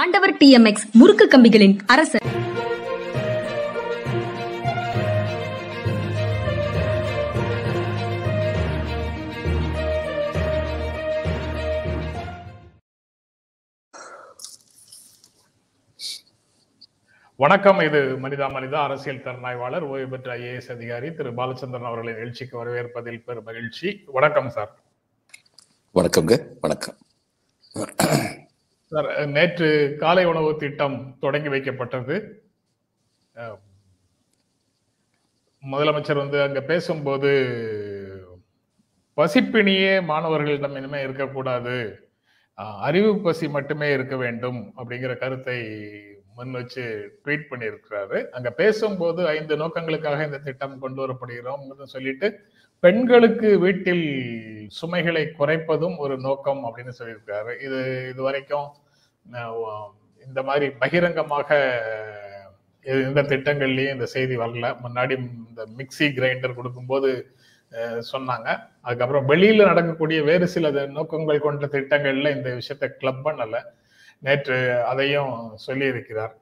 ஆண்டவர் 0.00 0.32
டிஎம்எக்ஸ் 0.40 0.84
முறுக்கு 0.98 1.24
கம்பிகளின் 1.32 1.74
அரசர். 1.92 2.24
வணக்கம் 17.36 17.80
இது 17.86 18.00
மனிதா 18.24 18.46
மனிதா 18.54 18.78
அரசியல் 18.86 19.22
திறனாய்வாளர் 19.24 19.86
ஓய்வு 19.90 20.08
பெற்ற 20.12 20.36
ஐஏஎஸ் 20.38 20.72
அதிகாரி 20.76 21.10
திரு 21.18 21.32
பாலச்சந்திரன் 21.40 21.88
அவர்களின் 21.90 22.18
நிகழ்ச்சிக்கு 22.18 22.56
வரவேற்பதில் 22.62 23.22
பெரும் 23.28 23.48
மகிழ்ச்சி. 23.50 23.90
வணக்கம் 24.18 24.50
சார். 24.56 24.72
வணக்கம்ங்க 25.94 26.36
வணக்கம். 26.66 26.98
சார் 28.92 29.08
நேற்று 29.28 29.68
காலை 30.02 30.22
உணவு 30.24 30.50
திட்டம் 30.56 30.96
தொடங்கி 31.20 31.48
வைக்கப்பட்டது. 31.54 32.14
முதலமைச்சர் 35.62 36.22
வந்து 36.22 36.38
அங்க 36.42 36.60
பேசும்போது 36.70 37.30
பசிப்பிணியே 39.18 39.94
மாணவர்களிடம் 40.10 40.76
இனிமே 40.80 41.00
இருக்கக்கூடாது. 41.06 41.76
அறிவு 42.88 43.10
பசி 43.26 43.46
மட்டுமே 43.56 43.88
இருக்க 43.92 44.16
வேண்டும் 44.24 44.60
அப்படிங்கிற 44.78 45.12
கருத்தை 45.18 45.58
முன் 46.36 46.56
வச்சு 46.58 46.84
ட்வீட் 47.24 47.48
பண்ணியிருக்கிறாரு. 47.50 48.18
அங்க 48.36 48.50
பேசும்போது 48.62 49.20
ஐந்து 49.36 49.54
நோக்கங்களுக்காக 49.62 50.26
இந்த 50.28 50.38
திட்டம் 50.48 50.76
கொண்டு 50.84 51.00
வரப்படுகிறோம் 51.04 51.64
சொல்லிட்டு 51.94 52.28
பெண்களுக்கு 52.84 53.48
வீட்டில் 53.64 54.04
சுமைகளை 54.80 55.22
குறைப்பதும் 55.38 55.96
ஒரு 56.04 56.14
நோக்கம் 56.26 56.60
அப்படின்னு 56.66 56.92
சொல்லியிருக்காரு. 56.98 57.52
இது 57.66 57.78
இது 58.10 58.20
வரைக்கும் 58.26 58.68
இந்த 60.26 60.40
மாதிரி 60.48 60.66
பகிரங்கமாக 60.82 61.48
இந்த 63.06 63.22
திட்டங்கள்லயும் 63.32 63.94
இந்த 63.96 64.06
செய்தி 64.14 64.34
வரல. 64.42 64.66
முன்னாடி 64.84 65.14
இந்த 65.48 65.62
மிக்ஸி 65.78 66.06
கிரைண்டர் 66.18 66.58
கொடுக்கும்போது 66.58 67.10
சொன்னாங்க. 68.12 68.48
அதுக்கப்புறம் 68.86 69.28
வெளியில 69.32 69.66
நடக்கக்கூடிய 69.70 70.18
வேறு 70.30 70.46
சில 70.54 70.70
நோக்கங்கள் 70.98 71.44
கொண்ட 71.46 71.66
திட்டங்கள்ல 71.76 72.30
இந்த 72.36 72.50
விஷயத்தை 72.60 72.88
கிளப் 73.00 73.24
பண்ணல. 73.26 73.58
நேற்று 74.26 74.56
அதையும் 74.92 75.34
சொல்லியிருக்கிறார். 75.66 76.34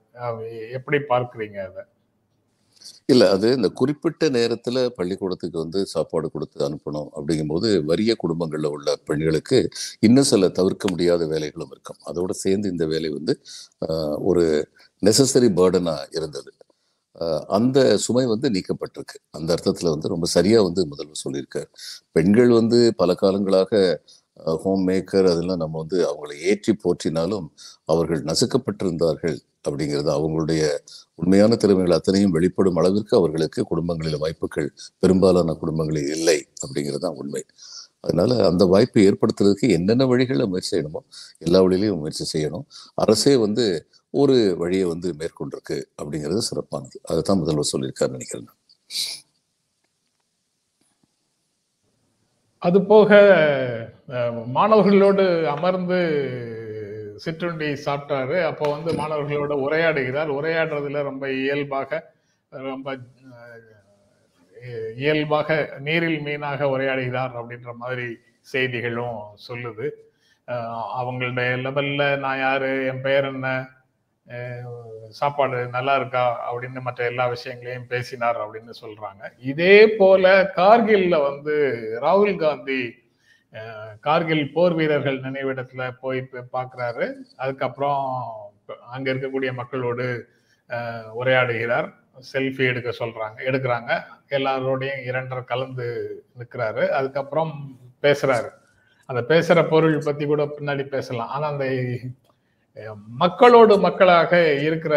எப்படி 0.78 0.98
பார்க்குறீங்க 1.12 1.58
அதை? 1.68 1.82
இல்லை 3.08 3.26
அது 3.32 3.48
இந்த 3.56 3.68
குறிப்பிட்ட 3.78 4.28
நேரத்துல 4.30 4.78
பள்ளிக்கூடத்துக்கு 4.96 5.58
வந்து 5.58 5.80
சாப்பாடு 5.86 6.28
கொடுத்து 6.30 6.58
அனுப்பணும் 6.66 7.10
அப்படிங்கும்போது 7.16 7.68
வறிய 7.90 8.12
குடும்பங்கள்ல 8.22 8.70
உள்ள 8.74 8.88
பெண்களுக்கு 9.08 9.58
இன்னும் 10.02 10.28
சில 10.30 10.48
தவிர்க்க 10.58 10.86
முடியாத 10.90 11.24
வேலைகளும் 11.28 11.72
இருக்கும். 11.72 12.00
அதோட 12.08 12.32
சேர்ந்து 12.42 12.68
இந்த 12.70 12.86
வேலை 12.94 13.10
வந்து 13.10 13.34
ஆஹ், 13.86 14.16
ஒரு 14.28 14.44
நெசசரி 15.02 15.50
பேர்டனாக 15.58 16.08
இருந்தது. 16.18 16.50
ஆஹ், 17.16 17.44
அந்த 17.56 17.78
சுமை 18.04 18.24
வந்து 18.32 18.48
நீக்கப்பட்டிருக்கு. 18.50 19.18
அந்த 19.34 19.50
அர்த்தத்துல 19.56 19.92
வந்து 19.94 20.12
ரொம்ப 20.14 20.26
சரியா 20.36 20.60
வந்து 20.62 20.82
முதல்வர் 20.88 21.24
சொல்லியிருக்காரு. 21.24 21.68
பெண்கள் 22.12 22.52
வந்து 22.60 22.80
பல 22.96 23.14
காலங்களாக 23.22 23.72
ஹோம் 24.62 24.82
மேக்கர் 24.88 25.26
அதெல்லாம் 25.32 25.60
நம்ம 25.62 25.78
வந்து 25.82 25.98
அவங்களை 26.10 26.34
ஏற்றி 26.50 26.72
போற்றினாலும் 26.84 27.46
அவர்கள் 27.92 28.22
நசுக்கப்பட்டிருந்தார்கள் 28.30 29.36
அப்படிங்கிறது 29.66 30.10
அவங்களுடைய 30.16 30.62
உண்மையான 31.20 31.56
திறமைகள் 31.62 31.96
அத்தனையும் 31.98 32.34
வெளிப்படும் 32.36 32.78
அளவிற்கு 32.80 33.14
அவர்களுக்கு 33.20 33.60
குடும்பங்களில் 33.70 34.22
வாய்ப்புகள் 34.24 34.68
பெரும்பாலான 35.02 35.56
குடும்பங்களில் 35.62 36.10
இல்லை 36.16 36.38
அப்படிங்கிறது 36.64 37.04
தான் 37.06 37.18
உண்மை. 37.22 37.42
அதனால 38.04 38.32
அந்த 38.50 38.64
வாய்ப்பை 38.72 39.02
ஏற்படுத்துறதுக்கு 39.08 39.68
என்னென்ன 39.76 40.06
வழிகளில் 40.12 40.50
முயற்சி 40.52 40.70
செய்யணுமோ 40.74 41.00
எல்லா 41.46 41.60
வழியிலையும் 41.64 42.00
முயற்சி 42.02 42.26
செய்யணும். 42.34 42.66
அரசே 43.04 43.34
வந்து 43.46 43.64
ஒரு 44.14 44.36
வழியை 44.62 44.86
வந்து 44.92 45.08
மேற்கொண்டிருக்கு 45.20 45.78
அப்படிங்கிறது 46.00 46.42
சிறப்பானது. 46.50 46.96
அதுதான் 47.10 47.40
முதல்வர் 47.42 47.72
சொல்லியிருக்காரு 47.74 48.16
நினைக்கிறேன் 48.16 48.50
அது 52.62 52.78
போக 52.92 53.10
மாணவர்களோடு 54.56 55.24
அமர்ந்து 55.54 55.98
சிற்றுண்டி 57.24 57.68
சாப்பிட்டாரு. 57.84 58.36
அப்போ 58.44 58.64
வந்து 58.74 58.90
மாணவர்களோட 58.92 59.54
உரையாடுகிறார். 59.66 60.30
உரையாடுறதுல 60.38 61.02
ரொம்ப 61.02 61.30
இயல்பாக 61.32 62.00
ரொம்ப 62.52 62.96
இயல்பாக 64.96 65.78
நீரில் 65.78 66.20
மீனாக 66.26 66.68
உரையாடுகிறார் 66.74 67.34
அப்படின்ற 67.40 67.72
மாதிரி 67.74 68.06
செய்திகளும் 68.52 69.18
சொல்லுது. 69.48 69.86
அவங்களுடைய 70.98 71.50
லெவல்ல 71.64 72.02
நான் 72.24 72.38
யாரு 72.38 72.70
என் 72.90 73.00
பெயர் 73.00 73.26
என்ன 73.32 73.48
சாப்பாடு 75.18 75.58
நல்லா 75.74 75.94
இருக்கா 75.96 76.22
அப்படின்னு 76.50 76.80
மற்ற 76.80 77.00
எல்லா 77.04 77.24
விஷயங்களையும் 77.26 77.90
பேசினார் 77.92 78.38
அப்படின்னு 78.44 78.72
சொல்றாங்க. 78.82 79.22
இதே 79.50 79.76
போல 79.98 80.52
கார்கில்ல 80.56 81.16
வந்து 81.28 81.56
ராகுல் 82.04 82.40
காந்தி 82.44 82.80
கார்கில் 84.06 84.52
போர் 84.54 84.74
வீரர்கள் 84.74 85.24
நினைவிடத்துல 85.26 85.82
போய் 86.00 86.20
பார்க்குறாரு 86.56 87.06
அதுக்கப்புறம் 87.36 88.02
அங்க 88.94 89.06
இருக்கக்கூடிய 89.12 89.52
மக்களோடு 89.60 90.06
உரையாடுகிறார். 91.20 91.88
செல்ஃபி 92.32 92.64
எடுக்க 92.70 92.90
சொல்றாங்க 92.98 93.38
எடுக்கிறாங்க. 93.48 93.90
எல்லாரோடையும் 94.38 95.02
இரண்டர் 95.08 95.50
கலந்து 95.52 95.86
நிற்கிறாரு 96.38 96.84
அதுக்கப்புறம் 96.98 97.52
பேசுறாரு. 98.04 98.50
அந்த 99.08 99.20
பேசுற 99.32 99.58
பொருள் 99.68 99.98
பத்தி 100.06 100.24
கூட 100.26 100.44
பின்னாடி 100.58 100.84
பேசலாம். 100.94 101.28
ஆனா 101.28 101.46
அந்த 101.48 101.66
மக்களோடு 103.22 103.74
மக்களாக 103.78 104.32
இருக்கிற 104.68 104.94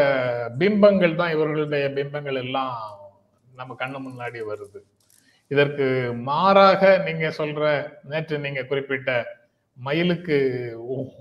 பிம்பங்கள் 0.62 1.20
தான் 1.20 1.34
இவர்களுடைய 1.36 1.86
பிம்பங்கள் 1.98 2.40
எல்லாம் 2.46 2.74
நம்ம 3.60 3.76
கண்ணு 3.80 4.00
முன்னாடி 4.08 4.40
வருது. 4.52 4.80
இதற்கு 5.52 5.86
மாறாக 6.30 6.82
நீங்க 6.98 7.28
சொல்ற 7.38 7.64
நேற்று 8.04 8.40
நீங்க 8.40 8.64
குறிப்பிட்ட 8.64 9.12
மயிலுக்கு 9.78 10.38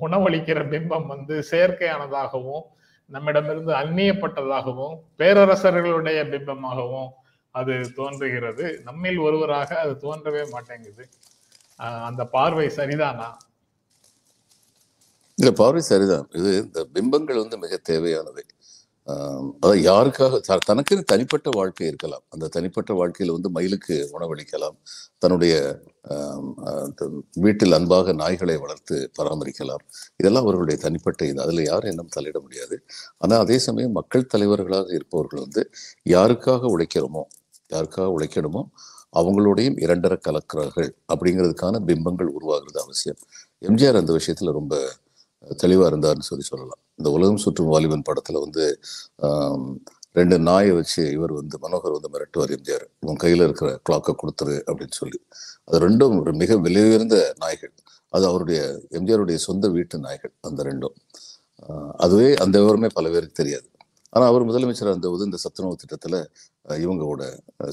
உணவளிக்கிற 0.01 0.61
பிம்பம் 0.73 1.07
வந்து 1.07 1.35
செயற்கையானதாகவும் 1.51 2.65
நம்மிடமிருந்து 3.11 3.73
அந்நியப்பட்டதாகவும் 3.73 4.97
பேரரசர்களுடைய 5.19 6.19
பிம்பமாகவும் 6.33 7.11
அது 7.55 7.75
தோன்றுகிறது. 7.95 8.65
நம்மில் 8.85 9.19
ஒருவராக 9.19 9.71
அது 9.81 9.93
தோன்றவே 10.05 10.43
மாட்டேங்குது. 10.51 11.05
அந்த 12.09 12.23
பார்வை 12.27 12.67
சரிதானா? 12.77 13.29
இல்ல 15.39 15.51
பார்வை 15.51 15.83
சரிதான். 15.83 16.27
இது 16.39 16.51
இந்த 16.65 16.81
பிம்பங்கள் 16.95 17.43
வந்து 17.43 17.59
மிக 17.59 17.77
தேவையானவை. 17.91 18.45
அதாவது 19.09 19.91
யாருக்காக 19.91 20.41
த- 20.41 20.59
தனக்குன்னு 20.69 21.05
தனிப்பட்ட 21.05 21.51
வாழ்க்கை 21.53 21.87
இருக்கலாம். 21.87 22.23
அந்த 22.29 22.49
தனிப்பட்ட 22.49 22.95
வாழ்க்கையில் 22.95 23.35
வந்து 23.35 23.51
மயிலுக்கு 23.51 24.11
உணவளிக்கலாம். 24.13 24.77
தன்னுடைய 25.19 25.81
வீட்டில் 27.35 27.73
அன்பாக 27.73 28.13
நாய்களை 28.13 28.59
வளர்த்து 28.61 29.11
பராமரிக்கலாம். 29.19 29.83
இதெல்லாம் 30.17 30.43
அவர்களுடைய 30.43 30.83
தனிப்பட்ட 30.83 31.27
இது. 31.27 31.43
அதில் 31.43 31.65
யாரும் 31.65 31.91
என்ன 31.91 32.07
தலையிட 32.17 32.41
முடியாது. 32.41 32.85
ஆனால் 33.19 33.39
அதே 33.39 33.59
சமயம் 33.59 33.93
மக்கள் 33.93 34.27
தலைவர்களாக 34.27 34.95
இருப்பவர்கள் 34.95 35.41
வந்து 35.41 35.71
யாருக்காக 36.05 36.69
உழைக்கிறோமோ 36.79 37.23
யாருக்காக 37.73 38.15
உழைக்கணுமோ 38.19 38.63
அவங்களோடையும் 39.13 39.83
இரண்டரை 39.83 40.19
கலக்கிறார்கள் 40.29 40.91
அப்படிங்கிறதுக்கான 41.15 41.79
பிம்பங்கள் 41.79 42.27
உருவாகிறது 42.27 42.81
அவசியம். 42.83 43.17
எம்ஜிஆர் 43.61 43.97
அந்த 43.97 44.13
விஷயத்தில் 44.13 44.53
ரொம்ப 44.53 44.93
தெளிவாக 45.57 45.97
இருந்தார்னு 45.97 46.21
சொல்லி 46.21 46.45
சொல்லலாம். 46.45 46.79
இந்த 46.99 47.09
உலகம் 47.17 47.43
சுற்றும் 47.45 47.71
வாலிபன் 47.75 48.07
படத்துல 48.09 48.41
வந்து 48.47 48.65
ரெண்டு 50.19 50.37
நாயை 50.49 50.71
வச்சு 50.79 51.03
இவர் 51.17 51.33
வந்து 51.39 51.57
மனோகர் 51.65 51.95
வந்து 51.97 52.11
மிரட்டுவார் 52.15 52.53
எம்ஜிஆர். 52.57 52.87
உன் 53.09 53.21
கையில 53.25 53.47
இருக்கிற 53.49 53.69
கிளாக்கை 53.87 54.13
கொடுத்துரு 54.23 54.57
அப்படின்னு 54.69 54.97
சொல்லி. 55.01 55.19
அது 55.69 55.79
ரெண்டும் 55.87 56.15
ஒரு 56.23 56.33
மிக 56.43 56.57
விலை 56.67 56.83
உயர்ந்த 56.89 57.17
நாய்கள். 57.43 57.73
அது 58.15 58.25
அவருடைய 58.31 58.61
எம்ஜிஆருடைய 58.99 59.39
சொந்த 59.49 59.69
வீட்டு 59.77 59.97
நாய்கள் 60.07 60.35
அந்த 60.49 60.63
ரெண்டும். 60.71 60.97
அதுவே 62.05 62.29
அந்த 62.45 62.57
விவரமே 62.63 62.89
பல 62.99 63.07
பேருக்கு 63.15 63.41
தெரியாது. 63.43 63.69
ஆனால் 64.15 64.29
அவர் 64.31 64.49
முதலமைச்சர் 64.51 64.95
அந்த 64.97 65.07
போது 65.13 65.27
இந்த 65.29 65.39
சத்துணவு 65.45 65.81
திட்டத்தில் 65.83 66.19
இவங்க 66.85 67.03
இவங்களோட 67.03 67.23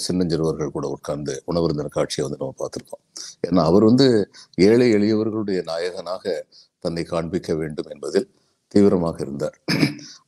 சின்னஞ்சிறுவர்கள் 0.05 0.73
கூட 0.77 0.85
உட்கார்ந்து 0.95 1.33
உணவருந்தின 1.51 1.91
காட்சியை 1.97 2.23
வந்து 2.25 2.39
நம்ம 2.41 2.55
பார்த்துருக்கோம். 2.61 3.03
ஏன்னா 3.47 3.61
அவர் 3.69 3.85
வந்து 3.89 4.07
ஏழை 4.67 4.87
எளியவர்களுடைய 4.97 5.59
நாயகனாக 5.71 6.33
தன்னை 6.85 7.03
காண்பிக்க 7.13 7.53
வேண்டும் 7.61 7.89
என்பதில் 7.93 8.27
தீவிரமாக 8.75 9.17
இருந்தார். 9.25 9.57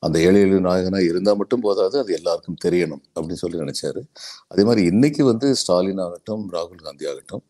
அந்த 0.05 0.17
ஏழை 0.27 0.41
எளிய 0.45 0.59
நாயகனாக 0.67 1.03
இருந்தால் 1.11 1.39
மட்டும் 1.41 1.63
போதாது 1.65 1.95
அது 2.03 2.11
எல்லாருக்கும் 2.19 2.59
தெரியணும் 2.65 3.03
அப்படின்னு 3.15 3.41
சொல்லி 3.44 3.57
நினைச்சாரு. 3.63 4.01
அதே 4.51 4.63
மாதிரி 4.69 4.83
இன்னைக்கு 4.91 5.23
வந்து 5.31 5.47
ஸ்டாலின் 5.61 6.03
ஆகட்டும் 6.05 6.44
ராகுல் 6.55 6.85
காந்தி 6.88 7.07
ஆகட்டும் 7.11 7.44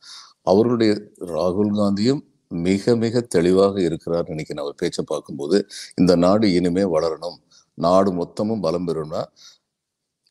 அவர்களுடைய 0.51 0.91
ராகுல் 1.35 1.73
காந்தியும் 1.81 2.21
மிக 2.67 2.95
மிக 3.03 3.21
தெளிவாக 3.35 3.75
இருக்கிறார் 3.87 4.29
நினைக்கிறேன் 4.33 4.63
அவர் 4.63 4.79
பேச்சை 4.81 5.03
பார்க்கும்போது 5.07 5.57
இந்த 6.01 6.13
நாடு 6.25 6.45
இனிமே 6.57 6.83
வளரணும். 6.95 7.37
நாடு 7.85 8.11
மொத்தமும் 8.19 8.63
பலம் 8.65 8.87
பெறும்னா 8.87 9.21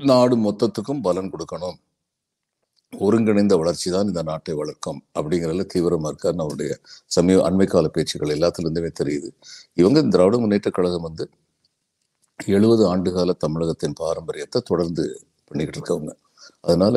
நாடு 0.00 0.36
மொத்தத்துக்கும் 0.46 1.02
பலன் 1.08 1.30
கொடுக்கணும். 1.32 1.76
ஒருங்கிணைந்த 2.92 3.54
வளர்ச்சி 3.62 3.88
தான் 3.90 4.08
இந்த 4.10 4.22
நாட்டை 4.22 4.54
வளர்க்கும் 4.54 5.00
அப்படிங்கிறதுல 5.18 5.64
தீவிரமா 5.74 6.08
இருக்காருன்னு 6.12 6.44
அவருடைய 6.46 6.72
சமீப 7.10 7.40
அண்மைக்கால 7.48 7.86
பேச்சுகள் 7.86 7.94
பேச்சுக்கள் 7.96 8.34
எல்லாத்துல 8.36 8.92
தெரியுது. 9.00 9.28
இவங்க 9.80 10.02
திராவிட 10.14 10.38
முன்னேற்ற 10.42 10.70
கழகம் 10.70 11.06
வந்து 11.08 11.24
எழுபது 12.40 12.84
ஆண்டுகால 12.92 13.34
தமிழகத்தின் 13.44 13.96
பாரம்பரியத்தை 14.02 14.60
தொடர்ந்து 14.70 15.04
பண்ணிக்கிட்டு 15.48 15.78
இருக்கவங்க. 15.80 16.12
அதனால 16.68 16.96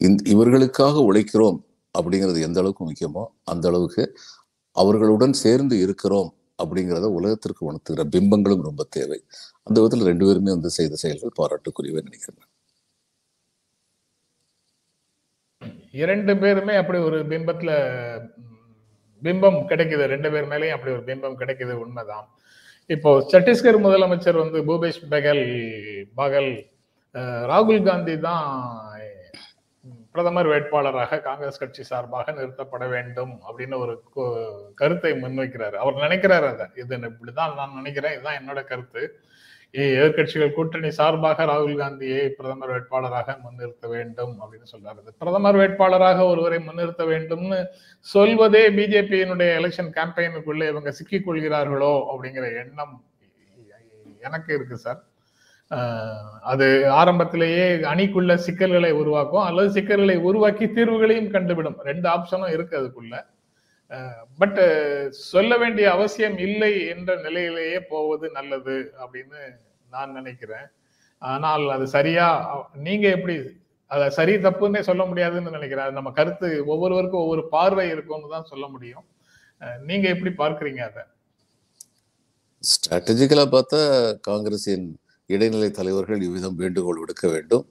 இந் 0.00 0.18
இவர்களுக்காக 0.34 1.02
உழைக்கிறோம் 1.10 1.58
அப்படிங்கிறது 1.94 2.40
எந்த 2.48 2.58
அளவுக்கு 2.62 2.84
முக்கியமோ 2.84 3.24
அந்த 3.52 3.64
அளவுக்கு 3.72 4.04
அவர்களுடன் 4.76 5.36
சேர்ந்து 5.44 5.76
இருக்கிறோம் 5.86 6.30
அப்படிங்கிறத 6.62 7.08
உலகத்திற்கு 7.18 7.62
உணர்த்துகிற 7.70 8.04
பிம்பங்களும் 8.14 8.66
ரொம்ப 8.68 8.82
தேவை. 8.98 9.20
அந்த 9.66 9.76
விதத்தில் 9.82 10.08
ரெண்டு 10.10 10.26
பேருமே 10.28 10.52
வந்து 10.56 10.72
செய்த 10.78 10.96
செயல்கள் 11.04 11.38
பாராட்டுக்குரியவே 11.40 12.02
நினைக்கிறேன். 12.08 12.44
இரண்டு 16.02 16.32
பேருமே 16.42 16.74
அப்படி 16.82 16.98
ஒரு 17.08 17.18
பிம்பத்துல 17.32 17.70
பிம்பம் 19.22 19.60
கிடைக்குது. 19.70 20.04
ரெண்டு 20.14 20.28
பேர் 20.32 20.50
மேலேயும் 20.52 20.76
அப்படி 20.76 20.94
ஒரு 20.96 21.04
பிம்பம் 21.10 21.40
கிடைக்குது. 21.42 21.74
உண்மைதான். 21.84 22.26
இப்போ 22.94 23.10
சத்தீஸ்கர் 23.32 23.84
முதலமைச்சர் 23.86 24.42
வந்து 24.42 24.58
பூபேஷ் 24.68 25.00
பகல் 25.14 25.46
பகல் 26.20 26.50
ராகுல் 27.50 27.82
காந்தி 27.88 28.14
தான் 28.26 28.46
பிரதமர் 30.12 30.48
வேட்பாளராக 30.52 31.18
காங்கிரஸ் 31.26 31.60
கட்சி 31.62 31.82
சார்பாக 31.88 32.32
நிறுத்தப்பட 32.38 32.84
வேண்டும் 32.94 33.34
அப்படின்னு 33.48 33.76
ஒரு 33.84 33.94
கருத்தை 34.80 35.12
முன்வைக்கிறார். 35.22 35.76
அவர் 35.82 36.02
நினைக்கிறாரு 36.04 36.46
அதை. 36.54 36.66
இது 36.82 36.96
இப்படிதான் 37.10 37.54
நான் 37.58 37.76
நினைக்கிறேன். 37.80 38.14
இதுதான் 38.16 38.38
என்னோட 38.40 38.62
கருத்து. 38.70 39.02
எதிர்கட்சிகள் 39.74 39.96
எதிர்க்கட்சிகள் 40.00 40.54
கூட்டணி 40.56 40.90
சார்பாக 40.90 41.44
ராகுல் 41.44 41.80
காந்தியை 41.80 42.20
பிரதமர் 42.36 42.70
வேட்பாளராக 42.72 43.34
முன்னிறுத்த 43.42 43.86
வேண்டும் 43.88 44.32
அப்படின்னு 44.42 44.68
சொல்றாரு. 44.72 45.00
பிரதமர் 45.18 45.58
வேட்பாளராக 45.60 46.24
ஒருவரை 46.32 46.58
முன்னிறுத்த 46.58 47.04
வேண்டும்னு 47.06 47.58
சொல்வதே 48.06 48.62
பிஜேபியினுடைய 48.78 49.50
எலெக்ஷன் 49.60 49.92
கேம்பெயினுக்குள்ளே 49.98 50.68
இவங்க 50.72 50.90
சிக்கிக் 50.90 51.26
கொள்கிறார்களோ 51.26 51.92
அப்படிங்கிற 52.12 52.46
எண்ணம் 52.62 52.94
எனக்கு 54.28 54.54
இருக்கு 54.54 54.76
சார் 54.76 55.00
அது 56.52 56.66
ஆரம்பத்திலேயே 57.00 57.64
அணிக்குள்ள 57.92 58.34
சிக்கல்களை 58.46 58.90
உருவாக்கும் 58.92 59.46
அல்லது 59.48 59.70
சிக்கல்களை 59.70 60.16
உருவாக்கி 60.28 60.66
தீர்வுகளையும் 60.66 61.32
கண்டுவிடும் 61.34 61.80
ரெண்டு 61.88 62.08
ஆப்ஷனும் 62.08 62.54
இருக்கு 62.56 62.74
அதுக்குள்ள. 62.80 63.14
பட் 64.40 64.58
சொல்ல 65.32 65.52
வேண்டிய 65.62 65.86
அவசியம் 65.96 66.36
இல்லை 66.46 66.72
என்ற 66.94 67.10
நிலையிலேயே 67.26 67.78
போவது 67.92 68.26
நல்லது 68.38 68.76
அப்படின்னு 69.02 69.40
நான் 69.94 70.16
நினைக்கிறேன். 70.18 70.66
ஆனால் 71.22 71.64
அது 71.76 71.86
சரியா 71.96 72.26
நீங்க 72.86 73.06
எப்படி 73.16 73.36
அதை 73.90 74.06
சரி 74.16 74.34
தப்புன்னே 74.46 74.80
சொல்ல 74.88 75.02
முடியாதுன்னு 75.10 75.54
நினைக்கிறேன். 75.56 75.86
அது 75.86 75.98
நம்ம 75.98 76.10
கருத்து 76.18 76.48
ஒவ்வொருவருக்கும் 76.72 77.24
ஒவ்வொரு 77.24 77.42
பார்வை 77.54 77.86
இருக்கும்னு 77.94 78.34
தான் 78.34 78.50
சொல்ல 78.52 78.66
முடியும். 78.74 79.06
நீங்க 79.88 80.06
எப்படி 80.14 80.32
பார்க்குறீங்க 80.42 80.82
அதை? 80.90 81.04
ஸ்ட்ராட்டஜிக்கலாக 82.64 83.48
பார்த்தா 83.54 83.80
காங்கிரசின் 84.28 84.86
இடைநிலை 85.30 85.70
தலைவர்கள் 85.78 86.22
இவ்விதம் 86.28 86.60
வேண்டுகோள் 86.62 87.00
விடுக்க 87.02 87.24
வேண்டும். 87.34 87.64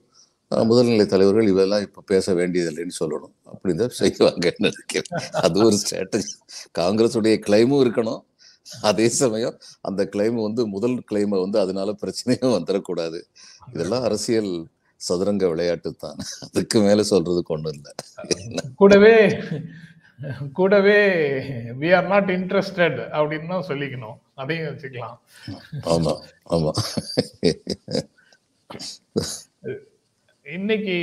முதல்நிலை 0.70 1.04
தலைவர்கள் 1.06 1.50
இவெல்லாம் 1.52 1.84
இப்ப 1.86 2.02
பேச 2.12 2.34
வேண்டியதில்லைன்னு 2.38 2.94
சொல்லணும். 3.00 3.34
அப்படின்னு 3.50 3.86
செய்வாங்கன்னு 4.00 4.64
நினைக்கிறேன் 4.66 5.26
அது 5.44 5.58
ஒரு 5.66 5.76
ஸ்ட்ராட்டஜி 5.82 6.32
காங்கிரஸுடைய 6.80 7.34
கிளைமும் 7.46 7.82
இருக்கணும். 7.84 8.22
அதே 8.88 9.06
சமயம் 9.20 9.58
அந்த 9.88 10.02
கிளைம் 10.14 10.38
வந்து 10.46 10.62
முதல் 10.74 10.96
கிளைமை 11.10 11.36
வந்து 11.44 11.58
அதனால 11.64 11.94
பிரச்சனையும் 12.02 12.56
வந்துடக்கூடாது 12.56 13.20
இதெல்லாம் 13.74 14.06
அரசியல் 14.08 14.52
சதுரங்க 15.00 15.44
விளையாட்டு 15.52 15.90
தான். 16.04 16.18
அதுக்கு 16.46 16.78
மேல 16.86 17.04
சொல்றதுக்கு 17.10 17.54
ஒண்ணும் 17.56 17.74
இல்லை. 17.76 17.92
கூடவே 18.80 19.14
கூடவே 20.58 20.98
வி 21.80 21.90
ஆர் 21.96 22.08
நாட் 22.12 22.30
இன்ட்ரெஸ்டட் 22.36 22.98
அப்படின்னு 23.18 23.52
தான் 23.54 23.68
சொல்லிக்கணும். 23.70 24.18
அதையும் 24.42 24.68
வச்சுக்கலாம். 24.70 25.18
ஆமா 25.94 26.14
ஆமா. 26.56 26.72
இன்னைக்கு 30.52 30.96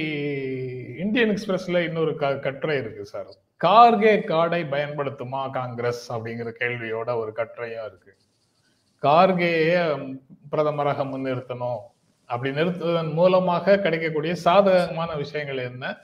இந்தியன் 0.97 1.30
எக்ஸ்பிரஸ்ல 1.30 1.77
இன்னொரு 1.83 2.15
க- 2.15 2.36
கட்டுரை 2.36 2.77
இருக்கு 2.77 3.06
சார். 3.06 3.25
கார்கே 3.63 4.15
கார்டை 4.27 4.63
பயன்படுத்துமா 4.65 5.50
காங்கிரஸ் 5.50 6.13
அப்படிங்கிற 6.13 6.53
கேள்வியோட 6.59 7.15
ஒரு 7.15 7.33
கட்டுரையும் 7.36 7.86
இருக்கு. 7.86 8.15
கார்கேய 9.01 9.74
பிரதமராக 10.51 11.03
முன்னிறுத்தணும் 11.06 11.77
அப்படி 12.25 12.53
நிறுத்துவதன் 12.56 13.13
மூலமாக 13.13 13.77
கிடைக்கக்கூடிய 13.77 14.36
சாதகமான 14.36 15.15
விஷயங்கள் 15.15 15.57
என்ன? 15.57 15.98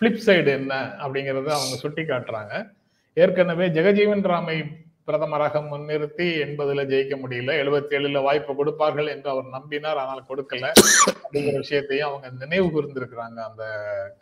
ஃபிளிப் 0.00 0.20
சைடு 0.26 0.46
என்ன 0.46 0.74
அப்படிங்கறத 0.98 1.48
அவங்க 1.48 1.76
சுட்டி 1.76 2.02
காட்டுறாங்க 2.02 2.72
ஏற்கனவே 3.14 3.68
ஜெகஜீவன் 3.68 4.26
ராமை 4.28 4.81
பிரதமராக 5.08 5.60
முன்னிறுத்தி 5.70 6.26
எண்பதுல 6.44 6.82
ஜெயிக்க 6.92 7.14
முடியல. 7.22 7.54
எழுபத்தி 7.62 7.96
ஏழுல 7.98 8.20
வாய்ப்பு 8.26 8.52
கொடுப்பார்கள் 8.60 9.08
என்று 9.14 9.28
அவர் 9.32 9.48
நம்பினார். 9.56 10.00
ஆனால் 10.02 10.28
கொடுக்கல. 10.30 10.66
அப்படிங்கிற 11.22 11.56
விஷயத்தையும் 11.64 12.08
அவங்க 12.10 12.28
நினைவு 12.42 12.68
கூர்ந்திருக்கிறாங்க 12.74 13.38
அந்த 13.50 13.64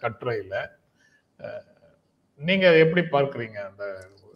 கட்டுரையில. 0.02 0.54
நீங்க 2.40 2.66
எப்படி 2.84 3.02
பார்க்கறீங்க 3.16 3.58
அந்த 3.70 3.84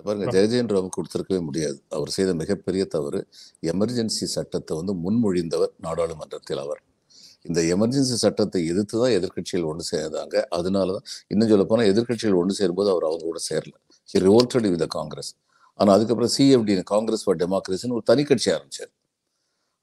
பாருங்க 0.07 0.33
ஜெயஜெயன் 0.37 0.73
ராவுக்கு 0.75 0.97
கொடுத்திருக்கவே 0.97 1.39
முடியாது. 1.49 1.77
அவர் 1.97 2.11
செய்த 2.17 2.31
மிகப்பெரிய 2.41 2.83
தவறு 2.95 3.21
எமர்ஜென்சி 3.73 4.27
சட்டத்தை 4.35 4.73
வந்து 4.81 4.95
முன்மொழிந்தவர் 5.05 5.73
நாடாளுமன்றத்தில் 5.87 6.61
அவர். 6.65 6.81
இந்த 7.49 7.61
எமர்ஜென்சி 7.75 8.17
சட்டத்தை 8.25 8.61
எதிர்த்து 8.73 8.97
தான் 9.03 9.15
எதிர்கட்சிகள் 9.19 9.69
ஒன்று 9.71 9.85
சேர்ந்தாங்க 9.93 10.37
அதனால 10.59 10.93
தான் 10.97 11.07
இன்னும் 11.33 11.51
சொல்ல 11.53 11.65
போனால் 11.71 11.89
எதிர்கட்சிகள் 11.93 12.39
ஒன்று 12.43 12.59
சேரும்போது 12.61 12.91
அவர் 12.95 13.07
அவங்க 13.09 13.25
கூட 13.31 13.41
சேரல. 13.49 13.75
ஹி 14.13 14.23
ரிவோல்டட் 14.27 14.69
வித் 14.75 14.87
காங்கிரஸ் 14.99 15.33
ஆனால் 15.81 15.95
அதுக்கப்புறம் 15.97 16.33
சிஎஃப்டி 16.37 16.75
காங்கிரஸ் 16.93 17.25
ஃபார் 17.25 17.41
டெமோக்ரஸின்னு 17.43 17.97
ஒரு 17.99 18.07
தனி 18.11 18.25
கட்சி 18.25 18.51
ஆரம்பிச்சார். 18.55 18.93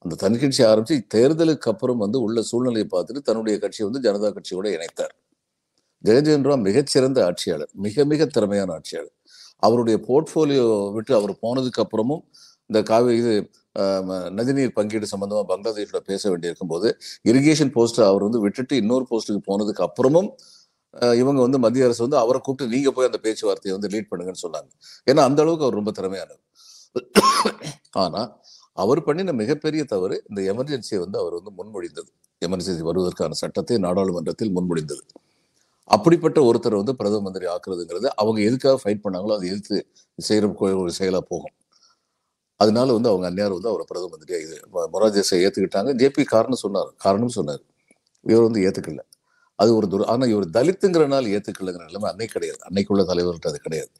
அந்த 0.04 0.14
தனி 0.22 0.36
கட்சி 0.38 0.62
ஆரம்பிச்சு 0.68 0.96
தேர்தலுக்கு 1.14 1.70
அப்புறம் 1.72 2.00
வந்து 2.04 2.18
உள்ள 2.26 2.40
சூழ்நிலையை 2.50 2.86
பார்த்துட்டு 2.94 3.22
தன்னுடைய 3.28 3.56
கட்சியை 3.64 3.86
வந்து 3.88 4.02
ஜனதா 4.06 4.30
கட்சியோட 4.36 4.66
இணைத்தார். 4.76 5.14
ஜெயஜெயன் 6.04 6.46
ராம் 6.48 6.64
மிகச்சிறந்த 6.68 7.20
ஆட்சியாளர் 7.28 7.72
மிக 7.84 8.04
மிக 8.12 8.26
திறமையான 8.34 8.70
ஆட்சியாளர். 8.78 9.14
அவருடைய 9.62 9.96
போர்ட்ஃபோலியோ 10.06 10.66
விட்டு 10.96 11.12
அவர் 11.18 11.34
போனதுக்கு 11.44 11.82
அப்புறமும் 11.84 12.22
இந்த 12.70 12.80
காவி 12.90 13.12
இது 13.20 13.32
ஆஹ், 13.76 14.06
நதிநீர் 14.38 14.74
பங்கீடு 14.76 15.06
சம்பந்தமாக 15.12 15.46
பங்களாதேஷோட 15.50 16.00
பேச 16.08 16.22
வேண்டியிருக்கும் 16.30 16.72
போது 16.72 16.88
இரிகேஷன் 17.24 17.72
போஸ்ட்டை 17.76 18.02
அவர் 18.10 18.26
வந்து 18.26 18.40
விட்டுட்டு 18.44 18.74
இன்னொரு 18.82 19.04
போஸ்ட்டுக்கு 19.10 19.42
போனதுக்கு 19.48 19.84
அப்புறமும் 19.86 20.28
இவங்க 21.22 21.40
வந்து 21.46 21.58
மத்திய 21.64 21.86
அரசு 21.88 22.02
வந்து 22.06 22.18
அவரை 22.22 22.38
கூப்பிட்டு 22.40 22.72
நீங்க 22.74 22.90
போய் 22.96 23.08
அந்த 23.10 23.18
பேச்சுவார்த்தையை 23.26 23.74
வந்து 23.76 23.90
லீட் 23.94 24.10
பண்ணுங்கன்னு 24.10 24.42
சொன்னாங்க. 24.46 24.70
ஏன்னா 25.10 25.22
அந்த 25.28 25.40
அளவுக்கு 25.44 25.66
அவர் 25.66 25.78
ரொம்ப 25.80 25.92
திறமையானவர். 25.98 26.42
ஆனா 28.04 28.22
அவர் 28.82 29.00
பண்ணின 29.06 29.32
மிகப்பெரிய 29.40 29.82
தவறு 29.92 30.16
இந்த 30.30 30.40
எமர்ஜென்சியை 30.52 31.00
வந்து 31.04 31.18
அவர் 31.22 31.34
வந்து 31.38 31.52
முன்மொழிந்தது. 31.58 32.10
எமர்ஜென்சி 32.42 32.84
வருவதற்கான 32.90 33.36
சட்டத்தை 33.42 33.76
நாடாளுமன்றத்தில் 33.86 34.52
முன்மொழிந்தது. 34.56 35.02
அப்படிப்பட்ட 35.90 36.38
ஒருத்தர் 36.48 36.80
வந்து 36.80 36.94
பிரதம 37.00 37.22
மந்திரி 37.26 37.46
ஆக்குறதுங்கிறது 37.54 38.08
அவங்க 38.22 38.38
எதுக்காக 38.48 38.76
ஃபைட் 38.82 39.02
பண்ணாங்களோ 39.04 39.34
அதை 39.38 39.46
எதிர்த்து 39.52 39.78
செய்கிற 40.18 40.46
ஒரு 40.82 40.92
செயலாக 41.00 41.24
போகும். 41.32 41.54
அதனால 42.60 42.88
வந்து 42.96 43.10
அவங்க 43.12 43.26
அந்நியார் 43.30 43.56
வந்து 43.58 43.70
அவரை 43.72 43.84
பிரதம 43.90 44.10
மந்திரியாக 44.14 44.46
இது 44.46 44.56
மொராஜேசை 44.94 45.38
ஏற்றுக்கிட்டாங்க 45.46 45.92
ஜேபி 46.02 46.24
காரணம் 46.34 46.62
சொன்னார் 46.64 46.90
காரணம் 47.06 47.34
சொன்னார். 47.38 47.62
இவர் 48.26 48.46
வந்து 48.48 48.62
ஏற்றுக்கல 48.68 49.02
அது 49.62 49.70
ஒரு 49.78 49.86
துர 49.92 50.06
ஆனால் 50.12 50.30
இவர் 50.34 50.46
தலித்துங்கிறனால 50.58 51.32
ஏற்றுக்கலைங்கிற 51.36 51.84
நிலைமை 51.90 52.08
அன்னைக்கு 52.12 52.36
கிடையாது. 52.36 52.60
அன்னைக்குள்ள 52.68 53.04
தலைவர்கிட்ட 53.12 53.50
அது 53.52 53.60
கிடையாது. 53.66 53.92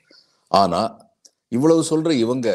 ஆனால் 0.51 0.91
இவ்வளவு 1.57 1.83
சொல்கிற 1.93 2.13
இவங்க 2.25 2.49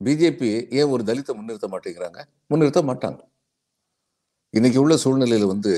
பிஜேபி 0.00 0.50
ஏன் 0.80 0.90
ஒரு 0.94 1.02
தலித்தை 1.10 1.32
முன்னிறுத்த 1.38 1.68
மாட்டேங்கிறாங்க? 1.74 2.20
முன்னிறுத்த 2.52 2.82
மாட்டாங்க. 2.90 3.20
இன்னைக்கு 4.54 4.78
உள்ள 4.84 4.94
சூழ்நிலையில் 5.04 5.52
வந்து 5.52 5.72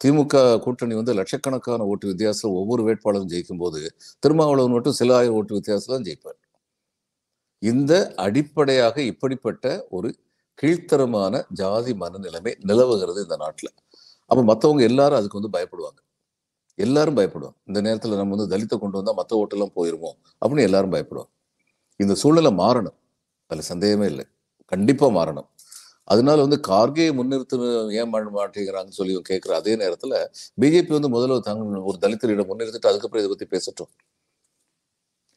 திமுக 0.00 0.36
கூட்டணி 0.64 0.94
வந்து 1.00 1.12
லட்சக்கணக்கான 1.18 1.86
ஓட்டு 1.92 2.06
வித்தியாசத்தில் 2.12 2.58
ஒவ்வொரு 2.60 2.82
வேட்பாளரும் 2.86 3.30
ஜெயிக்கும் 3.32 3.62
போது 3.64 3.80
திருமாவளவன் 4.24 4.74
மட்டும் 4.76 4.98
சில 5.00 5.10
ஆயிரம் 5.18 5.36
ஓட்டு 5.38 5.58
வித்தியாசம் 5.58 5.94
தான் 5.94 6.06
ஜெயிப்பார். 6.08 6.38
இந்த 7.62 7.92
அடிப்படையாக 8.26 8.96
இப்படிப்பட்ட 9.12 9.66
ஒரு 9.98 10.10
கீழ்த்தரமான 10.58 11.34
ஜாதி 11.60 11.92
மனநிலைமை 12.02 12.52
நிலவுகிறது 12.70 13.20
இந்த 13.26 13.36
நாட்டில். 13.44 13.72
அப்ப 14.26 14.44
மத்தவங்க 14.44 14.82
எல்லாரும் 14.82 15.18
அதுக்கு 15.18 15.40
வந்து 15.40 15.58
பயப்படுவாங்க. 15.58 16.00
எல்லாரும் 16.74 17.16
பயப்படுவாங்க. 17.16 17.56
இந்த 17.64 17.82
நேரத்துல 17.82 18.16
நம்ம 18.16 18.36
வந்து 18.36 18.58
தலித்தை 18.58 18.78
கொண்டு 18.78 19.02
வந்தா 19.02 19.14
மத்த 19.16 19.38
ஓட்டெல்லாம் 19.38 19.74
போயிடுவோம் 19.76 20.16
அப்படின்னு 20.40 20.62
எல்லாரும் 20.62 20.92
பயப்படுவாங்க. 20.92 21.32
இந்த 21.96 22.14
சூழ்நிலை 22.14 22.52
மாறணும். 22.52 22.96
அதுல 23.46 23.66
சந்தேகமே 23.66 24.06
இல்லை. 24.06 24.26
கண்டிப்பா 24.64 25.06
மாறணும். 25.06 25.48
அதனால 26.04 26.40
வந்து 26.40 26.60
கார்கே 26.68 27.06
முன்னிறுத்து 27.14 27.92
ஏன் 27.92 28.10
பண்ண 28.10 28.30
மாட்டேங்கிறாங்கன்னு 28.30 28.98
சொல்லி 29.00 29.20
கேட்கிற 29.22 29.56
அதே 29.56 29.76
நேரத்துல 29.76 30.26
பிஜேபி 30.60 31.00
வந்து 31.00 31.08
முதல்ல 31.08 31.40
தங்க 31.40 31.80
ஒரு 31.80 31.98
தலித்தரிடம் 32.00 32.50
முன்னிறுத்திட்டு 32.50 32.90
அதுக்கப்புறம் 32.90 33.24
இதை 33.24 33.28
பத்தி 33.28 33.46
பேசட்டும். 33.46 33.92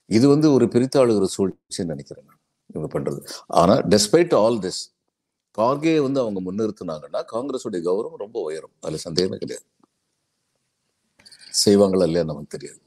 இது 0.06 0.28
வந்து 0.28 0.54
ஒரு 0.54 0.66
பிரித்தாளுகிற 0.66 1.28
சூழ்ச்சின்னு 1.38 1.86
நினைக்கிறேன் 1.86 2.26
நான். 2.26 2.40
இவங்க 2.76 3.00
பண்றது. 3.00 3.20
ஆனா 3.48 3.76
டெஸ்பைட் 3.78 4.36
ஆல் 4.36 4.60
திஸ் 4.60 4.82
கார்கே 5.58 6.02
வந்து 6.02 6.20
அவங்க 6.20 6.40
முன்னிறுத்தினாங்கன்னா 6.48 7.22
காங்கிரஸுடைய 7.34 7.82
கௌரவம் 7.88 8.24
ரொம்ப 8.26 8.42
உயரும். 8.42 8.74
அதுல 8.82 8.98
சந்தேகமே 8.98 9.38
கிடையாது. 9.38 9.66
செய்வாங்களா 11.66 12.06
இல்லையா 12.10 12.24
நமக்கு 12.24 12.58
தெரியாது. 12.58 12.80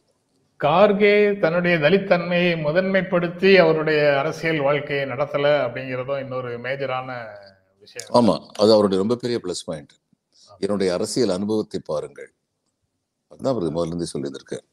கார்கே 0.61 1.39
தன்னுடைய 1.39 1.79
தலித்தன்மையை 1.79 2.53
முதன்மைப்படுத்தி 2.67 3.51
அவருடைய 3.57 4.01
அரசியல் 4.19 4.61
வாழ்க்கையை 4.61 5.07
நடத்தல 5.07 5.47
அப்படிங்கிறதும் 5.67 6.21
இன்னொரு 6.21 6.51
மேஜரான 6.61 7.11
விஷயம். 7.79 8.11
ஆமா 8.13 8.35
அது 8.59 8.73
அவருடைய 8.73 8.99
ரொம்ப 9.03 9.17
பெரிய 9.17 9.41
ப்ளஸ் 9.45 9.65
பாயிண்ட் 9.65 9.93
என்னுடைய 10.59 10.93
அரசியல் 10.93 11.31
அனுபவத்தை 11.31 11.81
பாருங்கள். 11.85 12.31
அதுதான் 13.31 13.55
அவர் 13.55 13.75
முதல்ல 13.75 13.87
இருந்தே 13.87 14.11
சொல்லியிருந்திருக்காரு 14.15 14.67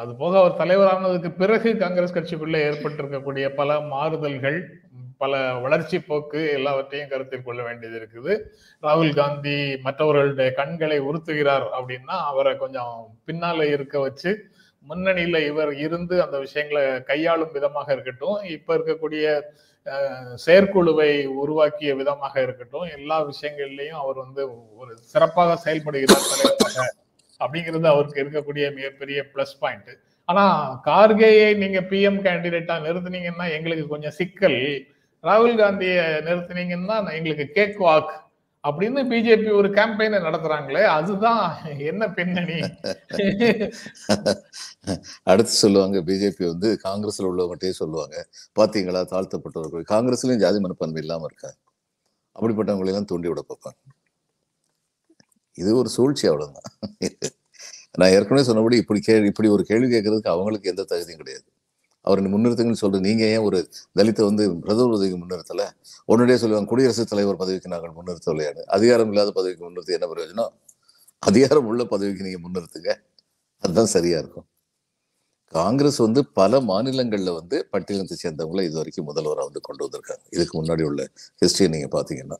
அது 0.00 0.12
போக 0.14 0.32
அவர் 0.38 0.58
தலைவரானதுக்கு 0.60 1.30
பிறகு 1.36 1.76
காங்கிரஸ் 1.76 2.14
கட்சிக்குள்ளே 2.14 2.60
ஏற்பட்டிருக்கக்கூடிய 2.68 3.54
பல 3.54 3.80
மாறுதல்கள் 3.80 4.58
பல 5.22 5.40
வளர்ச்சி 5.64 5.98
போக்கு 6.08 6.40
எல்லாவற்றையும் 6.58 7.10
கருத்தில் 7.12 7.46
கொள்ள 7.48 7.60
வேண்டியது 7.68 7.96
இருக்குது. 8.00 8.32
ராகுல் 8.82 9.18
காந்தி 9.20 9.56
மற்றவர்களுடைய 9.86 10.50
கண்களை 10.60 10.98
உறுத்துகிறார் 11.08 11.66
அப்படின்னா 11.78 12.16
அவரை 12.30 12.52
கொஞ்சம் 12.64 12.94
பின்னால 13.28 13.68
இருக்க 13.74 13.98
வச்சு 14.06 14.32
முன்னணியில 14.90 15.38
இவர் 15.50 15.72
இருந்து 15.84 16.14
அந்த 16.24 16.36
விஷயங்களை 16.44 16.84
கையாளும் 17.10 17.56
விதமாக 17.56 17.88
இருக்கட்டும். 17.96 18.38
இப்ப 18.56 18.68
இருக்கக்கூடிய 18.76 19.24
செயற்குழுவை 20.44 21.10
உருவாக்கிய 21.42 21.90
விதமாக 22.00 22.34
இருக்கட்டும். 22.46 22.86
எல்லா 22.96 23.18
விஷயங்கள்லயும் 23.30 24.00
அவர் 24.04 24.18
வந்து 24.24 24.42
ஒரு 24.80 24.92
சிறப்பாக 25.12 25.56
செயல்படுகிறார் 25.64 26.28
தலைவராக 26.30 26.86
அப்படிங்கிறது 27.40 27.88
அவருக்கு 27.92 28.22
இருக்கக்கூடிய 28.22 28.64
மிகப்பெரிய 28.78 29.18
பிளஸ் 29.34 29.54
பாயிண்ட் 29.62 29.92
ஆனா 30.28 30.44
கார்கேயை 30.88 31.50
நீங்க 31.62 31.78
பிஎம் 31.92 32.18
கேண்டிடேட்டா 32.26 32.74
நிறுத்துனீங்கன்னா 32.86 33.46
எங்களுக்கு 33.58 33.86
கொஞ்சம் 33.92 34.16
சிக்கல். 34.18 34.58
ராகுல் 35.28 35.60
காந்தியை 35.60 36.02
நிறுத்துனீங்கன்னா 36.26 36.96
எங்களுக்கு 37.18 37.46
கேக் 37.56 37.78
வாக் 37.86 38.12
அப்படின்னு 38.64 39.00
பிஜேபி 39.10 39.50
ஒரு 39.58 39.68
கேம்பெயினை 39.76 40.18
நடத்துறாங்களே 40.26 40.82
அதுதான் 40.96 41.44
என்ன 41.90 42.02
பின்னணி? 42.16 42.56
அடுத்து 45.30 45.54
சொல்லுவாங்க 45.62 45.98
பிஜேபி 46.08 46.44
வந்து 46.52 46.70
காங்கிரஸ்ல 46.86 47.28
உள்ளவங்ககிட்டயே 47.30 47.74
சொல்லுவாங்க 47.80 48.16
பாத்தீங்களா 48.60 49.02
தாழ்த்தப்பட்டவர்கள் 49.12 49.84
காங்கிரஸ்லயும் 49.92 50.42
ஜாதி 50.44 50.60
மனப்பான்மை 50.64 51.02
இல்லாம 51.04 51.28
இருக்கா 51.30 51.50
அப்படிப்பட்டவங்களை 52.36 52.90
எல்லாம் 52.92 53.08
தூண்டி 53.12 53.30
விட 53.30 53.42
பார்ப்பாங்க. 53.48 53.80
இது 55.58 55.70
ஒரு 55.80 55.88
சூழ்ச்சி 55.96 56.26
அவ்வளவுதான். 56.30 56.68
நான் 57.98 58.12
ஏற்கனவே 58.16 58.44
சொன்னபடி 58.48 58.76
இப்படி 58.82 59.00
கே 59.06 59.14
இப்படி 59.30 59.48
ஒரு 59.56 59.62
கேள்வி 59.70 59.88
கேட்கறதுக்கு 59.94 60.34
அவங்களுக்கு 60.34 60.70
எந்த 60.72 60.82
தகுதியும் 60.90 61.22
கிடையாது. 61.22 61.48
அவரை 62.00 62.24
முன்னிறுத்துங்கன்னு 62.34 62.82
சொல்றது 62.82 63.06
நீங்க 63.08 63.24
ஏன் 63.24 63.44
ஒரு 63.48 63.58
தலித்தை 63.98 64.24
வந்து 64.24 64.44
பிரதமர் 64.58 64.94
பதவிக்கு 64.94 65.18
முன்னிறுத்தல? 65.22 65.64
உடனடியே 66.04 66.38
சொல்லுவாங்க 66.38 66.70
குடியரசுத் 66.70 67.08
தலைவர் 67.08 67.36
பதவிக்கு 67.36 67.68
நாங்கள் 67.68 67.96
முன்னிறுத்தலையாடு 67.98 68.62
அதிகாரம் 68.76 69.10
இல்லாத 69.12 69.30
பதவிக்கு 69.30 69.64
முன்னிறுத்தி 69.66 69.96
என்ன 69.98 70.08
பிரயோஜனம்? 70.14 70.52
அதிகாரம் 71.18 71.66
உள்ள 71.66 71.84
பதவிக்கு 71.84 72.26
நீங்க 72.26 72.40
முன்னிறுத்துங்க. 72.46 72.92
அதுதான் 73.58 73.92
சரியா 73.96 74.18
இருக்கும். 74.18 74.46
காங்கிரஸ் 75.46 75.96
வந்து 75.96 76.26
பல 76.26 76.60
மாநிலங்கள்ல 76.60 77.34
வந்து 77.34 77.68
பட்டியலத்தை 77.72 78.16
சேர்ந்தவங்களை 78.22 78.62
இது 78.64 78.74
வரைக்கும் 78.74 79.04
முதல்வராக 79.04 79.44
வந்து 79.44 79.60
கொண்டு 79.60 79.82
வந்திருக்காங்க. 79.86 80.24
இதுக்கு 80.30 80.54
முன்னாடி 80.62 80.82
உள்ள 80.82 81.08
ஹிஸ்டரியை 81.40 81.68
நீங்க 81.68 81.88
பார்த்தீங்கன்னா. 81.96 82.38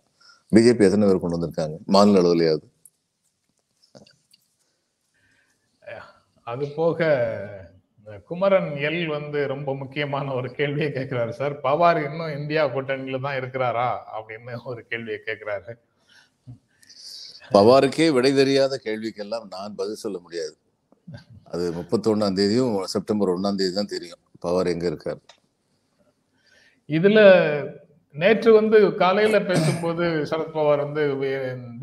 பிஜேபி 0.53 0.85
எத்தனை 0.89 1.07
பேர் 1.09 1.25
கொண்டு 1.25 1.39
வந்திருக்காங்க? 1.39 1.77
மாநில 1.87 2.23
அளவுலையாவது. 2.23 2.67
அது 6.43 6.67
போக 6.69 7.09
குமரன் 8.29 8.71
எல் 8.89 9.07
வந்து 9.07 9.47
ரொம்ப 9.47 9.75
முக்கியமான 9.75 10.33
ஒரு 10.35 10.49
கேள்வியை 10.59 10.89
கேட்கிறாரு 10.93 11.33
சார் 11.39 11.55
பவார் 11.67 12.01
இன்னும் 12.09 12.37
இந்தியா 12.39 12.63
கூட்டணியில 12.75 13.21
தான் 13.21 13.39
இருக்கிறாரா? 13.41 13.89
அப்படின்னு 14.17 14.55
ஒரு 14.65 14.83
கேள்வியை 14.87 15.19
கேட்கிறாரு. 15.27 15.73
பவாருக்கே 17.57 18.07
விடை 18.13 18.33
தெரியாத 18.35 18.81
கேள்விக்கெல்லாம் 18.85 19.47
நான் 19.55 19.79
பதில் 19.83 20.03
சொல்ல 20.05 20.19
முடியாது. 20.19 20.55
அது 21.45 21.65
முப்பத்தொன்னாம் 21.79 22.39
தேதியும் 22.41 22.75
செப்டம்பர் 22.85 23.33
ஒண்ணாம் 23.35 23.61
தேதி 23.61 23.73
தான் 23.73 23.93
தெரியும் 23.95 24.23
பவார் 24.47 24.73
எங்க 24.75 24.85
இருக்காரு. 24.91 25.21
இதுல 26.89 27.21
நேற்று 28.17 28.51
வந்து 28.53 28.95
காலையில 28.95 29.37
பேசும்போது 29.41 30.05
சரத்பவார் 30.31 30.85
வந்து 30.85 31.03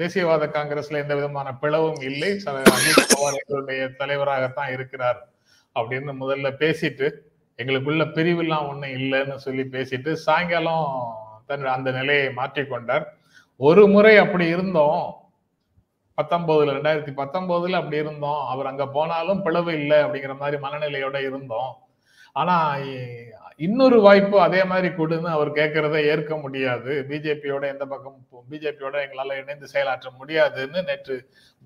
தேசியவாத 0.01 0.45
காங்கிரஸ்ல 0.55 1.01
எந்த 1.03 1.15
விதமான 1.15 1.57
பிளவும் 1.61 2.01
இல்லை. 2.01 2.31
அஜித் 2.53 3.11
பவார் 3.13 3.39
எங்களுடைய 3.41 3.83
தலைவராகத்தான் 4.01 4.73
இருக்கிறார். 4.73 5.19
அப்படின்னு 5.79 6.11
முதல்ல 6.23 6.49
பேசிட்டு 6.63 7.07
எங்களுக்குள்ள 7.57 8.03
பிரிவுலாம் 8.15 8.67
ஒன்றும் 8.69 8.95
இல்லைன்னு 8.97 9.35
சொல்லி 9.35 9.61
பேசிட்டு 9.61 10.11
சாயங்காலம் 10.13 10.89
தன் 11.45 11.65
அந்த 11.65 11.91
நிலையை 11.91 12.27
மாற்றிக்கொண்டார் 12.27 13.05
ஒரு 13.59 13.87
முறை 13.87 14.17
அப்படி 14.17 14.45
இருந்தோம். 14.45 15.13
பத்தொன்பதுல 16.17 16.75
ரெண்டாயிரத்தி 16.77 17.11
பத்தொன்பதுல 17.21 17.79
அப்படி 17.79 17.97
இருந்தோம். 17.97 18.47
அவர் 18.47 18.65
அங்க 18.65 18.87
போனாலும் 18.87 19.41
பிளவு 19.41 19.73
இல்லை 19.73 19.97
அப்படிங்கிற 19.97 20.37
மாதிரி 20.37 20.57
மனநிலையோட 20.63 21.17
இருந்தோம். 21.27 21.71
ஆனா 22.39 22.57
இன்னொரு 23.65 23.97
வாய்ப்பு 24.05 24.37
அதே 24.45 24.59
மாதிரி 24.71 24.89
கொடுன்னு 24.95 25.29
அவர் 25.35 25.49
கேட்கறத 25.59 25.95
ஏற்க 26.11 26.33
முடியாது. 26.37 26.91
பிஜேபியோட 27.09 27.63
எந்த 27.73 27.85
பக்கம் 27.91 28.17
பிஜேபியோட 28.51 28.95
எங்களால 29.05 29.37
இணைந்து 29.41 29.67
செயலாற்ற 29.73 30.09
முடியாதுன்னு 30.19 30.81
நேற்று 30.89 31.15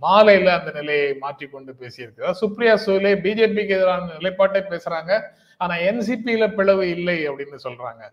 மாலையில 0.01 0.53
அந்த 0.59 0.71
நிலையை 0.79 1.09
மாற்றிக்கொண்டு 1.23 1.73
பேசியிருக்கிறார். 1.81 2.39
சுப்ரியா 2.41 2.75
சூலே 2.85 3.13
பிஜேபிக்கு 3.25 3.75
எதிரான 3.79 4.09
நிலைப்பாட்டை 4.13 4.61
பேசுறாங்க. 4.69 5.11
ஆனா 5.57 5.75
என்சிபியில 5.89 6.47
பிளவு 6.55 6.85
இல்லை 6.89 7.17
அப்படின்னு 7.29 7.59
சொல்றாங்க. 7.67 8.03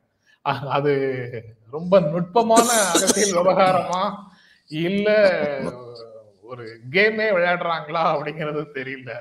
அது 0.77 0.93
ரொம்ப 1.71 1.95
நுட்பமான 2.13 2.69
அரசியல் 2.93 3.37
விவகாரமா 3.39 4.03
இல்ல 4.71 5.09
ஒரு 6.51 6.65
கேமே 6.95 7.27
விளையாடுறாங்களா 7.37 8.03
அப்படிங்கிறது 8.13 8.63
தெரியல. 8.75 9.13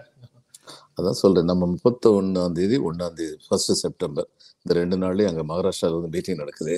அதான் 0.97 1.19
சொல்கிறேன் 1.23 1.49
நம்ம 1.51 1.65
முப்பத்தி 1.73 2.07
ஒன்றாந்தேதி 2.17 2.67
தேதி 2.67 2.77
ஒன்னாம் 2.89 3.15
தேதி 3.19 3.35
ஃபர்ஸ்ட் 3.47 3.73
செப்டம்பர் 3.83 4.27
இந்த 4.61 4.71
ரெண்டு 4.79 4.95
நாள்லேயும் 5.03 5.29
அங்கே 5.31 5.43
மகாராஷ்டிராவில் 5.51 5.97
வந்து 5.97 6.11
மீட்டிங் 6.15 6.39
நடக்குது. 6.43 6.75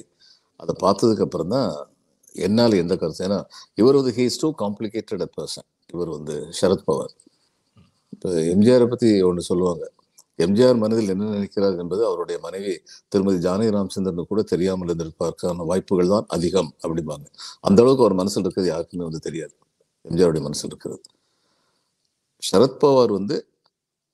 அதை 0.61 0.73
பார்த்ததுக்கு 0.83 1.23
அப்புறம் 1.27 1.51
தான் 1.55 1.69
என்னால் 2.45 2.75
எந்த 2.83 2.93
கருத்து 3.01 3.23
ஏன்னா 3.27 3.39
இவர் 3.81 3.97
வந்து 3.99 4.13
ஹீஸ் 4.17 4.39
டூ 4.41 4.49
காம்ப்ளிகேட்டட் 4.63 5.23
பர்சன் 5.38 5.67
இவர் 5.93 6.11
வந்து 6.17 6.35
சரத்பவார் 6.59 7.13
இப்போ 8.13 8.29
எம்ஜிஆரை 8.53 8.85
பற்றி 8.93 9.09
ஒன்று 9.29 9.43
சொல்லுவாங்க. 9.49 9.83
எம்ஜிஆர் 10.45 10.77
மனதில் 10.83 11.11
என்ன 11.13 11.29
நினைக்கிறார் 11.38 11.77
என்பது 11.83 12.01
அவருடைய 12.09 12.38
மனைவி 12.45 12.73
திருமதி 13.13 13.39
ஜானகி 13.45 13.71
ராமச்சந்திரன் 13.75 14.29
கூட 14.31 14.41
தெரியாமல் 14.51 14.89
இருந்திருப்பதற்கான 14.89 15.65
வாய்ப்புகள் 15.71 16.11
தான் 16.15 16.27
அதிகம் 16.35 16.69
அப்படிம்பாங்க. 16.83 17.25
அந்த 17.67 17.79
அளவுக்கு 17.83 18.03
அவர் 18.05 18.17
மனசில் 18.21 18.43
இருக்கிறது 18.45 18.71
யாருக்குமே 18.73 19.03
வந்து 19.09 19.21
தெரியாது. 19.27 19.53
எம்ஜிஆருடைய 20.05 20.43
மனசில் 20.47 20.71
இருக்கிறது. 20.71 21.01
சரத்பவார் 22.43 23.13
வந்து 23.19 23.38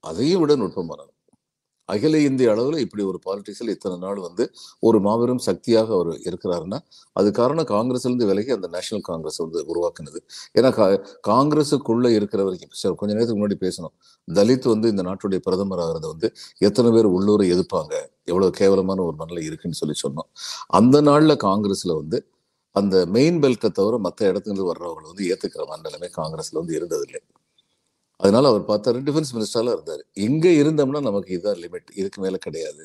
அதையும் 0.06 0.40
விட 0.40 0.56
நுட்பமானது 0.56 1.14
அகில 1.86 2.20
இந்திய 2.20 2.52
அளவில் 2.52 2.78
இப்படி 2.78 3.04
ஒரு 3.04 3.20
பாலிட்டிக்ஸில் 3.26 3.70
இத்தனை 3.70 3.98
நாள் 3.98 4.16
வந்து 4.16 4.52
ஒரு 4.80 5.00
மாபெரும் 5.00 5.38
சக்தியாக 5.38 5.94
அவர் 5.94 6.08
இருக்கிறாருன்னா 6.08 6.80
அது 7.14 7.32
காரணம் 7.32 7.66
காங்கிரஸ்லேருந்து 7.66 8.26
விலகி 8.26 8.52
அந்த 8.52 8.68
நேஷனல் 8.68 9.04
காங்கிரஸ் 9.04 9.36
வந்து 9.36 9.66
உருவாக்குனது. 9.76 10.20
ஏன்னா 10.54 10.72
கா- 10.72 11.06
காங்கிரஸுக்குள்ளே 11.28 12.14
இருக்கிற 12.14 12.44
வரைக்கும் 12.44 12.70
சார் 12.72 12.96
கொஞ்ச 12.96 13.16
நேரத்துக்கு 13.16 13.48
முன்னாடி 13.48 13.72
பேசணும். 13.72 13.98
தலித் 14.34 14.68
வந்து 14.68 14.90
இந்த 14.90 15.02
நாட்டுடைய 15.02 15.36
பிரதமர் 15.36 15.80
ஆகிறத 15.80 16.08
வந்து 16.08 16.34
எத்தனை 16.58 16.92
பேர் 16.92 17.08
உள்ளூரை 17.08 17.54
எதிர்ப்பாங்க? 17.58 17.94
எவ்வளோ 18.24 18.50
கேவலமான 18.50 19.02
ஒரு 19.02 19.16
மனநிலை 19.16 19.48
இருக்குன்னு 19.48 19.76
சொல்லி 19.76 19.96
சொன்னோம். 20.08 20.30
அந்த 20.68 21.02
நாளில் 21.02 21.38
காங்கிரஸில் 21.38 21.94
வந்து 21.94 22.28
அந்த 22.72 23.06
மெயின் 23.06 23.40
பெல்ட்டை 23.40 23.72
தவிர 23.72 23.98
மற்ற 23.98 24.32
இடத்துல 24.32 24.50
இருந்து 24.50 24.74
வர்றவங்களை 24.74 25.04
வந்து 25.04 25.28
ஏற்றுக்கிற 25.28 25.66
மனநிலைமை 25.66 26.10
காங்கிரஸில் 26.10 26.60
வந்து 26.60 26.80
இருந்ததில்லை. 26.80 27.44
அதனால 28.24 28.48
அவர் 28.52 28.64
பார்த்தாரு 28.72 29.00
டிஃபென்ஸ் 29.08 29.32
மினிஸ்டராக 29.38 29.76
இருந்தார். 29.78 30.04
இங்கே 30.28 30.52
இருந்தோம்னா 30.62 31.02
நமக்கு 31.10 31.32
இதுதான் 31.38 31.60
லிமிட் 31.66 31.90
இதுக்கு 32.02 32.20
மேல 32.26 32.38
கிடையாது. 32.48 32.84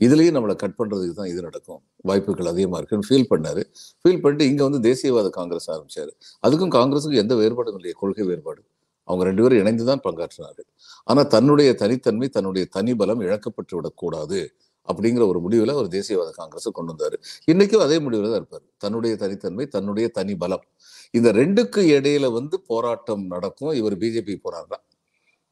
இதுலயும் 0.00 0.36
நம்மளை 0.36 0.54
கட் 0.62 0.76
பண்றதுக்கு 0.80 1.14
தான் 1.20 1.30
இது 1.32 1.40
நடக்கும். 1.48 1.80
வாய்ப்புகள் 2.08 2.50
அதிகமாக 2.52 2.78
இருக்குன்னு 2.80 3.08
ஃபீல் 3.08 3.28
பண்ணார். 3.32 3.62
ஃபீல் 4.02 4.20
பண்ணிட்டு 4.22 4.46
இங்க 4.50 4.62
வந்து 4.68 4.80
தேசியவாத 4.88 5.30
காங்கிரஸ் 5.38 5.68
ஆரம்பிச்சாரு. 5.74 6.12
அதுக்கும் 6.46 6.72
காங்கிரஸுக்கும் 6.78 7.22
எந்த 7.24 7.34
வேறுபாடும் 7.40 7.78
இல்லையே. 7.80 7.96
கொள்கை 8.02 8.24
வேறுபாடு. 8.30 8.62
அவங்க 9.08 9.24
ரெண்டு 9.28 9.42
பேரும் 9.44 9.60
இணைந்து 9.62 9.84
தான் 9.90 10.02
பங்காற்றினார்கள். 10.06 10.68
ஆனா 11.10 11.22
தன்னுடைய 11.34 11.70
தனித்தன்மை 11.82 12.28
தன்னுடைய 12.36 12.64
தனி 12.76 12.92
பலம் 13.00 13.22
இழக்கப்பட்டு 13.26 13.74
விடக்கூடாது 13.78 14.40
அப்படிங்கிற 14.88 15.24
ஒரு 15.32 15.38
முடிவுல 15.44 15.74
அவர் 15.76 15.88
தேசியவாத 15.96 16.30
காங்கிரஸை 16.40 16.70
கொண்டு 16.78 16.92
வந்தார். 16.92 17.16
இன்னைக்கும் 17.52 17.84
அதே 17.86 17.96
முடிவில் 18.04 18.30
தான் 18.32 18.40
இருப்பார். 18.42 18.64
தன்னுடைய 18.84 19.14
தனித்தன்மை 19.22 19.66
தன்னுடைய 19.76 20.06
தனி 20.18 20.34
பலம். 20.42 20.64
இந்த 21.10 21.32
ரெண்டுக்கு 21.32 21.76
இடையில 21.76 22.32
வந்து 22.32 22.60
போராட்டம் 22.60 23.26
நடக்கும். 23.26 23.72
இவர் 23.72 23.98
பிஜேபி 23.98 24.36
போறாருன்னா. 24.44 24.76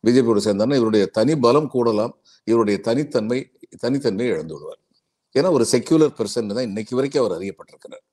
பிஜேபியோட 0.06 0.40
சேர்ந்தாருன்னா 0.44 0.74
இவருடைய 0.74 1.06
தனி 1.06 1.36
பலம் 1.36 1.70
கூடலாம். 1.74 2.10
இவருடைய 2.44 2.78
தனித்தன்மை 2.78 3.50
தனித்தன்மையை 3.86 4.26
இழந்து 4.26 4.54
விடுவார். 4.54 4.78
ஏன்னா 5.38 5.50
ஒரு 5.50 5.66
செக்யூலர் 5.72 6.14
பர்சன் 6.18 6.54
தான் 6.54 6.64
இன்னைக்கு 6.64 6.94
வரைக்கும் 6.94 7.24
அவர் 7.24 7.40
அறியப்பட்டிருக்கிறார். 7.40 8.06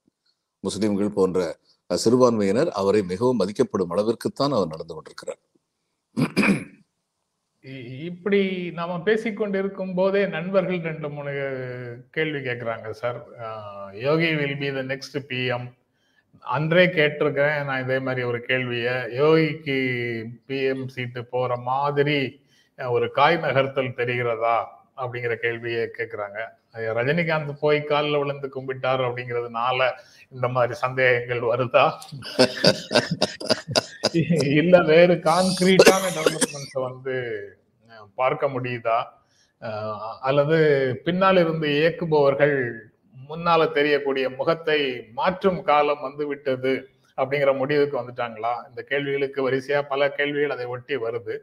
முஸ்லிம்கள் 0.60 1.10
போன்ற 1.10 1.60
சிறுபான்மையினர் 1.94 2.70
அவரை 2.70 3.02
மிகவும் 3.02 3.40
மதிக்கப்படும் 3.40 3.90
அளவிற்குத்தான் 3.90 4.52
அவர் 4.52 4.68
நடந்து 4.68 4.94
கொண்டிருக்கிறார். 4.94 5.40
இ- 7.62 8.04
இப்படி 8.04 8.72
நாம 8.72 8.98
பேசிக்கொண்டிருக்கும் 8.98 9.94
போதே 9.96 10.28
நண்பர்கள் 10.28 10.80
ரெண்டு 10.80 11.10
மூணு 11.10 11.30
கேள்வி 12.12 12.38
கேட்கிறாங்க 12.38 12.90
sir. 12.90 13.26
Yogi 13.94 14.36
will 14.36 14.58
be 14.58 14.72
the 14.72 14.84
next 14.84 15.32
PM 15.32 15.72
அன்றே 16.46 16.90
கேட்டிருக்கிறேன். 16.90 17.68
நான் 17.68 17.84
இதே 17.84 18.00
மாதிரி 18.00 18.24
ஒரு 18.24 18.42
கேள்வியை 18.42 19.20
யோகிக்கு 19.20 19.80
பிஎம் 20.48 20.88
சீட்டு 20.88 21.26
போற 21.26 21.58
மாதிரி 21.70 22.42
ஒரு 22.80 23.12
காய் 23.12 23.38
நகர்த்தல் 23.38 23.98
தெரிகிறதா? 23.98 24.66
அப்படிங்கிற 24.98 25.36
கேள்வியை 25.36 25.92
கேட்கிறாங்க 25.98 26.40
ரஜினிகாந்த் 26.98 27.60
போய் 27.60 27.84
காலில் 27.84 28.22
விழுந்து 28.22 28.50
கும்பிட்டார் 28.56 29.08
அப்படிங்கிறதுனால 29.08 29.92
இந்த 30.32 30.50
மாதிரி 30.50 30.74
சந்தேகங்கள் 30.84 31.52
வருதா? 31.52 31.92
இல்ல 34.60 34.82
வேறு 34.90 35.14
கான்கிரீட்டான 35.26 36.04
டெவலப்மெண்ட்ஸை 36.18 36.82
வந்து 36.82 37.14
பார்க்க 38.18 38.48
முடியுதா? 38.48 39.06
அல்லது 40.22 40.58
பின்னால் 41.06 41.38
இருந்து 41.38 41.78
இயக்குபவர்கள் 41.78 42.92
முன்னால 43.30 43.62
தெரியக்கூடிய 43.78 44.26
முகத்தை 44.40 44.80
மாற்றும் 45.20 45.60
காலம் 45.70 46.04
வந்துவிட்டது 46.06 46.74
அப்படிங்கிற 47.18 47.52
முடிவுக்கு 47.62 47.96
வந்துட்டாங்களா? 48.00 48.54
இந்த 48.70 48.82
கேள்விகளுக்கு 48.92 49.40
வரிசையா 49.48 49.80
பல 49.92 50.10
கேள்விகள் 50.18 50.56
அதை 50.56 50.66
ஒட்டி 50.76 50.96
வருது. 51.06 51.36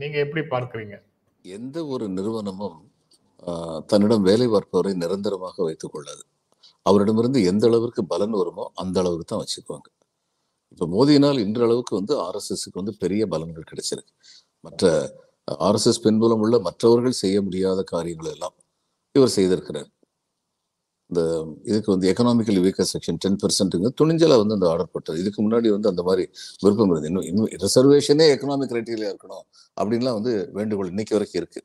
நீங்க 0.00 0.16
எப்படி 0.24 0.42
பார்க்குறீங்க? 0.54 0.96
எந்த 1.44 1.78
ஒரு 1.94 2.06
நிறுவனமும் 2.16 2.78
தன்னிடம் 3.90 4.26
வேலை 4.28 4.46
பார்ப்பவரை 4.54 4.92
நிரந்தரமாக 5.02 5.56
வைத்துக் 5.66 5.92
கொள்ளாது. 5.94 6.22
அவரிடமிருந்து 6.88 7.40
எந்த 7.50 7.64
அளவிற்கு 7.70 8.02
பலன் 8.12 8.34
வருமோ 8.40 8.64
அந்த 8.82 8.96
அளவுக்கு 9.02 9.26
தான் 9.30 9.42
வச்சுக்குவாங்க. 9.42 9.88
இப்போ 10.72 10.86
மோதியினால் 10.94 11.38
இன்றளவுக்கு 11.46 11.92
வந்து 12.00 12.14
ஆர்எஸ்எஸ்க்கு 12.26 12.80
வந்து 12.80 12.94
பெரிய 13.02 13.22
பலன்கள் 13.32 13.70
கிடைச்சிருக்கு. 13.70 14.12
மற்ற 14.66 14.84
ஆர்எஸ்எஸ் 15.66 16.04
பின்புலம் 16.06 16.42
உள்ள 16.44 16.56
மற்றவர்கள் 16.68 17.20
செய்ய 17.22 17.36
முடியாத 17.46 17.80
காரியங்கள் 17.94 18.32
எல்லாம் 18.34 18.56
இவர் 19.16 19.34
செய்திருக்கிறார். 19.38 19.88
இந்த 21.10 21.20
இதுக்கு 21.70 21.90
வந்து 21.94 22.06
எக்கனாமிக்கல் 22.12 22.58
வீக்கர் 22.64 22.88
செக்ஷன் 22.92 23.18
டென் 23.24 23.38
பெர்சென்ட்டுங்க 23.42 23.88
துணிஞ்சலா 24.00 24.36
வந்து 24.42 24.56
அந்த 24.56 24.66
ஆர்டர் 24.72 24.90
போட்டது. 24.94 25.16
இதுக்கு 25.22 25.40
முன்னாடி 25.46 25.68
வந்து 25.76 25.88
அந்த 25.92 26.02
மாதிரி 26.08 26.24
விருப்பம் 26.64 26.90
இருந்தது. 26.92 27.08
இன்னும் 27.10 27.26
இன்னும் 27.30 27.48
ரிசர்வேஷனே 27.64 28.26
எக்கனாமிக் 28.34 28.70
கிரைட்டீரியா 28.72 29.08
இருக்கணும் 29.12 29.44
அப்படின்லாம் 29.80 30.16
வந்து 30.18 30.32
வேண்டுகோள் 30.58 30.90
இன்னைக்கு 30.94 31.16
வரைக்கும் 31.16 31.40
இருக்கு. 31.42 31.60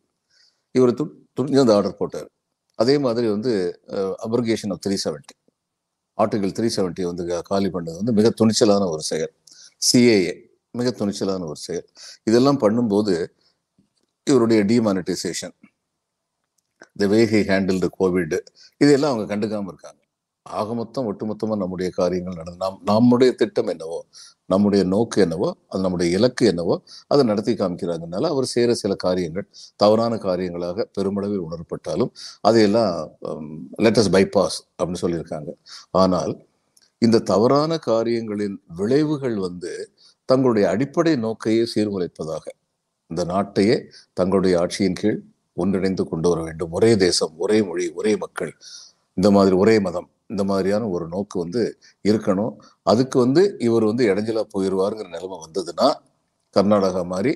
இவர் 0.75 0.93
து 0.99 1.05
துணிஞ்சு 1.37 1.61
அந்த 1.63 1.73
ஆர்டர் 1.79 1.99
போட்டார். 2.01 2.29
அதே 2.79 2.95
மாதிரி 3.05 3.27
வந்து 3.35 3.51
abrogation 4.25 4.73
of 4.75 4.83
three 4.85 4.95
seventy 5.05 5.35
article 6.17 6.53
three 6.57 6.67
seventy 6.77 7.03
வந்து 7.09 7.23
காலி 7.51 7.69
பண்ணது 7.75 7.97
வந்து 8.01 8.13
மிக 8.19 8.29
துணிச்சலான 8.41 8.87
ஒரு 8.93 9.03
செயல். 9.11 9.33
சிஏஏ 9.81 10.33
மிக 10.79 10.89
துணிச்சலான 10.99 11.45
ஒரு 11.51 11.59
செயல். 11.67 11.87
இதெல்லாம் 12.29 12.59
பண்ணும்போது 12.63 13.15
இவருடைய 14.27 14.61
demonetisation 14.71 15.55
the 16.95 17.07
way 17.13 17.21
he 17.33 17.41
handle 17.51 17.81
the 17.85 17.89
covid 17.99 18.37
இதெல்லாம் 18.81 19.11
அவங்க 19.13 19.27
கண்டுக்காமல் 19.33 19.71
இருக்காங்க. 19.73 19.99
ஆக 20.45 20.73
மொத்தம் 20.73 21.07
ஒட்டுமொத்தமாக 21.09 21.59
நம்முடைய 21.61 21.89
காரியங்கள் 21.97 22.37
நடந்து 22.39 22.59
நாம் 22.65 22.77
நம்முடைய 22.83 23.31
திட்டம் 23.33 23.67
என்னவோ 23.67 23.99
நம்முடைய 24.45 24.83
நோக்கு 24.93 25.17
என்னவோ 25.21 25.49
அது 25.69 25.81
நம்முடைய 25.85 26.17
இலக்கு 26.17 26.43
என்னவோ 26.51 26.75
அதை 27.07 27.23
நடத்தி 27.25 27.53
காமிக்கிறாங்கனால 27.53 28.29
அவர் 28.33 28.47
செய்கிற 28.53 28.73
சில 28.73 28.95
காரியங்கள் 29.05 29.47
தவறான 29.75 30.15
காரியங்களாக 30.27 30.85
பெருமளவில் 30.97 31.45
உணரப்பட்டாலும் 31.47 32.11
அதையெல்லாம் 32.41 32.93
லெட்டஸ் 33.85 34.11
பைபாஸ் 34.17 34.59
அப்படின்னு 34.79 35.03
சொல்லியிருக்காங்க. 35.05 35.51
ஆனால் 36.03 36.33
இந்த 37.01 37.23
தவறான 37.31 37.77
காரியங்களின் 37.89 38.57
விளைவுகள் 38.79 39.37
வந்து 39.39 39.73
தங்களுடைய 40.29 40.65
அடிப்படை 40.69 41.13
நோக்கையே 41.25 41.63
சீர்குலைப்பதாக 41.75 42.45
இந்த 43.11 43.23
நாட்டையே 43.33 43.77
தங்களுடைய 44.19 44.53
ஆட்சியின் 44.63 44.99
கீழ் 45.01 45.19
ஒன்றிணைந்து 45.57 46.03
கொண்டு 46.11 46.27
வர 46.31 46.39
வேண்டும். 46.47 46.71
ஒரே 46.77 46.91
தேசம் 47.05 47.33
ஒரே 47.45 47.57
மொழி 47.69 47.85
ஒரே 47.99 48.13
மக்கள். 48.23 48.53
இந்த 49.17 49.29
மாதிரி 49.37 49.55
ஒரே 49.63 49.75
மதம் 49.87 50.09
இந்த 50.33 50.43
மாதிரியான 50.51 50.83
ஒரு 50.95 51.05
நோக்கு 51.15 51.37
வந்து 51.43 51.61
இருக்கணும். 52.05 52.53
அதுக்கு 52.91 53.17
வந்து 53.25 53.43
இவர் 53.67 53.85
வந்து 53.91 54.03
இடைஞ்சலா 54.11 54.43
போயிடுவாருங்கிற 54.55 55.09
நிலைமை 55.17 55.37
வந்ததுன்னா 55.45 55.89
கர்நாடகா 56.55 57.03
மாதிரி 57.13 57.33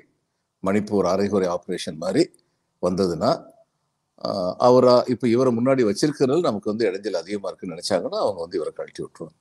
மணிப்பூர் 0.64 1.08
அரைகுறை 1.14 1.48
ஆப்ரேஷன் 1.58 2.00
மாதிரி 2.06 2.24
வந்ததுன்னா 2.84 3.32
அவரா 4.68 4.96
இப்போ 5.14 5.26
இவரை 5.36 5.52
முன்னாடி 5.58 5.82
வச்சிருக்கிறதுல 5.90 6.48
நமக்கு 6.50 6.72
வந்து 6.74 6.88
இடைஞ்சல் 6.90 7.22
அதிகமாக 7.24 7.50
இருக்குன்னு 7.52 7.76
நினச்சாங்கன்னா 7.76 8.20
அவங்க 8.26 8.40
வந்து 8.46 8.58
இவரை 8.60 8.74
கழட்டி 8.76 9.02
விட்டுருவாங்க. 9.04 9.36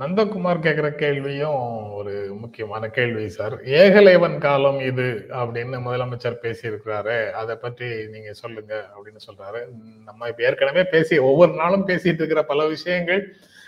நந்தகுமார் 0.00 0.62
கேட்குற 0.66 0.88
கேள்வியும் 0.90 1.62
ஒரு 1.92 2.12
முக்கியமான 2.42 2.88
கேள்வி 2.88 3.24
சார். 3.28 3.54
ஏகலைவன் 3.80 4.36
காலம் 4.38 4.78
இது 4.80 5.06
அப்படின்னு 5.40 5.78
முதலமைச்சர் 5.86 6.38
பேசியிருக்கிறாரு 6.44 7.16
அதை 7.30 7.54
பற்றி 7.56 7.88
நீங்க 8.06 8.32
சொல்லுங்க 8.32 8.74
அப்படின்னு 8.94 9.20
சொல்றாரு. 9.26 9.60
நம்ம 10.04 10.28
இப்ப 10.28 10.42
ஏற்கனவே 10.42 10.84
பேசி 10.84 11.18
ஒவ்வொரு 11.18 11.52
நாளும் 11.52 11.86
பேசிட்டு 11.88 12.22
இருக்கிற 12.22 12.42
பல 12.42 12.66
விஷயங்கள் 12.66 13.22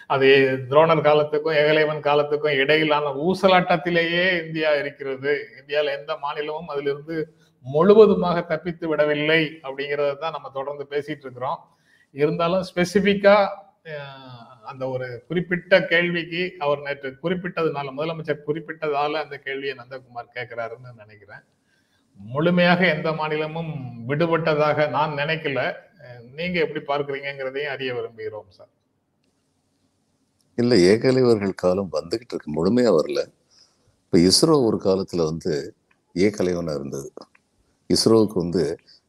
அது 0.06 0.28
துரோணர் 0.70 1.06
காலத்துக்கும் 1.08 1.54
ஏகலைவன் 1.54 2.00
காலத்துக்கும் 2.00 2.58
இடையிலான 2.62 3.12
ஊசலாட்டத்திலேயே 3.26 4.46
இந்தியா 4.46 4.72
இருக்கிறது. 4.74 5.34
இந்தியாவில் 5.60 5.96
எந்த 5.98 6.16
மாநிலமும் 6.16 6.68
அதிலிருந்து 6.68 7.16
முழுவதுமாக 7.66 8.40
தப்பித்து 8.40 8.88
விடவில்லை 8.88 9.40
அப்படிங்கிறத 9.62 10.18
தான் 10.18 10.36
நம்ம 10.38 10.48
தொடர்ந்து 10.48 10.86
பேசிட்டு 10.90 11.24
இருக்கிறோம். 11.28 11.60
இருந்தாலும் 12.10 12.62
ஸ்பெசிஃபிக்காக 12.62 13.64
அந்த 14.70 14.88
ஒரு 14.88 15.06
குறிப்பிட்ட 15.28 15.74
கேள்விக்கு 15.90 16.40
அவர் 16.58 16.80
நேற்று 16.80 17.08
குறிப்பிட்டதுனால 17.22 17.92
முதலமைச்சர் 17.96 18.46
குறிப்பிட்டதால 18.46 19.20
அந்த 19.24 19.36
கேள்வியை 19.38 19.74
நந்தகுமார் 19.78 20.34
கேட்கிறாருன்னு 20.36 20.90
நினைக்கிறேன். 21.02 21.44
முழுமையாக 22.20 22.80
எந்த 22.86 23.12
மாநிலமும் 23.12 23.72
விடுபட்டதாக 24.08 24.88
நான் 24.88 25.18
நினைக்கல. 25.22 25.60
நீங்க 26.38 26.56
எப்படி 26.64 26.80
பார்க்குறீங்கிறதையும் 26.90 27.72
அறிய 27.74 27.90
விரும்புகிறோம் 27.94 28.48
சார். 28.48 28.72
இல்லை 30.54 30.76
ஏகலைவர்கள் 30.90 31.60
காலம் 31.64 31.92
வந்துகிட்டு 31.92 32.34
இருக்கு. 32.34 32.56
முழுமையாக 32.58 32.96
வரல. 32.98 33.22
இப்போ 34.04 34.18
இஸ்ரோ 34.28 34.56
ஒரு 34.68 34.78
காலத்தில் 34.78 35.28
வந்து 35.30 35.52
ஏகலைவனாக 36.14 36.78
இருந்தது. 36.80 37.10
இஸ்ரோவுக்கு 37.90 38.36
வந்து 38.44 38.62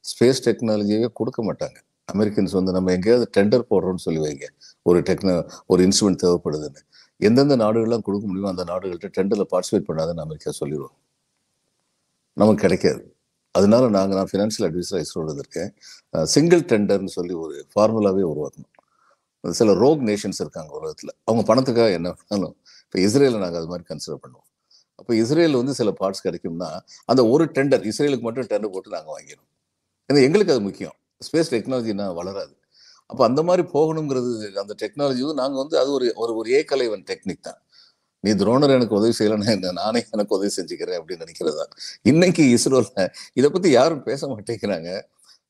ஸ்பேஸ் 0.09 0.45
டெக்னாலஜியே 0.45 1.07
கொடுக்க 1.19 1.41
மாட்டாங்க. 1.43 1.77
அமெரிக்கன்ஸ் 2.13 2.53
வந்து 2.57 2.71
நம்ம 2.75 2.91
எங்கேயாவது 2.97 3.25
டெண்டர் 3.37 3.63
போடுறோம்னு 3.71 4.03
சொல்லி 4.05 4.21
வைங்க. 4.25 4.47
ஒரு 4.89 4.99
டெக்னா 5.09 5.33
ஒரு 5.71 5.81
இன்ஸ்ட்ருமெண்ட் 5.87 6.21
தேவைப்படுதுன்னு. 6.23 6.81
எந்தெந்த 7.27 7.55
நாடுகள்லாம் 7.63 8.05
கொடுக்க 8.07 8.25
முடியுமோ 8.29 8.49
அந்த 8.53 8.63
நாடுகள்கிட்ட 8.71 9.09
டெண்டரில் 9.17 9.49
பார்ட்டிசிபேட் 9.53 9.87
பண்ணாதுன்னு 9.89 10.23
அமெரிக்கா 10.25 10.51
சொல்லிடுவோம் 10.61 10.95
நமக்கு 12.41 12.61
கிடைக்காது. 12.65 13.01
அதனால 13.55 13.83
நாங்கள் 13.97 14.17
நான் 14.19 14.29
ஃபினான்ஷியல் 14.31 14.65
அட்வைஸராக 14.67 15.05
இஸ்ரோவில் 15.05 15.29
இருந்திருக்கேன். 15.29 15.69
சிங்கிள் 16.33 16.63
டெண்டர்னு 16.71 17.13
சொல்லி 17.17 17.33
ஒரு 17.43 17.55
ஃபார்முலாவே 17.73 18.23
உருவாக்கணும். 18.31 18.73
சில 19.43 19.73
ரோக் 19.83 20.01
நேஷன்ஸ் 20.09 20.39
இருக்காங்க 20.43 20.71
உலகத்தில் 20.79 21.11
அவங்க 21.27 21.43
பணத்துக்காக 21.49 21.91
என்ன 21.99 22.09
பண்ணாலும் 22.19 22.55
இப்போ 22.85 22.97
இஸ்ரேலை 23.07 23.39
நாங்கள் 23.43 23.59
அது 23.61 23.69
மாதிரி 23.71 23.85
கன்சிடர் 23.89 24.21
பண்ணுவோம். 24.23 24.47
அப்போ 24.99 25.11
இஸ்ரேல் 25.21 25.57
வந்து 25.61 25.73
சில 25.79 25.89
பார்ட்ஸ் 25.99 26.23
கிடைக்கும்னா 26.27 26.69
அந்த 27.11 27.21
ஒரு 27.33 27.45
டெண்டர் 27.57 27.83
இஸ்ரேலுக்கு 27.91 28.25
மட்டும் 28.27 28.49
டெண்டர் 28.53 28.73
போட்டு 28.75 28.95
நாங்கள் 28.95 29.13
வாங்கிடும் 29.15 29.47
ஏன்னா 30.09 30.21
எங்களுக்கு 30.27 30.53
அது 30.55 30.63
முக்கியம். 30.69 30.95
ஸ்பேஸ் 31.21 31.53
டெக்னாலஜினா 31.53 32.13
வளராது. 32.13 32.55
அப்போ 33.07 33.25
அந்த 33.25 33.43
மாதிரி 33.43 33.67
போகணுங்கிறது 33.73 34.51
அந்த 34.53 34.75
டெக்னாலஜி 34.81 35.19
வந்து 35.19 35.33
நாங்கள் 35.33 35.57
வந்து 35.57 35.77
அது 35.79 35.91
ஒரு 35.91 36.11
ஒரு 36.15 36.35
ஒரு 36.35 36.49
ஏகலைவன் 36.51 37.03
டெக்னிக் 37.03 37.39
தான். 37.41 37.61
நீ 38.19 38.31
துரோணர் 38.31 38.69
எனக்கு 38.69 38.95
உதவி 38.95 39.13
செய்யலைன்னா 39.19 39.45
என்ன? 39.45 39.71
நானே 39.71 40.05
எனக்கு 40.11 40.37
உதவி 40.37 40.51
செஞ்சுக்கிறேன் 40.57 40.99
அப்படின்னு 40.99 41.25
நினைக்கிறதா? 41.25 41.65
இன்னைக்கு 42.01 42.57
இஸ்ரோவில் 42.57 43.09
இதை 43.33 43.49
பத்தி 43.49 43.69
யாரும் 43.69 44.03
பேச 44.03 44.27
மாட்டேங்கிறாங்க. 44.27 45.01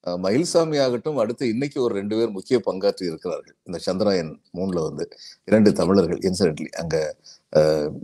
அஹ் 0.07 0.19
மயில்சாமி 0.25 0.81
ஆகட்டும் 0.83 1.17
அடுத்து 1.17 1.49
இன்னைக்கு 1.49 1.81
ஒரு 1.81 1.95
ரெண்டு 1.95 2.15
பேர் 2.17 2.29
முக்கிய 2.29 2.61
பங்காற்றி 2.65 3.05
இருக்கிறார்கள். 3.05 3.55
இந்த 3.63 3.79
சந்திராயன் 3.87 4.31
மூணுல 4.53 4.83
வந்து 4.83 5.09
இரண்டு 5.45 5.73
தமிழர்கள். 5.73 6.19
இன்சிடென்ட்லி 6.19 6.67
அங்க 6.69 7.15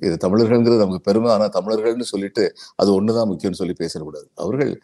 இது 0.02 0.18
தமிழர்கள்ங்கிறது 0.28 0.78
நமக்கு 0.78 1.02
பெருமை. 1.02 1.32
ஆனா 1.32 1.46
தமிழர்கள்னு 1.50 2.02
சொல்லிட்டு 2.02 2.54
அது 2.76 3.02
ஒண்ணுதான் 3.02 3.32
முக்கியம்னு 3.32 3.60
சொல்லி 3.62 3.74
பேசக்கூடாது 3.74 4.30
அவர்கள் 4.36 4.82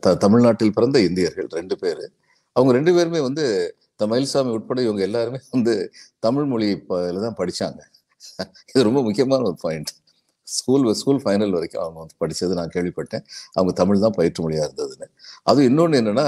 த- 0.00 0.16
தமிழ்நாட்டில் 0.16 0.72
பிறந்த 0.72 1.00
இந்தியர்கள் 1.00 1.46
ரெண்டு 1.50 1.78
பேர். 1.78 2.04
அவங்க 2.52 2.72
ரெண்டு 2.74 2.94
பேருமே 2.94 3.20
வந்து 3.20 3.76
த 3.96 4.06
மயில்சாமி 4.06 4.50
உட்பட 4.50 4.82
இவங்க 4.82 5.02
எல்லாருமே 5.02 5.38
வந்து 5.50 5.92
தமிழ் 6.18 6.44
மொழி 6.44 6.84
தான் 6.86 7.38
படித்தாங்க 7.38 7.80
இது 8.66 8.84
ரொம்ப 8.84 9.02
முக்கியமான 9.02 9.42
ஒரு 9.42 9.56
பாயிண்ட் 9.60 9.90
ஸ்கூல் 10.42 10.94
ஸ்கூல் 10.94 11.22
ஃபைனல் 11.24 11.50
வரைக்கும் 11.50 11.82
அவங்க 11.82 11.98
வந்து 11.98 12.14
படித்தது 12.18 12.54
நான் 12.54 12.70
கேள்விப்பட்டேன். 12.74 13.24
அவங்க 13.52 13.72
தமிழ் 13.74 14.00
தான் 14.00 14.12
பயிற்று 14.12 14.42
மொழியாக 14.42 14.72
இருந்ததுன்னு. 14.72 15.08
அது 15.42 15.64
இன்னொன்று 15.64 16.00
என்னென்னா 16.02 16.26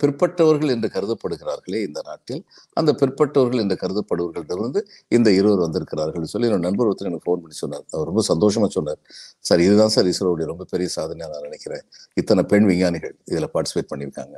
பிற்பட்டவர்கள் 0.00 0.72
என்று 0.74 0.88
கருதப்படுகிறார்களே 0.96 1.78
இந்த 1.86 2.00
நாட்டில். 2.08 2.42
அந்த 2.80 2.90
பிற்பட்டவர்கள் 3.00 3.62
என்று 3.62 3.76
கருதப்படுவர்களிடமிருந்து 3.82 4.80
இந்த 5.16 5.28
இருவர் 5.38 5.62
வந்திருக்கிறார்கள் 5.64 6.30
சொல்லி 6.32 6.48
என்னோட 6.48 6.64
நண்பர் 6.68 6.88
ஒருத்தர் 6.90 7.10
எனக்கு 7.10 7.26
ஃபோன் 7.28 7.42
பண்ணி 7.44 7.56
சொன்னார். 7.62 7.84
அவர் 7.94 8.08
ரொம்ப 8.10 8.24
சந்தோஷமா 8.32 8.68
சொன்னார். 8.78 9.00
சார் 9.48 9.62
இதுதான் 9.66 9.94
சார் 9.96 10.10
இஸ்ரோவுடைய 10.12 10.48
ரொம்ப 10.52 10.66
பெரிய 10.74 10.90
சாதனையாக 10.96 11.32
நான் 11.34 11.46
நினைக்கிறேன். 11.48 11.84
இத்தனை 12.22 12.44
பெண் 12.52 12.68
விஞ்ஞானிகள் 12.70 13.14
இதில் 13.32 13.50
பார்ட்டிசிபேட் 13.56 13.90
பண்ணியிருக்காங்க. 13.92 14.36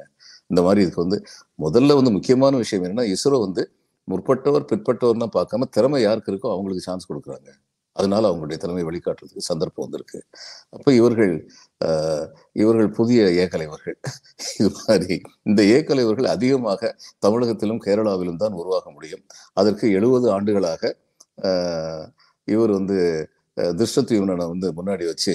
இந்த 0.53 0.61
மாதிரி 0.67 0.83
இதுக்கு 0.87 1.05
வந்து 1.05 1.21
முதல்ல 1.67 1.95
வந்து 2.01 2.13
முக்கியமான 2.19 2.57
விஷயம் 2.65 2.85
என்னன்னா 2.87 3.07
இஸ்ரோ 3.15 3.39
வந்து 3.47 3.65
முற்பட்டவர் 4.09 4.67
பிற்பட்டவர்னா 4.73 5.29
பார்க்காம 5.39 5.69
திறமை 5.77 6.01
யாருக்கு 6.09 6.31
இருக்கோ 6.33 6.51
அவங்களுக்கு 6.57 6.85
சான்ஸ் 6.89 7.09
கொடுக்குறாங்க. 7.11 7.51
அதனால 7.97 8.23
அவங்களுடைய 8.31 8.59
திறமை 8.63 8.83
வெளிக்காட்டுறதுக்கு 8.89 9.49
சந்தர்ப்பம் 9.51 9.85
வந்திருக்கு. 9.85 10.19
அப்போ 10.77 10.91
இவர்கள் 11.01 11.33
இவர்கள் 12.53 12.91
புதிய 12.91 13.25
ஏக்கலைவர்கள் 13.43 13.97
இது 14.61 14.71
மாதிரி 14.87 15.17
இந்த 15.43 15.63
ஏக்கலைவர்கள் 15.63 16.27
அதிகமாக 16.27 16.97
தமிழகத்திலும் 17.27 17.83
கேரளாவிலும் 17.87 18.37
தான் 18.37 18.53
உருவாக 18.53 18.91
முடியும். 18.91 19.25
அதற்கு 19.55 19.93
எழுபது 19.93 20.33
ஆண்டுகளாக 20.33 20.83
ஆஹ், 21.43 22.07
இவர் 22.49 22.71
வந்து 22.71 22.99
அஹ், 23.57 23.75
வந்து 24.49 24.73
முன்னாடி 24.73 25.07
வச்சு 25.07 25.35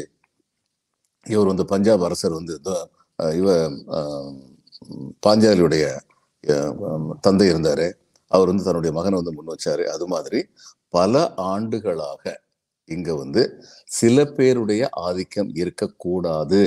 இவர் 1.25 1.47
வந்து 1.47 1.65
பஞ்சாப் 1.65 2.03
அரசர் 2.03 2.31
வந்து 2.31 2.61
த- 2.61 2.89
இவ 3.19 3.49
பாஞ்சாலியுடைய 5.27 5.85
தந்தை 7.21 7.47
இருந்தார். 7.49 7.87
அவர் 8.31 8.47
வந்து 8.47 8.63
தன்னுடைய 8.63 8.93
மகனை 8.95 9.21
வந்து 9.21 9.33
முன் 9.33 9.55
வச்சாரு. 9.55 9.85
அது 9.85 10.07
மாதிரி 10.07 10.39
பல 10.93 11.15
ஆண்டுகளாக 11.51 12.23
இங்க 12.89 13.15
வந்து 13.15 13.41
சில 13.85 14.25
பேருடைய 14.25 14.89
ஆதிக்கம் 14.91 15.51
இருக்கக்கூடாது 15.55 16.61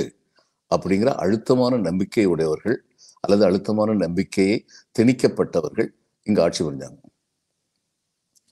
அப்படிங்கிற 0.71 1.09
அழுத்தமான 1.15 1.77
நம்பிக்கை 1.77 2.25
உடையவர்கள் 2.25 2.77
அல்லது 3.19 3.45
அழுத்தமான 3.45 3.93
நம்பிக்கையை 3.93 4.65
திணிக்கப்பட்டவர்கள் 4.99 5.89
இங்க 6.23 6.41
ஆட்சி 6.43 6.63
புரிஞ்சாங்க. 6.63 6.99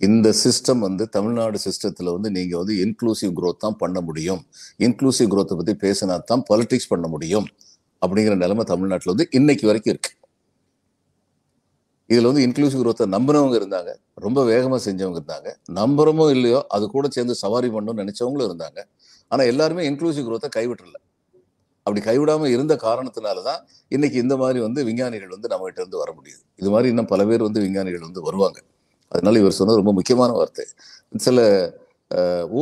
இந்த 0.01 0.33
சிஸ்டம் 0.43 0.79
வந்து 0.79 1.09
தமிழ்நாடு 1.09 1.59
சிஸ்டத்துல 1.65 2.11
வந்து 2.11 2.31
நீங்க 2.31 2.57
வந்து 2.57 2.73
இன்க்ளூசிவ் 2.85 3.33
க்ரோத் 3.39 3.57
தான் 3.57 3.77
பண்ண 3.77 4.01
முடியும். 4.01 4.41
இன்க்ளூசிவ் 4.79 5.31
க்ரோத்தை 5.33 5.55
பத்தி 5.59 5.73
பேசினா 5.87 6.19
தான் 6.23 6.43
பாலிடிக்ஸ் 6.49 6.89
பண்ண 6.89 7.07
முடியும் 7.07 7.47
அப்படிங்கிற 8.01 8.35
நிலைமை 8.35 8.65
தமிழ்நாட்டுல 8.65 9.13
வந்து 9.15 9.27
இன்னைக்கு 9.31 9.67
வரைக்கும் 9.67 9.93
இருக்கு. 9.93 10.11
இதுல 12.13 12.29
வந்து 12.31 12.43
இன்க்ளூசிவ் 12.47 12.81
குரோத்தை 12.81 13.05
நம்பினவங்க 13.15 13.55
இருந்தாங்க. 13.61 13.91
ரொம்ப 14.25 14.39
வேகமா 14.51 14.77
செஞ்சவங்க 14.87 15.17
இருந்தாங்க. 15.21 15.49
நம்புறமோ 15.79 16.25
இல்லையோ 16.35 16.59
அது 16.75 16.85
கூட 16.95 17.07
சேர்ந்து 17.09 17.35
சவாரி 17.35 17.69
பண்ணணும்னு 17.69 18.01
நினைச்சவங்களும் 18.03 18.47
இருந்தாங்க. 18.49 18.79
ஆனா 19.31 19.43
எல்லாருமே 19.43 19.83
இன்க்ளூசிவ் 19.89 20.27
குரோத்தை 20.29 20.49
கைவிட்டுறல 20.57 20.99
அப்படி 21.85 22.01
கைவிடாம 22.09 22.49
இருந்த 22.55 22.73
காரணத்தினாலதான் 22.83 23.61
இன்னைக்கு 23.91 24.17
இந்த 24.19 24.35
மாதிரி 24.37 24.59
வந்து 24.59 24.81
விஞ்ஞானிகள் 24.83 25.33
வந்து 25.35 25.47
நம்மகிட்ட 25.47 25.79
இருந்து 25.81 25.97
வர 25.97 26.09
முடியுது. 26.17 26.41
இது 26.61 26.69
மாதிரி 26.69 26.89
இன்னும் 26.89 27.09
பல 27.13 27.21
பேர் 27.25 27.41
வந்து 27.41 27.61
விஞ்ஞானிகள் 27.61 28.05
வந்து 28.07 28.21
வருவாங்க. 28.21 28.59
அதனால 29.11 29.39
இவர் 29.39 29.57
சொன்னது 29.59 29.81
ரொம்ப 29.81 29.93
முக்கியமான 29.93 30.31
வார்த்தை. 30.31 30.65
சில 31.17 31.39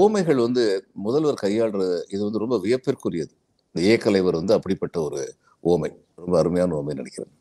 ஓமைகள் 0.02 0.40
வந்து 0.42 0.64
முதல்வர் 1.06 1.44
கையாளுறது 1.44 2.00
இது 2.14 2.22
வந்து 2.24 2.44
ரொம்ப 2.44 2.58
வியப்பிற்குரியது. 2.66 3.34
இந்த 3.76 3.82
ஏக்கலைவர் 3.92 4.40
வந்து 4.42 4.54
அப்படிப்பட்ட 4.54 4.98
ஒரு 5.02 5.22
ஓமை 5.64 5.92
ரொம்ப 6.16 6.36
அருமையான 6.40 6.76
ஓமை 6.80 6.96
நினைக்கிறேன். 7.02 7.34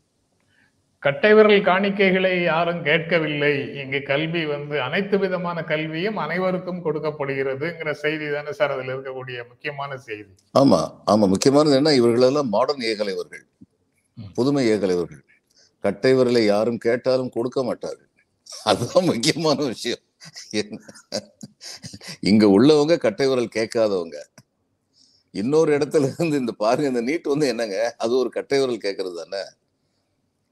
கட்டைவிரல் 1.03 1.61
காணிக்கைகளை 1.61 2.43
யாரும் 2.43 2.81
கேட்கவில்லை. 2.83 3.53
இங்கு 3.81 3.99
கல்வி 4.03 4.45
வந்து 4.45 4.81
அனைத்து 4.81 5.15
விதமான 5.19 5.63
கல்வியும் 5.63 6.17
அனைவருக்கும் 6.17 6.83
கொடுக்கப்படுகிறதுங்கிற 6.85 7.91
செய்தி 8.03 8.25
தானே 8.31 8.51
சார் 8.51 8.71
அதுல 8.71 8.93
இருக்கக்கூடிய 8.95 9.37
முக்கியமான 9.47 9.97
செய்தி. 10.07 10.31
ஆமா 10.59 10.79
ஆமா. 11.11 11.27
முக்கியமானது 11.33 11.75
என்ன? 11.75 11.93
இவர்களெல்லாம் 11.93 12.49
மாடர்ன் 12.49 12.85
ஏகலைவர்கள். 12.91 13.45
புதுமை 14.33 14.63
ஏகலைவர்கள். 14.71 15.23
கட்டை 15.83 16.13
விரலை 16.13 16.43
யாரும் 16.45 16.77
கேட்டாலும் 16.77 17.29
கொடுக்க 17.29 17.63
மாட்டார்கள். 17.63 18.09
அதுதான் 18.71 19.09
முக்கியமான 19.11 19.57
விஷயம்? 19.73 20.03
இங்க 22.31 22.45
உள்ளவங்க 22.57 22.97
கட்டை 22.97 23.27
விரல் 23.27 23.55
கேட்காதவங்க. 23.55 24.17
இன்னொரு 25.31 25.77
இடத்துல 25.77 26.07
இருந்து 26.13 26.37
இந்த 26.37 26.53
பாருங்க 26.63 26.89
இந்த 26.93 27.03
நீட் 27.11 27.31
வந்து 27.33 27.47
என்னங்க? 27.47 27.95
அது 27.97 28.13
ஒரு 28.17 28.29
கட்டை 28.29 28.59
விரல் 28.59 28.85
கேட்கறது 28.87 29.17
தானே? 29.23 29.43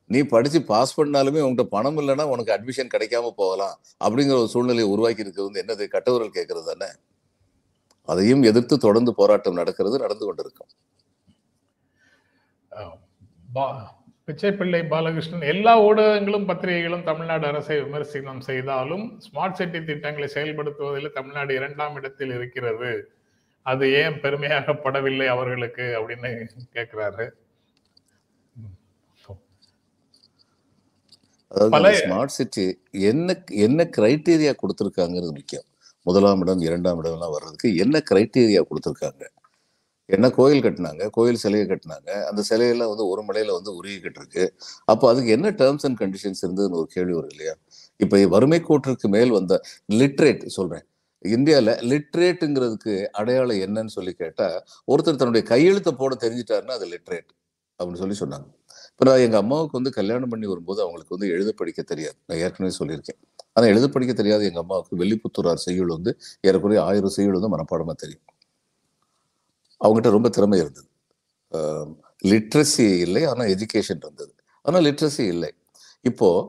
நீ 0.10 0.22
படிச்சு 0.22 0.62
பாஸ் 0.62 1.02
பண்ணாலுமே 1.02 1.42
உன்கிட்ட 1.42 1.64
பணம் 1.64 1.98
இல்லைன்னா 1.98 2.24
உனக்கு 2.24 2.54
அட்மிஷன் 2.54 2.90
கிடைக்காம 2.94 3.30
போகலாம் 3.36 3.80
அப்படிங்கிற 4.04 4.38
ஒரு 4.38 4.48
சூழ்நிலையை 4.48 4.88
உருவாக்கி 4.88 5.20
இருக்கிறது 5.20 5.64
வந்து 5.64 5.86
என்னது? 5.86 5.88
கட்டவர்கள் 5.88 6.46
கேட்கறது 6.46 6.78
தானே? 6.78 6.92
அதையும் 8.06 8.44
எதிர்த்து 8.44 8.78
தொடர்ந்து 8.78 9.16
போராட்டம் 9.16 9.54
நடக்கிறது 9.54 10.00
நடந்து 10.00 10.26
கொண்டிருக்கும். 10.26 10.68
அஹ், 12.72 13.00
பா- 13.56 13.88
பிச்சைப்பிள்ளை 14.28 14.88
பாலகிருஷ்ணன் 14.88 15.42
எல்லா 15.42 15.82
ஊடகங்களும் 15.82 16.46
பத்திரிகைகளும் 16.46 17.04
தமிழ்நாடு 17.04 17.48
அரசை 17.48 17.82
விமர்சனம் 17.82 18.42
செய்தாலும் 18.42 19.22
ஸ்மார்ட் 19.22 19.54
சிட்டி 19.54 19.84
திட்டங்களை 19.84 20.30
செயல்படுத்துவதில் 20.34 21.12
தமிழ்நாடு 21.12 21.56
இரண்டாம் 21.56 21.96
இடத்தில் 21.96 22.34
இருக்கிறது. 22.34 23.12
அது 23.62 23.94
ஏன் 23.94 24.22
பெருமையாகப்படவில்லை 24.22 25.26
அவர்களுக்கு 25.28 25.82
அப்படின்னு 25.82 26.48
கேட்கிறாரு. 26.74 27.30
அதாவது 31.52 32.00
ஸ்மார்ட் 32.04 32.36
சிட்டி 32.38 32.66
என்ன 33.12 33.36
என்ன 33.66 33.84
கிரைட்டீரியா 33.98 34.54
கொடுத்துருக்காங்கிறது 34.62 35.34
முக்கியம். 35.40 35.68
முதலாம் 36.06 36.42
இடம் 36.44 36.64
இரண்டாம் 36.68 37.00
இடம் 37.02 37.16
எல்லாம் 37.18 37.34
வர்றதுக்கு 37.36 37.70
என்ன 37.84 38.02
கிரைட்டீரியா 38.10 38.62
கொடுத்துருக்காங்க? 38.70 39.24
என்ன 40.10 40.28
கோயில் 40.38 40.64
கட்டினாங்க? 40.66 41.04
கோயில் 41.18 41.42
சிலையை 41.44 41.66
கட்டினாங்க. 41.72 42.10
அந்த 42.30 42.42
சிலையெல்லாம் 42.50 42.92
வந்து 42.94 43.06
ஒரு 43.14 43.22
மலையில 43.28 43.56
வந்து 43.58 43.72
உருகிக்கிட்டு 43.80 44.20
இருக்கு 44.22 44.46
அப்போ 44.94 45.06
அதுக்கு 45.12 45.32
என்ன 45.38 45.50
டேர்ம்ஸ் 45.62 45.86
அண்ட் 45.88 46.00
கண்டிஷன்ஸ் 46.04 46.44
இருந்ததுன்னு 46.46 46.80
ஒரு 46.82 46.90
கேள்வி 46.96 47.16
வரும் 47.18 47.34
இல்லையா? 47.36 47.56
இப்போ 48.04 48.18
வறுமை 48.36 48.60
கோட்டிற்கு 48.70 49.10
மேல் 49.18 49.36
வந்த 49.40 49.56
லிட்ரேட் 50.02 50.46
சொல்றேன். 50.58 50.86
இந்தியாவில் 51.26 51.74
லிட்ரேட்டுங்கிறதுக்கு 51.92 52.94
அடையாளம் 53.22 53.64
என்னன்னு 53.68 53.94
சொல்லி 53.98 54.14
கேட்டா 54.24 54.48
ஒருத்தர் 54.92 55.22
தன்னுடைய 55.22 55.46
கையெழுத்தை 55.54 55.94
போட 56.02 56.16
தெரிஞ்சிட்டாருன்னா 56.26 56.78
அது 56.80 56.88
லிட்ரேட் 56.96 57.30
அப்படின்னு 57.80 58.02
சொல்லி 58.04 58.18
சொன்னாங்க. 58.24 58.50
இப்போ 59.00 59.08
நான் 59.08 59.22
எங்கள் 59.26 59.42
அம்மாவுக்கு 59.44 59.76
வந்து 59.78 59.92
கல்யாணம் 59.98 60.32
பண்ணி 60.32 60.48
வரும்போது 60.52 60.80
அவங்களுக்கு 60.86 61.14
வந்து 61.16 61.28
எழுத 61.34 61.50
படிக்க 61.60 61.82
தெரியாது. 61.92 62.18
நான் 62.28 62.40
ஏற்கனவே 62.46 62.72
சொல்லியிருக்கேன். 62.78 63.18
ஆனால் 63.56 63.70
எழுத 63.74 63.86
படிக்க 63.94 64.14
தெரியாது 64.20 64.44
எங்கள் 64.50 64.64
அம்மாவுக்கு 64.64 65.00
வெள்ளிப்புத்தூரார் 65.02 65.62
செய்யுள் 65.66 65.92
வந்து 65.96 66.12
ஏறக்குறைய 66.48 66.80
ஆயிரம் 66.88 67.14
செய்யுள் 67.18 67.38
வந்து 67.38 67.52
மனப்பாடமாக 67.54 67.96
தெரியும். 68.04 68.26
அவங்ககிட்ட 69.82 70.12
ரொம்ப 70.18 70.32
திறமை 70.38 70.58
இருந்தது. 70.64 70.90
லிட்ரஸி 72.32 72.88
இல்லை 73.06 73.24
ஆனால் 73.32 73.52
எஜுகேஷன் 73.56 74.02
இருந்தது. 74.06 74.34
ஆனால் 74.66 74.84
லிட்ரஸி 74.88 75.24
இல்லை. 75.36 75.52
இப்போது 76.06 76.44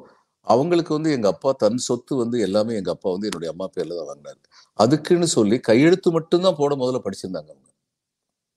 அவங்களுக்கு 0.46 0.92
வந்து 0.98 1.12
எங்கள் 1.18 1.32
அப்பா 1.34 1.52
தன் 1.64 1.80
சொத்து 1.88 2.12
வந்து 2.22 2.36
எல்லாமே 2.48 2.74
எங்கள் 2.80 2.94
அப்பா 2.96 3.10
வந்து 3.16 3.28
என்னுடைய 3.30 3.52
அம்மா 3.54 3.68
பேரில் 3.76 3.98
தான் 4.00 4.10
வாங்கினாரு. 4.12 4.40
அதுக்குன்னு 4.78 5.30
சொல்லி 5.38 5.58
கையெழுத்து 5.70 6.10
மட்டும்தான் 6.18 6.60
போட 6.62 6.74
முதல்ல 6.82 7.02
படிச்சிருந்தாங்க 7.06 7.50
அவங்க. 7.54 7.68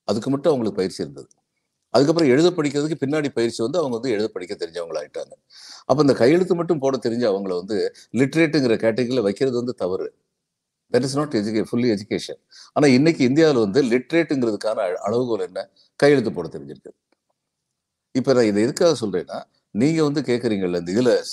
அதுக்கு 0.07 0.29
மட்டும் 0.35 0.53
அவங்களுக்கு 0.53 0.81
பயிற்சி 0.81 1.01
இருந்தது. 1.05 1.29
அதுக்கப்புறம் 1.93 2.31
எழுத 2.31 2.49
படிக்கிறதுக்கு 2.49 2.95
பின்னாடி 3.05 3.29
பயிற்சி 3.29 3.63
வந்து 3.63 3.79
அவங்க 3.79 3.95
வந்து 3.97 4.11
எழுத 4.15 4.27
படிக்க 4.27 4.53
தெரிஞ்சவங்களாயிட்டாங்க. 4.55 5.33
அப்போ 5.85 6.01
இந்த 6.01 6.13
கையெழுத்து 6.13 6.55
மட்டும் 6.55 6.79
போட 6.79 6.97
தெரிஞ்ச 6.97 7.23
அவங்கள 7.33 7.55
வந்து 7.59 7.77
லிட்ரேட்டுங்கிற 8.13 8.75
கேட்டகரியில் 8.85 9.21
வைக்கிறது 9.21 9.57
வந்து 9.57 9.73
தவறு. 9.73 10.07
That 10.93 11.03
is 11.03 11.17
not 11.17 11.33
எஜுகே 11.35 11.65
fully 11.71 11.89
education 11.95 12.41
ஆனால் 12.73 12.91
இன்னைக்கு 12.91 13.23
இந்தியாவில் 13.23 13.63
வந்து 13.65 13.83
லிட்ரேட்டுங்கிறதுக்கான 13.83 14.77
அ- 14.77 15.01
அளவுகோல் 15.01 15.39
என்ன? 15.39 15.69
கையெழுத்து 15.95 16.33
போட 16.33 16.47
தெரிஞ்சிருக்கு. 16.47 16.91
இப்போ 18.11 18.33
நான் 18.33 18.45
இதை 18.45 18.63
எதுக்காக 18.63 19.07
சொல்கிறேன்னா 19.07 19.43
நீங்கள் 19.71 20.03
வந்து 20.03 20.21
கேட்குறீங்கல்ல 20.21 20.79
இந்த 20.79 20.91
இதில் 20.91 21.23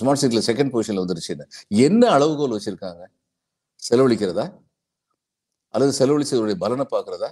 ஸ்மார்ட் 0.00 0.20
சிட்டியில் 0.22 0.46
செகண்ட் 0.46 0.74
பொசிஷனில் 0.74 1.04
வந்துருச்சுன்னு. 1.04 1.46
என்ன 1.68 2.08
அளவுகோல் 2.08 2.56
வச்சிருக்காங்க? 2.58 3.04
செலவழிக்கிறதா? 3.90 4.46
அல்லது 5.70 5.92
செலவழிச்சதுடைய 5.98 6.54
பலனை 6.54 6.86
பார்க்குறதா? 6.90 7.30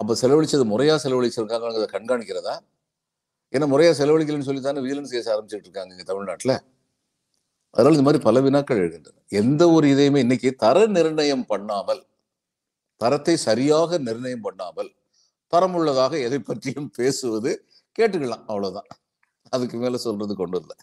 அப்போ 0.00 0.12
செலவழிச்சது 0.22 0.64
முறையாக 0.72 0.98
செலவழிச்சிருக்காங்கிறத 1.04 1.86
கண்காணிக்கிறதா? 1.96 2.54
ஏன்னா 3.54 3.66
முறையாக 3.72 3.94
செலவழிக்கலன்னு 4.00 4.48
சொல்லி 4.48 4.62
தானே 4.66 4.82
விஜிலன்ஸ் 4.86 5.14
கேஸ் 5.14 5.30
ஆரம்பிச்சுட்டு 5.34 5.68
இருக்காங்க 5.68 5.92
இங்கே 5.96 6.06
தமிழ்நாட்டில். 6.10 6.54
அதனால் 7.74 7.96
இந்த 7.96 8.06
மாதிரி 8.08 8.22
பல 8.28 8.40
வினாக்கள் 8.46 8.80
எழுகின்றன. 8.82 9.18
எந்த 9.40 9.62
ஒரு 9.76 9.86
இதையுமே 9.94 10.20
இன்னைக்கு 10.26 10.50
தர 10.64 10.86
நிர்ணயம் 10.96 11.46
பண்ணாமல் 11.52 12.02
தரத்தை 13.00 13.34
சரியாக 13.48 13.98
நிர்ணயம் 14.08 14.44
பண்ணாமல் 14.46 14.90
தரமுள்ளதாக 15.52 16.12
எதை 16.26 16.40
பற்றியும் 16.48 16.88
பேசுவது 16.98 17.50
கேட்டுக்கலாம் 17.98 18.44
அவ்வளோதான் 18.50 18.88
அதுக்கு 19.56 19.76
மேலே 19.84 19.98
சொல்றது 20.06 20.34
கொண்டு 20.40 20.58
இல்லை 20.62 20.76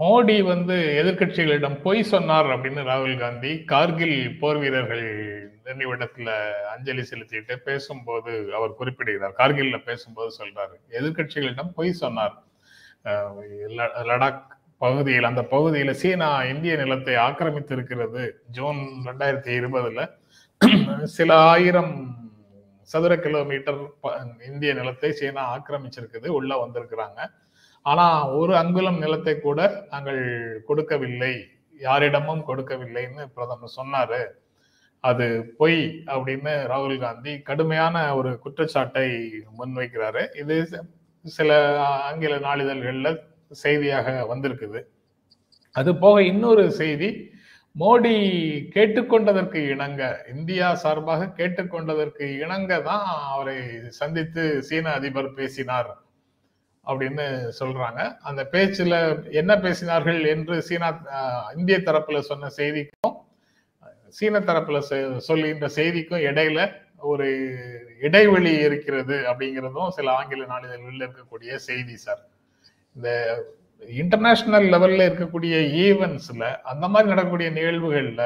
மோடி 0.00 0.42
வந்து 0.42 1.02
எதிர்க்கட்சிகளிடம் 1.04 1.80
பொய் 1.80 2.02
சொன்னார் 2.02 2.46
அப்படின்னு 2.46 2.84
ராகுல் 2.84 3.18
காந்தி 3.18 3.64
கார்கில் 3.64 4.38
போர் 4.38 4.56
வீரர்கள் 4.56 5.04
நினைவிடத்துல 5.64 6.52
அஞ்சலி 6.52 7.02
செலுத்திட்டு 7.10 7.56
பேசும்போது 7.56 8.54
அவர் 8.54 8.74
குறிப்பிடுகிறார். 8.74 9.34
கார்கில்ல 9.38 9.82
பேசும்போது 9.84 10.36
சொல்றாரு. 10.38 10.92
எதிர்க்கட்சிகளிடம் 10.92 11.72
பொய் 11.74 11.92
சொன்னார். 11.92 12.42
ல- 13.04 13.90
லடாக் 14.02 14.42
பகுதியில் 14.78 15.24
அந்த 15.24 15.40
பகுதியில 15.40 15.90
சீனா 15.90 16.44
இந்திய 16.44 16.76
நிலத்தை 16.76 17.14
ஆக்கிரமித்து 17.14 17.72
இருக்கிறது 17.72 18.42
ஜூன் 18.50 18.76
ரெண்டாயிரத்தி 19.04 19.60
இருபதுல 19.60 20.18
சில 21.02 21.34
ஆயிரம் 21.34 22.18
சதுர 22.82 23.16
கிலோமீட்டர் 23.18 23.98
ப- 24.00 24.18
இந்திய 24.46 24.74
நிலத்தை 24.74 25.12
சீனா 25.12 25.58
ஆக்கிரமிச்சிருக்குது. 25.58 26.26
உள்ள 26.26 26.66
வந்திருக்கிறாங்க. 26.66 27.30
ஆனா 27.82 28.28
ஒரு 28.30 28.56
அங்குலம் 28.56 28.98
நிலத்தை 28.98 29.40
கூட 29.40 29.86
நாங்கள் 29.90 30.62
கொடுக்கவில்லை. 30.66 31.46
யாரிடமும் 31.80 32.44
கொடுக்கவில்லைன்னு 32.48 33.26
பிரதமர் 33.34 33.72
சொன்னாரு. 33.76 34.26
அது 35.00 35.54
பொய் 35.56 36.02
அப்படின்னு 36.06 36.66
ராகுல் 36.68 36.98
காந்தி 36.98 37.40
கடுமையான 37.40 38.16
ஒரு 38.16 38.38
குற்றச்சாட்டை 38.38 39.32
முன்வைக்கிறாரு. 39.58 40.36
இது 40.36 40.68
ச- 40.70 40.80
சில 41.22 41.80
ஆங்கில 41.84 42.38
நாளிதழ்கள்ல 42.38 43.18
செய்தியாக 43.50 44.26
வந்திருக்குது. 44.34 44.82
அது 45.72 45.96
போக 45.96 46.22
இன்னொரு 46.22 46.70
செய்தி 46.70 47.30
மோடி 47.78 48.14
கேட்டுக்கொண்டதற்கு 48.74 49.68
இணங்க 49.68 50.26
இந்தியா 50.34 50.74
சார்பாக 50.74 51.32
கேட்டுக்கொண்டதற்கு 51.36 52.38
இணங்க 52.40 52.80
தான் 52.80 53.04
அவரை 53.06 53.56
சந்தித்து 53.88 54.62
சீன 54.62 54.90
அதிபர் 54.90 55.34
பேசினார். 55.34 56.02
அப்படின்னு 56.86 57.24
சொல்றாங்க. 57.60 58.16
அந்த 58.20 58.44
பேச்சில் 58.46 58.94
என்ன 59.30 59.56
பேசினார்கள் 59.56 60.26
என்று 60.26 60.62
சீனா 60.62 60.88
இந்திய 61.56 61.78
தரப்புல 61.78 62.18
சொன்ன 62.20 62.48
செய்திக்கும் 62.48 63.16
சீன 64.08 64.40
தரப்புல 64.40 64.82
செ- 64.90 65.16
சொல்லுகின்ற 65.16 65.68
செய்திக்கும் 65.68 66.20
இடையில 66.20 66.72
ஒரு 66.98 67.26
இடைவெளி 68.00 68.52
இருக்கிறது 68.58 69.14
அப்படிங்கிறதும் 69.14 69.88
சில 69.88 70.12
ஆங்கில 70.12 70.44
நாளிதழ்களில் 70.44 71.08
இருக்கக்கூடிய 71.08 71.54
செய்தி 71.54 71.96
சார். 71.96 72.22
இந்த 72.94 73.08
இன்டர்நேஷனல் 73.88 74.64
லெவல்ல 74.64 75.06
இருக்கக்கூடிய 75.10 75.54
ஈவெண்ட்ஸ்ல 75.78 76.56
அந்த 76.62 76.88
மாதிரி 76.88 77.08
நடக்கக்கூடிய 77.08 77.50
நிகழ்வுகள்ல 77.50 78.24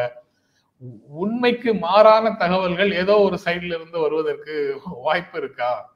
உண்மைக்கு 1.08 1.74
மாறான 1.74 2.30
தகவல்கள் 2.30 2.92
ஏதோ 2.92 3.18
ஒரு 3.18 3.38
சைட்ல 3.44 3.74
இருந்து 3.74 3.98
வருவதற்கு 3.98 4.80
வாய்ப்பு 4.84 5.38
இருக்கா? 5.38 5.93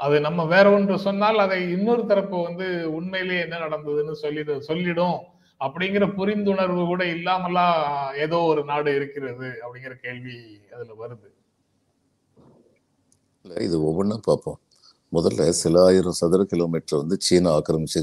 அது 0.00 0.16
நம்ம 0.26 0.40
வேற 0.54 0.66
ஒன்று 0.76 0.94
சொன்னால் 1.04 1.38
அதை 1.44 1.58
இன்னொரு 1.74 2.02
தரப்பு 2.10 2.36
வந்து 2.46 2.66
உண்மையிலேயே 2.98 3.42
என்ன 3.44 3.60
நடந்ததுன்னு 3.64 4.14
சொல்லிடு 4.22 4.54
சொல்லிடும் 4.68 5.18
அப்படிங்கிற 5.60 6.04
புரிந்துணர்வு 6.18 6.82
கூட 6.90 7.02
இல்லாமலாம் 7.16 7.78
ஏதோ 8.24 8.38
ஒரு 8.50 8.62
நாடு 8.70 8.90
இருக்கிறது 8.98 9.48
அப்படிங்கிற 9.62 9.94
கேள்வி 10.06 10.36
அதுல 10.74 10.92
வருது. 11.02 11.28
இது 13.66 13.76
ஒவ்வொன்றும் 13.88 14.26
பார்ப்போம். 14.28 14.58
முதல்ல 15.16 15.48
சில 15.62 15.82
ஆயிரம் 15.86 16.18
சதுர 16.20 16.42
கிலோமீட்டர் 16.52 17.00
வந்து 17.02 17.16
சீனா 17.26 17.50
ஆக்கிரமிச்சு 17.56 18.00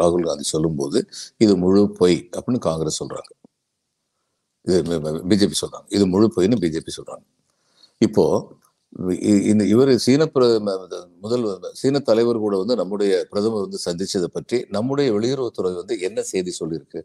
ராகுல் 0.00 0.28
காந்தி 0.28 0.46
சொல்லும்போது 0.54 0.98
இது 1.44 1.52
முழு 1.64 1.82
பொய் 2.00 2.18
அப்படின்னு 2.36 2.60
காங்கிரஸ் 2.68 3.00
சொல்றாங்க. 3.02 3.30
இது 4.66 4.76
பிஜேபி 5.30 5.56
சொல்றாங்க. 5.62 5.86
இது 5.96 6.04
முழு 6.14 6.26
பொய்ன்னு 6.36 6.62
பிஜேபி 6.64 6.92
சொல்றாங்க. 6.98 7.24
இப்போ 8.06 8.24
இந்த 9.42 9.64
இவர் 9.64 9.98
சீன 9.98 10.30
பிர- 10.34 11.06
முதல் 11.20 11.70
சீன 11.72 11.98
தலைவர் 11.98 12.38
கூட 12.38 12.56
வந்து 12.56 12.76
நம்முடைய 12.76 13.26
பிரதமர் 13.30 13.68
வந்து 13.68 13.78
சந்திச்சதை 13.84 14.24
பற்றி 14.24 14.66
நம்முடைய 14.68 15.12
வெளியுறவுத்துறை 15.12 15.74
வந்து 15.74 16.00
என்ன 16.00 16.22
செய்தி 16.22 16.56
சொல்லியிருக்கு? 16.60 17.02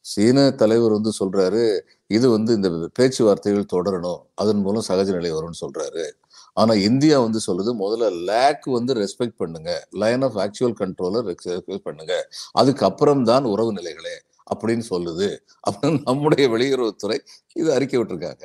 சீன 0.00 0.50
தலைவர் 0.50 0.90
வந்து 0.90 1.12
சொல்றாரு 1.20 1.80
இது 2.06 2.30
வந்து 2.30 2.54
இந்த 2.54 2.88
பேச்சுவார்த்தைகள் 2.94 3.66
தொடரணும் 3.72 4.18
அதன் 4.34 4.60
மூலம் 4.60 4.84
சகஜ 4.88 5.04
நிலை 5.04 5.32
வரும்னு 5.32 5.60
சொல்றாரு. 5.60 6.10
ஆனா 6.52 6.74
இந்தியா 6.74 7.20
வந்து 7.20 7.40
சொல்லுது 7.46 7.76
முதல்ல 7.80 8.24
லேக் 8.24 8.64
வந்து 8.64 8.94
ரெஸ்பெக்ட் 8.94 9.34
பண்ணுங்க 9.36 9.88
லைன் 9.90 10.22
ஆஃப் 10.22 10.36
ஆக்சுவல் 10.36 10.74
கண்ட்ரோலை 10.80 11.34
ரெஸ்பெக்ட் 11.34 11.76
பண்ணுங்க 11.76 12.28
அதுக்கப்புறம் 12.52 13.24
தான் 13.24 13.44
உறவு 13.44 13.72
நிலைகளே 13.72 14.18
அப்படின்னு 14.54 14.82
சொல்லுது. 14.90 15.36
அப்படின்னு 15.70 16.00
நம்முடைய 16.04 16.50
வெளியுறவுத்துறை 16.50 17.18
இது 17.52 17.72
அறிக்கை 17.72 18.00
விட்டுருக்காங்க. 18.00 18.42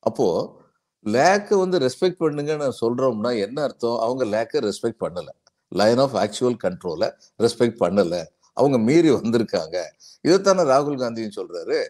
அப்போ 0.00 0.58
லேக்கை 1.02 1.58
வந்து 1.58 1.78
ரெஸ்பெக்ட் 1.78 2.20
பண்ணுங்கன்னு 2.20 2.72
சொல்றோம்னா 2.80 3.38
என்ன 3.40 3.62
அர்த்தம்? 3.62 3.98
அவங்க 3.98 4.24
லேக்கை 4.24 4.60
ரெஸ்பெக்ட் 4.60 5.00
பண்ணல. 5.00 5.28
லைன் 5.68 5.98
ஆஃப் 5.98 6.14
ஆக்சுவல் 6.14 6.56
கண்ட்ரோலை 6.64 7.12
ரெஸ்பெக்ட் 7.42 7.80
பண்ணல. 7.80 8.24
அவங்க 8.52 8.78
மீறி 8.78 9.10
வந்திருக்காங்க. 9.10 9.82
இதைத்தானே 10.28 10.62
ராகுல் 10.62 11.00
காந்தியும் 11.02 11.36
சொல்றாரு. 11.36 11.86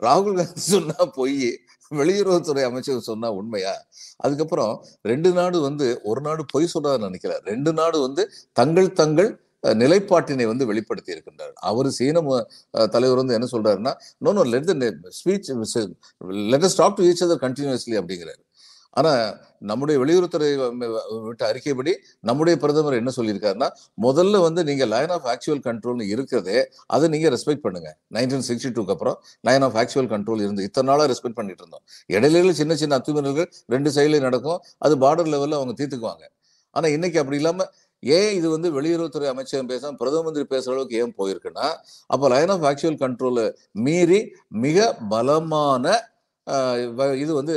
ராகுல் 0.00 0.34
காந்தி 0.34 0.60
சொன்னா 0.60 1.04
பொய். 1.04 1.58
வெளியுறவுத்துறை 1.90 2.62
அமைச்சர் 2.64 3.00
சொன்னா 3.00 3.30
உண்மையா? 3.30 3.84
அதுக்கப்புறம் 4.16 4.84
ரெண்டு 5.02 5.32
நாடு 5.32 5.60
வந்து 5.60 6.00
ஒரு 6.02 6.20
நாடு 6.20 6.44
பொய் 6.52 6.70
சொல்றாரு 6.78 6.98
நினைக்கிறேன் 6.98 7.38
ரெண்டு 7.38 7.72
நாடு 7.72 8.00
வந்து 8.00 8.30
தங்கள் 8.52 8.92
தங்கள் 8.92 9.43
நிலைப்பாட்டினை 9.82 10.46
வந்து 10.52 10.64
வெளிப்படுத்தி 10.70 11.12
இருக்கின்றார். 11.14 11.54
அவர் 11.70 11.88
சீன 11.98 12.22
தலைவர் 12.94 13.20
வந்து 13.22 13.36
என்ன 13.40 13.48
சொல்றாருன்னா 13.52 13.92
no 14.26 14.32
no 14.38 14.44
let 14.54 14.70
the 14.70 14.74
speech 15.20 15.50
let 16.54 16.66
us 16.70 16.80
talk 16.80 16.98
to 16.98 17.06
each 17.10 17.24
other 17.28 17.44
continuously 17.46 17.96
அப்படிங்கிறாரு. 18.00 18.42
ஆனா 19.00 19.12
நம்முடைய 19.70 19.96
வெளியுறவுத்துறை 20.00 20.48
விட்ட 21.28 21.42
அறிக்கைப்படி 21.52 21.92
நம்முடைய 22.28 22.54
பிரதமர் 22.64 22.98
என்ன 22.98 23.12
சொல்லியிருக்காருன்னா 23.16 23.68
முதல்ல 24.04 24.40
வந்து 24.44 24.60
நீங்க 24.68 24.84
லைன் 24.92 25.12
ஆஃப் 25.16 25.26
ஆக்சுவல் 25.32 25.62
கண்ட்ரோல்னு 25.66 26.06
இருக்கிறதே 26.14 26.58
அதை 26.96 27.08
நீங்க 27.14 27.28
ரெஸ்பெக்ட் 27.34 27.64
பண்ணுங்க. 27.64 27.90
நைன்டீன் 28.16 28.46
சிக்ஸ்டி 28.50 28.70
டூக்கு 28.76 28.94
அப்புறம் 28.94 29.16
லைன் 29.48 29.66
ஆஃப் 29.68 29.78
ஆக்சுவல் 29.82 30.10
கண்ட்ரோல் 30.14 30.44
இருந்து 30.44 30.66
இத்தனை 30.68 30.88
நாளாக 30.90 31.08
ரெஸ்பெக்ட் 31.12 31.38
பண்ணிட்டு 31.40 31.62
இருந்தோம். 31.64 31.84
இடையில 32.16 32.54
சின்ன 32.60 32.76
சின்ன 32.82 32.98
அத்துமீறல்கள் 33.00 33.50
ரெண்டு 33.76 33.92
சைட்லயும் 33.96 34.26
நடக்கும் 34.28 34.60
அது 34.78 34.96
பார்டர் 35.06 35.32
லெவலில் 35.34 35.58
அவங்க 35.60 35.74
தீர்த்துக்குவாங்க. 35.80 36.24
ஆனா 36.76 36.86
இன்னைக்கு 36.94 37.18
அப்படி 37.20 37.36
இல்லாமல் 37.40 37.68
ஏன் 38.16 38.32
இது 38.38 38.48
வந்து 38.54 38.68
வெளியுறவுத்துறை 38.76 39.28
அமைச்சகம் 39.32 39.70
பேசாம 39.72 39.96
பிரதம 40.00 40.24
மந்திரி 40.26 40.44
பேசுற 40.54 40.72
அளவுக்கு 40.74 40.98
ஏன் 41.02 41.14
போயிருக்குன்னா 41.20 41.68
அப்போ 42.14 42.26
லைன் 42.34 42.52
ஆஃப் 42.54 42.66
ஆக்சுவல் 42.70 42.98
கண்ட்ரோலை 43.04 43.46
மீறி 43.86 44.20
மிக 44.64 44.78
பலமான 45.14 45.84
இது 47.22 47.32
வந்து 47.40 47.54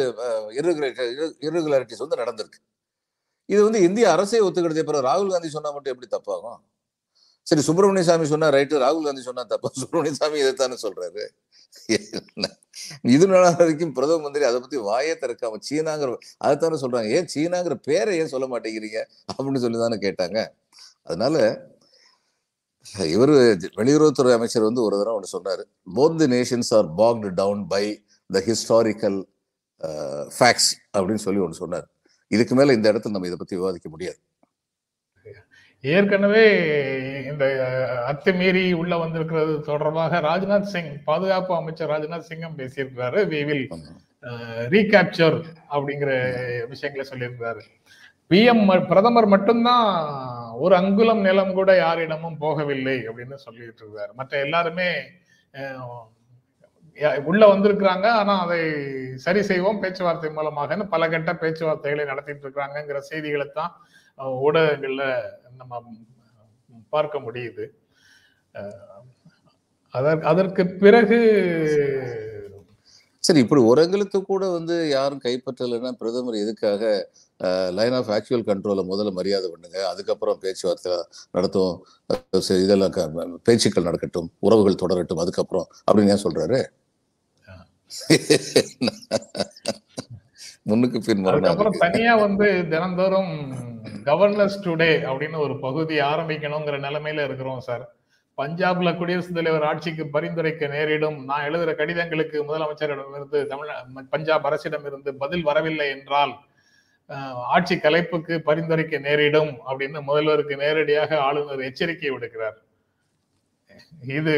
இருகுலாரிட்டிஸ் 0.60 2.04
வந்து 2.06 2.20
நடந்திருக்கு. 2.22 2.60
இது 3.50 3.62
வந்து 3.68 3.80
இந்திய 3.88 4.06
அரசே 4.16 4.40
ஒத்துக்கிடுது 4.48 4.84
அப்புறம் 4.84 5.06
ராகுல் 5.10 5.34
காந்தி 5.34 5.50
சொன்னா 5.56 5.72
மட்டும் 5.76 5.94
எப்படி 5.96 6.10
தப்பாகும்? 6.16 6.60
சரி 7.50 7.62
சுப்பிரமணிய 7.68 8.04
சாமி 8.08 8.26
சொன்னா 8.32 8.48
ரைட்டு 8.56 8.80
ராகுல் 8.84 9.06
காந்தி 9.08 9.22
சொன்னா 9.28 9.44
தப்பா. 9.52 9.70
சுப்பிரமணிய 9.82 10.14
சாமி 10.20 10.38
இதைத்தானே 10.44 10.78
சொல்றாரு. 10.86 11.24
இது 13.16 13.26
நாள் 13.32 13.56
வரைக்கும் 13.60 13.94
பிரதம 13.98 14.22
மந்திரி 14.26 14.46
அதை 14.50 14.60
பத்தி 14.64 14.78
வாயே 14.90 15.14
திறக்காம 15.22 15.60
சீனாங்கிற 15.70 16.10
அதைத்தானே 16.46 16.78
சொல்றாங்க. 16.84 17.10
ஏன் 17.18 17.30
சீனாங்கிற 17.36 17.76
பேரை 17.88 18.14
ஏன் 18.22 18.32
சொல்ல 18.34 18.48
மாட்டேங்கிறீங்க? 18.54 19.00
அப்படின்னு 19.34 19.64
சொல்லி 19.66 19.80
தானே 19.84 19.98
கேட்டாங்க. 20.06 20.40
அதனால 21.10 21.38
இவர் 23.16 23.34
வெளியுறவுத்துறை 23.80 24.34
அமைச்சர் 24.38 24.68
வந்து 24.70 24.84
ஒரு 24.88 24.96
தடவை 25.00 25.16
ஒன்று 25.20 25.34
சொன்னாரு. 25.38 25.64
Both 25.98 26.20
the 26.22 26.28
nations 26.36 26.72
are 26.78 26.90
bogged 27.02 27.30
down 27.42 27.64
by 27.74 27.84
the 28.36 28.44
historical 28.50 29.20
facts 30.38 30.72
அப்படின்னு 30.98 31.26
சொல்லி 31.28 31.42
ஒன்று 31.46 31.62
சொன்னார். 31.64 31.88
இதுக்கு 32.36 32.56
மேல 32.60 32.74
இந்த 32.80 32.88
இடத்துல 32.94 33.16
நம்ம 33.16 33.30
இதை 33.32 33.40
பத்தி 33.44 33.56
விவாதிக்க 33.62 33.90
முடியாது. 33.96 34.20
ஏற்கனவே 35.84 36.46
இந்த 37.32 37.46
அத்துமீறி 38.12 38.64
உள்ள 38.82 38.94
வந்திருக்கிறது 38.98 39.54
தொடர்பாக 39.68 40.20
ராஜ்நாத் 40.28 40.72
சிங் 40.74 40.94
பாதுகாப்பு 41.10 41.54
அமைச்சர் 41.56 41.92
ராஜ்நாத் 41.94 42.30
சிங்கும் 42.30 42.58
பேசியிருக்கிறாரு. 42.62 43.20
We 43.34 43.42
will. 43.50 43.68
ரீகேப்சர் 44.74 45.38
அப்படிங்கிற 45.74 46.12
விஷயங்களை 46.72 47.06
சொல்லியிருக்கிறாரு. 47.12 47.62
பிஎம் 48.32 48.64
பிரதமர் 48.92 49.28
மட்டும்தான் 49.34 49.86
ஒரு 50.64 50.74
அங்குலம் 50.80 51.22
நிலம் 51.28 51.54
கூட 51.60 51.72
யாரிடமும் 51.84 52.40
போகவில்லை 52.42 52.98
அப்படின்னு 53.10 53.38
சொல்லிட்டு 53.46 53.84
இருக்காரு 53.84 54.12
மற்ற 54.20 54.34
எல்லாருமே 54.46 54.90
உள்ள 57.32 57.44
வந்திருக்கிறாங்க. 57.54 58.08
ஆனா 58.22 58.34
அதை 58.46 58.60
சரி 59.26 59.42
செய்வோம் 59.50 59.82
பேச்சுவார்த்தை 59.84 60.30
மூலமாகன்னு 60.38 60.86
பல 60.94 61.04
கட்ட 61.10 61.32
பேச்சுவார்த்தைகளை 61.42 62.06
நடத்திட்டு 62.12 62.46
இருக்காங்கங்கிற 62.48 63.00
செய்திகளை 63.12 63.48
தான் 63.60 63.74
ஊடகங்கள்ல 64.42 65.34
நம்ம 65.58 65.84
பார்க்க 66.94 67.20
முடியுது. 67.20 67.72
அதற்கு 69.94 70.28
அதற்கு 70.28 70.80
பிறகு 70.80 71.18
சரி 73.24 73.40
இப்படி 73.40 73.62
ஒரு 73.62 73.84
அங்கலத்து 73.84 74.24
கூட 74.24 74.50
வந்து 74.50 74.90
யாரும் 74.90 75.22
கைப்பற்றலைன்னா 75.26 75.92
பிரதமர் 76.02 76.36
எதுக்காக 76.36 77.10
லைன் 77.70 77.94
ஆஃப் 77.94 78.10
ஆக்சுவல் 78.10 78.48
கண்ட்ரோலை 78.48 78.92
முதல்ல 78.92 79.12
மரியாதை 79.12 79.52
பண்ணுங்க 79.52 79.90
அதுக்கப்புறம் 79.90 80.40
பேச்சுவார்த்தை 80.44 80.92
நடத்தும் 81.32 81.86
இதெல்லாம் 82.62 83.44
பேச்சுக்கள் 83.44 83.84
நடக்கட்டும் 83.84 84.32
உறவுகள் 84.40 84.84
தொடரட்டும் 84.84 85.18
அதுக்கப்புறம் 85.18 85.68
அப்படின்னு 85.88 86.16
ஏன் 86.16 86.26
சொல்றாரு? 86.26 86.64
முன்னுக்கு 90.70 91.00
பின் 91.06 91.28
அதுக்கப்புறம் 91.30 91.82
தனியா 91.84 92.14
வந்து 92.24 92.48
தினந்தோறும் 92.72 93.34
கவர்னர்ஸ் 94.08 94.58
டுடே 94.66 94.90
அப்படின்னு 95.10 95.38
ஒரு 95.46 95.56
பகுதி 95.60 95.96
ஆரம்பிக்கணுங்கிற 96.12 96.78
நிலைமையில 96.86 97.26
இருக்கிறோம் 97.28 97.62
சார் 97.68 97.86
பஞ்சாப்ல 98.38 98.90
குடியரசுத் 98.98 99.38
தலைவர் 99.38 99.66
ஆட்சிக்கு 99.70 100.04
பரிந்துரைக்க 100.16 100.68
நேரிடும். 100.74 101.18
நான் 101.26 101.46
எழுதுற 101.50 101.72
கடிதங்களுக்கு 101.80 102.38
முதலமைச்சரிடமிருந்து 102.50 103.40
தமிழ் 103.52 103.72
பஞ்சாப் 104.10 104.46
அரசிடம் 104.50 104.86
இருந்து 104.86 105.12
பதில் 105.24 105.44
வரவில்லை 105.44 105.88
என்றால் 105.90 106.34
ஆட்சி 107.56 107.76
கலைப்புக்கு 107.76 108.36
பரிந்துரைக்க 108.50 109.00
நேரிடும் 109.00 109.52
அப்படின்னு 109.70 110.00
முதல்வருக்கு 110.10 110.56
நேரடியாக 110.64 111.20
ஆளுநர் 111.28 111.68
எச்சரிக்கை 111.70 112.10
விடுக்கிறார். 112.12 112.58
இது 114.18 114.36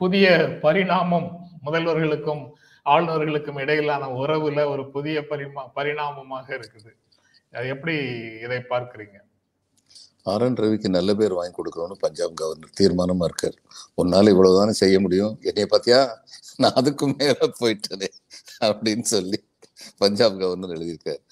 புதிய 0.00 0.26
பரிணாமம் 0.62 1.28
முதல்வர்களுக்கும் 1.66 2.42
ஆளுநர்களுக்கும் 2.86 3.60
இடையிலான 3.62 4.04
உறவுல 4.20 4.60
ஒரு 4.72 4.84
புதிய 4.94 5.18
பரிமா 5.30 5.62
பரிணாமமாக 5.76 6.48
இருக்குது. 6.58 6.90
அது 7.56 7.66
எப்படி 7.74 7.94
இதை 8.44 8.58
பார்க்குறீங்க? 8.72 9.16
ஆர் 10.30 10.44
என் 10.46 10.58
ரவிக்கு 10.62 10.88
நல்ல 10.96 11.10
பேர் 11.20 11.36
வாங்கி 11.38 11.54
கொடுக்கணும்னு 11.56 11.96
பஞ்சாப் 12.02 12.36
கவர்னர் 12.40 12.76
தீர்மானமா 12.80 13.24
இருக்கார். 13.28 13.56
உன்னால 14.00 14.32
இவ்வளவுதானே 14.34 14.74
செய்ய 14.82 14.96
முடியும்? 15.04 15.32
என்னைய 15.48 15.66
பார்த்தியா 15.72 16.00
நான் 16.62 16.76
அதுக்கும் 16.80 17.14
மேல 17.20 17.48
போயிட்டேனே 17.60 18.10
அப்படின்னு 18.68 19.06
சொல்லி 19.14 19.40
பஞ்சாப் 20.02 20.40
கவர்னர் 20.42 20.74
எழுதியிருக்கார். 20.76 21.22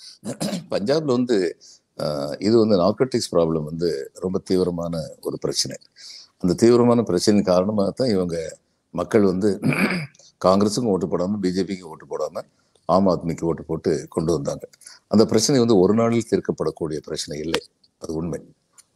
பஞ்சாப்ல 0.72 1.10
வந்து 1.18 1.36
இது 2.46 2.54
வந்து 2.62 2.76
நார்கட்டிக்ஸ் 2.82 3.30
ப்ராப்ளம் 3.34 3.68
வந்து 3.70 3.88
ரொம்ப 4.24 4.36
தீவிரமான 4.48 4.94
ஒரு 5.28 5.36
பிரச்சனை. 5.44 5.76
அந்த 6.42 6.52
தீவிரமான 6.62 7.00
பிரச்சனை 7.10 7.42
காரணமாக 7.52 7.90
தான் 7.98 8.12
இவங்க 8.14 8.36
மக்கள் 8.94 9.24
வந்து 9.32 9.50
காங்கிரஸுக்கும் 10.46 10.92
ஓட்டு 10.94 11.08
போடாமல் 11.12 11.40
பிஜேபிக்கும் 11.44 11.90
ஓட்டு 11.92 12.06
போடாமல் 12.12 12.46
ஆம் 12.88 13.08
ஆத்மிக்கு 13.12 13.44
ஓட்டு 13.50 13.64
போட்டு 13.70 13.90
கொண்டு 14.14 14.30
வந்தாங்க. 14.36 14.64
அந்த 15.12 15.24
பிரச்சனை 15.32 15.58
வந்து 15.64 15.76
ஒரு 15.82 15.94
நாளில் 16.00 16.28
தீர்க்கப்படக்கூடிய 16.30 16.98
பிரச்சனை 17.08 17.36
இல்லை. 17.44 17.60
அது 18.02 18.12
உண்மை. 18.20 18.40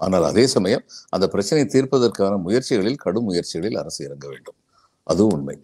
ஆனால் 0.01 0.25
அதே 0.31 0.45
சமயம் 0.55 0.85
அந்த 1.15 1.27
பிரச்சனையை 1.35 1.67
தீர்ப்பதற்கான 1.75 2.39
முயற்சிகளில் 2.47 2.99
கடும் 3.05 3.29
முயற்சிகளில் 3.31 3.79
அரசு 3.83 4.01
இறங்க 4.07 4.27
வேண்டும். 4.33 4.59
அதுவும் 5.07 5.35
உண்மை. 5.37 5.57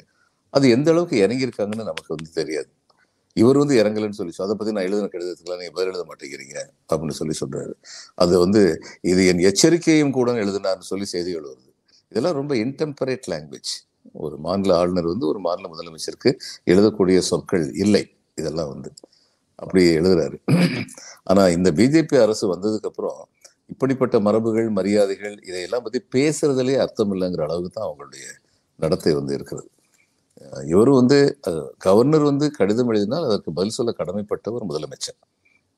அது 0.55 0.67
எந்த 0.77 0.89
அளவுக்கு 0.93 1.17
இறங்கியிருக்காங்கன்னு 1.25 1.91
நமக்கு 1.91 2.11
வந்து 2.17 2.31
தெரியாது. 2.41 2.71
இவர் 3.37 3.59
வந்து 3.63 3.75
இறங்கலன்னு 3.81 4.19
சொல்லி 4.21 4.33
அதை 4.47 4.55
பற்றி 4.61 4.73
நான் 4.77 4.87
எழுதின 4.89 5.11
கடிதத்துக்குலாம் 5.11 5.61
நீங்கள் 5.63 5.77
பதில் 5.77 5.91
எழுத 5.93 6.05
மாட்டேங்கிறீங்க 6.09 6.57
அப்படின்னு 6.91 7.17
சொல்லி 7.21 7.35
சொல்கிறாரு 7.43 7.75
அது 8.23 8.35
வந்து 8.45 8.63
இது 9.13 9.21
என் 9.33 9.43
எச்சரிக்கையும் 9.51 10.15
கூட 10.19 10.33
எழுதினார்னு 10.45 10.89
சொல்லி 10.93 11.07
செய்திகள் 11.15 11.47
வருது. 11.51 11.71
இதெல்லாம் 12.13 12.37
ரொம்ப 12.41 12.53
இன்டெம்பரேட் 12.65 13.29
லாங்குவேஜ் 13.33 13.73
ஒரு 14.25 14.37
மாநில 14.47 14.77
ஆளுநர் 14.81 15.13
வந்து 15.13 15.27
ஒரு 15.33 15.41
மாநில 15.47 15.69
முதலமைச்சருக்கு 15.75 16.31
எழுதக்கூடிய 16.73 17.19
சொற்கள் 17.31 17.67
இல்லை. 17.85 18.05
இதெல்லாம் 18.39 18.71
வந்து 18.75 18.91
அப்படியே 19.59 19.89
எழுதுறாரு. 20.01 20.37
ஆனா 21.31 21.43
இந்த 21.57 21.69
பிஜேபி 21.81 22.17
அரசு 22.27 22.45
வந்ததுக்கு 22.55 22.91
அப்புறம் 22.93 23.19
இப்படிப்பட்ட 23.73 24.17
மரபுகள் 24.27 24.69
மரியாதைகள் 24.79 25.37
இதையெல்லாம் 25.49 25.85
பத்தி 25.87 26.01
பேசுறதுலயே 26.17 26.79
அர்த்தம் 26.85 27.13
இல்லைங்கிற 27.17 27.45
அளவுக்கு 27.49 27.71
தான் 27.71 27.89
அவங்களுடைய 27.89 28.25
நடத்தை 28.79 29.13
வந்து 29.21 29.35
இருக்கிறது. 29.39 29.69
இவர் 30.45 30.69
இவரும் 30.73 30.99
வந்து 31.01 31.19
கவர்னர் 31.87 32.25
வந்து 32.31 32.47
கடிதம் 32.59 32.91
எழுதினால் 32.93 33.27
அதற்கு 33.29 33.51
பதில் 33.59 33.77
சொல்ல 33.79 33.93
கடமைப்பட்ட 34.01 34.53
ஒரு 34.59 34.65
முதலமைச்சர். 34.71 35.19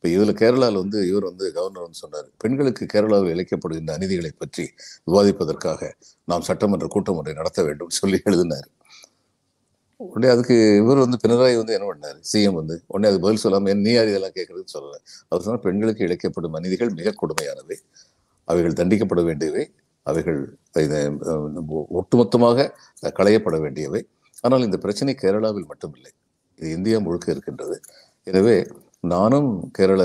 இப்போ 0.03 0.11
இதுல 0.15 0.33
கேரளாவில் 0.41 0.79
வந்து 0.83 1.01
இவர் 1.11 1.27
வந்து 1.29 1.45
கவர்னர் 1.57 1.85
வந்து 1.85 1.99
சொன்னார் 2.05 2.29
பெண்களுக்கு 2.43 2.85
கேரளாவில் 2.93 3.33
இழைக்கப்படுகின்ற 3.35 3.93
அநீதிகளை 3.99 4.31
பற்றி 4.43 4.65
விவாதிப்பதற்காக 5.09 5.91
நாம் 6.29 6.47
சட்டமன்ற 6.49 6.87
கூட்டம் 6.95 7.19
ஒன்றை 7.21 7.35
நடத்த 7.41 7.61
வேண்டும் 7.69 7.93
சொல்லி 8.01 8.19
எழுதினார். 8.31 8.67
உடனே 10.01 10.29
அதுக்கு 10.35 10.57
இவர் 10.83 11.03
வந்து 11.05 11.19
பினராயி 11.25 11.57
வந்து 11.61 11.75
என்ன 11.79 11.87
பண்ணார்? 11.91 12.19
சிஎம் 12.33 12.59
வந்து 12.61 12.77
உடனே 12.95 13.09
அது 13.12 13.21
பதில் 13.27 13.43
சொல்லாம 13.45 13.71
என் 13.75 13.85
நீ 13.87 13.93
யார் 13.97 14.11
இதெல்லாம் 14.12 14.37
கேட்கறதுன்னு 14.38 14.75
சொல்லல? 14.77 14.97
அவர் 15.31 15.45
சொன்னால் 15.47 15.65
பெண்களுக்கு 15.69 16.07
இழைக்கப்படும் 16.09 16.57
அநீதிகள் 16.61 16.93
மிக 17.01 17.15
கொடுமையானவை. 17.23 17.79
அவைகள் 18.49 18.79
தண்டிக்கப்பட 18.81 19.23
வேண்டியவை. 19.31 19.65
அவைகள் 20.07 20.41
இதை, 20.87 21.01
ஒட்டுமொத்தமாக 22.01 22.69
களையப்பட 23.21 23.59
வேண்டியவை. 23.67 24.03
ஆனால் 24.45 24.67
இந்த 24.69 24.79
பிரச்சனை 24.87 25.15
கேரளாவில் 25.23 25.71
மட்டுமில்லை. 25.73 26.12
இது 26.59 26.71
இந்தியா 26.79 26.99
முழுக்க 27.09 27.29
இருக்கின்றது. 27.37 27.79
எனவே 28.27 28.57
நானும் 29.05 29.51
கேரள 29.77 30.03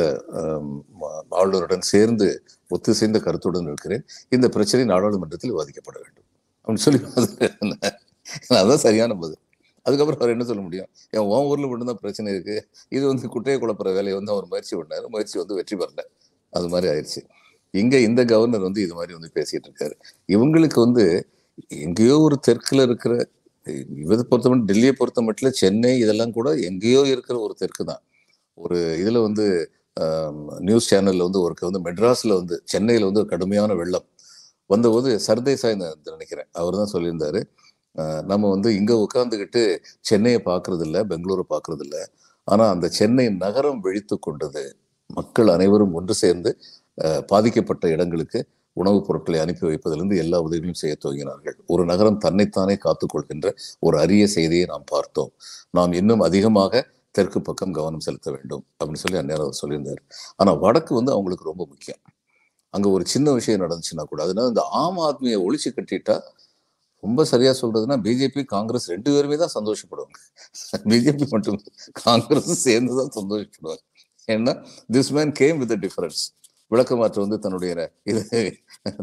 ஆளுநருடன் 1.39 1.85
சேர்ந்து 1.91 2.27
ஒத்துசைந்த 2.71 3.17
கருத்துடன் 3.25 3.69
இருக்கிறேன் 3.71 4.03
இந்த 4.31 4.47
பிரச்சனை 4.55 4.83
நாடாளுமன்றத்தில் 4.93 5.53
விவாதிக்கப்பட 5.53 5.97
வேண்டும். 6.03 6.27
அப்படின்னு 6.67 6.85
சொல்லி 6.87 7.01
அதுதான் 8.59 8.83
சரியான 8.85 9.11
பதில். 9.21 9.41
அதுக்கப்புறம் 9.85 10.21
அவர் 10.21 10.33
என்ன 10.35 10.45
சொல்ல 10.49 10.61
முடியும்? 10.61 10.89
என் 11.15 11.27
உன் 11.33 11.47
ஊரில் 11.51 11.69
மட்டும்தான் 11.71 11.99
பிரச்சனை 12.03 12.29
இருக்கு. 12.35 12.55
இது 12.91 13.03
வந்து 13.07 13.27
குட்டையை 13.35 13.57
குழப்புற 13.59 13.89
வேலையை 13.97 14.15
வந்து 14.19 14.33
அவர் 14.35 14.47
முயற்சி 14.51 14.73
பண்ணார். 14.79 15.05
முயற்சி 15.15 15.35
வந்து 15.41 15.57
வெற்றி 15.59 15.75
பெறல. 15.81 16.03
அது 16.53 16.67
மாதிரி 16.73 16.87
ஆயிடுச்சு. 16.93 17.21
இங்கே 17.73 17.99
இந்த 18.09 18.21
கவர்னர் 18.33 18.65
வந்து 18.67 18.81
இது 18.85 18.93
மாதிரி 18.99 19.13
வந்து 19.19 19.29
பேசிட்டு 19.37 19.67
இருக்காரு. 19.69 19.95
இவங்களுக்கு 20.35 20.79
வந்து 20.85 21.05
எங்கேயோ 21.87 22.17
ஒரு 22.27 22.37
தெற்கில் 22.47 22.85
இருக்கிற 22.89 23.13
இவரை 24.03 24.23
பொறுத்த 24.23 24.47
மட்டும் 24.49 24.69
டெல்லியை 24.71 24.93
பொறுத்த 24.99 25.21
மட்டும் 25.21 25.57
சென்னை 25.61 25.93
இதெல்லாம் 26.03 26.35
கூட 26.37 26.49
எங்கேயோ 26.69 27.01
இருக்கிற 27.13 27.35
ஒரு 27.45 27.53
தெற்கு 27.63 27.83
தான் 27.85 28.01
ஒரு 28.57 28.77
இதில் 29.01 29.19
வந்து 29.19 29.45
நியூஸ் 30.61 30.93
சேனல்ல 30.93 31.25
வந்து 31.27 31.41
ஒரு 31.41 31.53
வந்து 31.67 31.81
மெட்ராஸ்ல 31.87 32.33
வந்து 32.41 32.55
சென்னையில் 32.63 33.05
வந்து 33.05 33.21
ஒரு 33.23 33.29
கடுமையான 33.33 33.73
வெள்ளம் 33.73 34.07
வந்தபோது 34.69 35.09
சர்தேசாய் 35.27 35.77
நினைக்கிறேன். 36.11 36.49
அவர் 36.51 36.75
தான் 36.75 36.93
சொல்லியிருந்தார். 36.93 37.39
நம்ம 38.31 38.49
வந்து 38.49 38.69
இங்க 38.75 38.93
உட்காந்துக்கிட்டு 39.05 39.61
சென்னையை 40.01 40.41
பார்க்கறது 40.45 40.85
பெங்களூரை 41.11 41.45
பார்க்கறது 41.53 41.83
இல்ல 41.87 41.97
ஆனா 42.47 42.69
அந்த 42.69 42.87
சென்னை 42.89 43.25
நகரம் 43.45 43.79
விழித்து 43.85 44.19
கொண்டது 44.19 44.63
மக்கள் 45.09 45.49
அனைவரும் 45.55 45.93
ஒன்று 45.93 46.13
சேர்ந்து 46.23 46.51
பாதிக்கப்பட்ட 47.29 47.85
இடங்களுக்கு 47.89 48.39
உணவுப் 48.77 49.05
பொருட்களை 49.07 49.39
அனுப்பி 49.39 49.65
வைப்பதிலிருந்து 49.67 50.17
எல்லா 50.17 50.37
உதவியும் 50.39 50.79
செய்ய 50.81 50.95
துவங்கினார்கள். 51.03 51.55
ஒரு 51.67 51.83
நகரம் 51.85 52.17
தன்னைத்தானே 52.17 52.75
காத்துக்கொள்கின்ற 52.85 53.47
ஒரு 53.79 53.99
அரிய 53.99 54.27
செய்தியை 54.27 54.65
நாம் 54.65 54.85
பார்த்தோம். 54.91 55.31
நாம் 55.71 55.93
இன்னும் 55.93 56.19
அதிகமாக 56.19 56.83
தெற்கு 57.17 57.39
பக்கம் 57.49 57.75
கவனம் 57.77 58.03
செலுத்த 58.07 58.27
வேண்டும் 58.35 58.63
அப்படின்னு 58.79 59.03
சொல்லி 59.03 59.19
அந்நேரம் 59.21 59.45
அவர் 59.47 59.59
சொல்லியிருந்தார். 59.61 60.01
ஆனால் 60.41 60.57
வடக்கு 60.63 60.93
வந்து 60.99 61.11
அவங்களுக்கு 61.15 61.49
ரொம்ப 61.51 61.63
முக்கியம். 61.71 62.01
அங்கே 62.73 62.89
ஒரு 62.95 63.03
சின்ன 63.13 63.33
விஷயம் 63.39 63.61
நடந்துச்சுன்னா 63.65 64.03
கூட 64.11 64.21
அதனால 64.25 64.51
இந்த 64.53 64.63
ஆம் 64.81 64.99
ஆத்மியை 65.07 65.37
ஒழிச்சு 65.47 65.69
கட்டிட்டா 65.77 66.15
ரொம்ப 67.03 67.23
சரியா 67.31 67.51
சொல்றதுன்னா 67.61 67.95
பிஜேபி 68.05 68.41
காங்கிரஸ் 68.53 68.87
ரெண்டு 68.93 69.09
பேருமே 69.15 69.37
தான் 69.41 69.53
சந்தோஷப்படுவாங்க. 69.57 70.17
பிஜேபி 70.91 71.25
மட்டும் 71.33 71.59
காங்கிரஸ் 72.05 72.51
சேர்ந்து 72.65 72.93
தான் 72.99 73.13
சந்தோஷப்படுவாங்க. 73.19 73.83
ஏன்னா 74.27 74.53
this 74.95 75.11
man 75.17 75.31
came 75.41 75.59
with 75.63 75.75
difference 75.85 76.23
விளக்கமாற்று 76.71 77.19
வந்து 77.25 77.37
தன்னுடைய 77.43 77.73
இது 78.11 78.21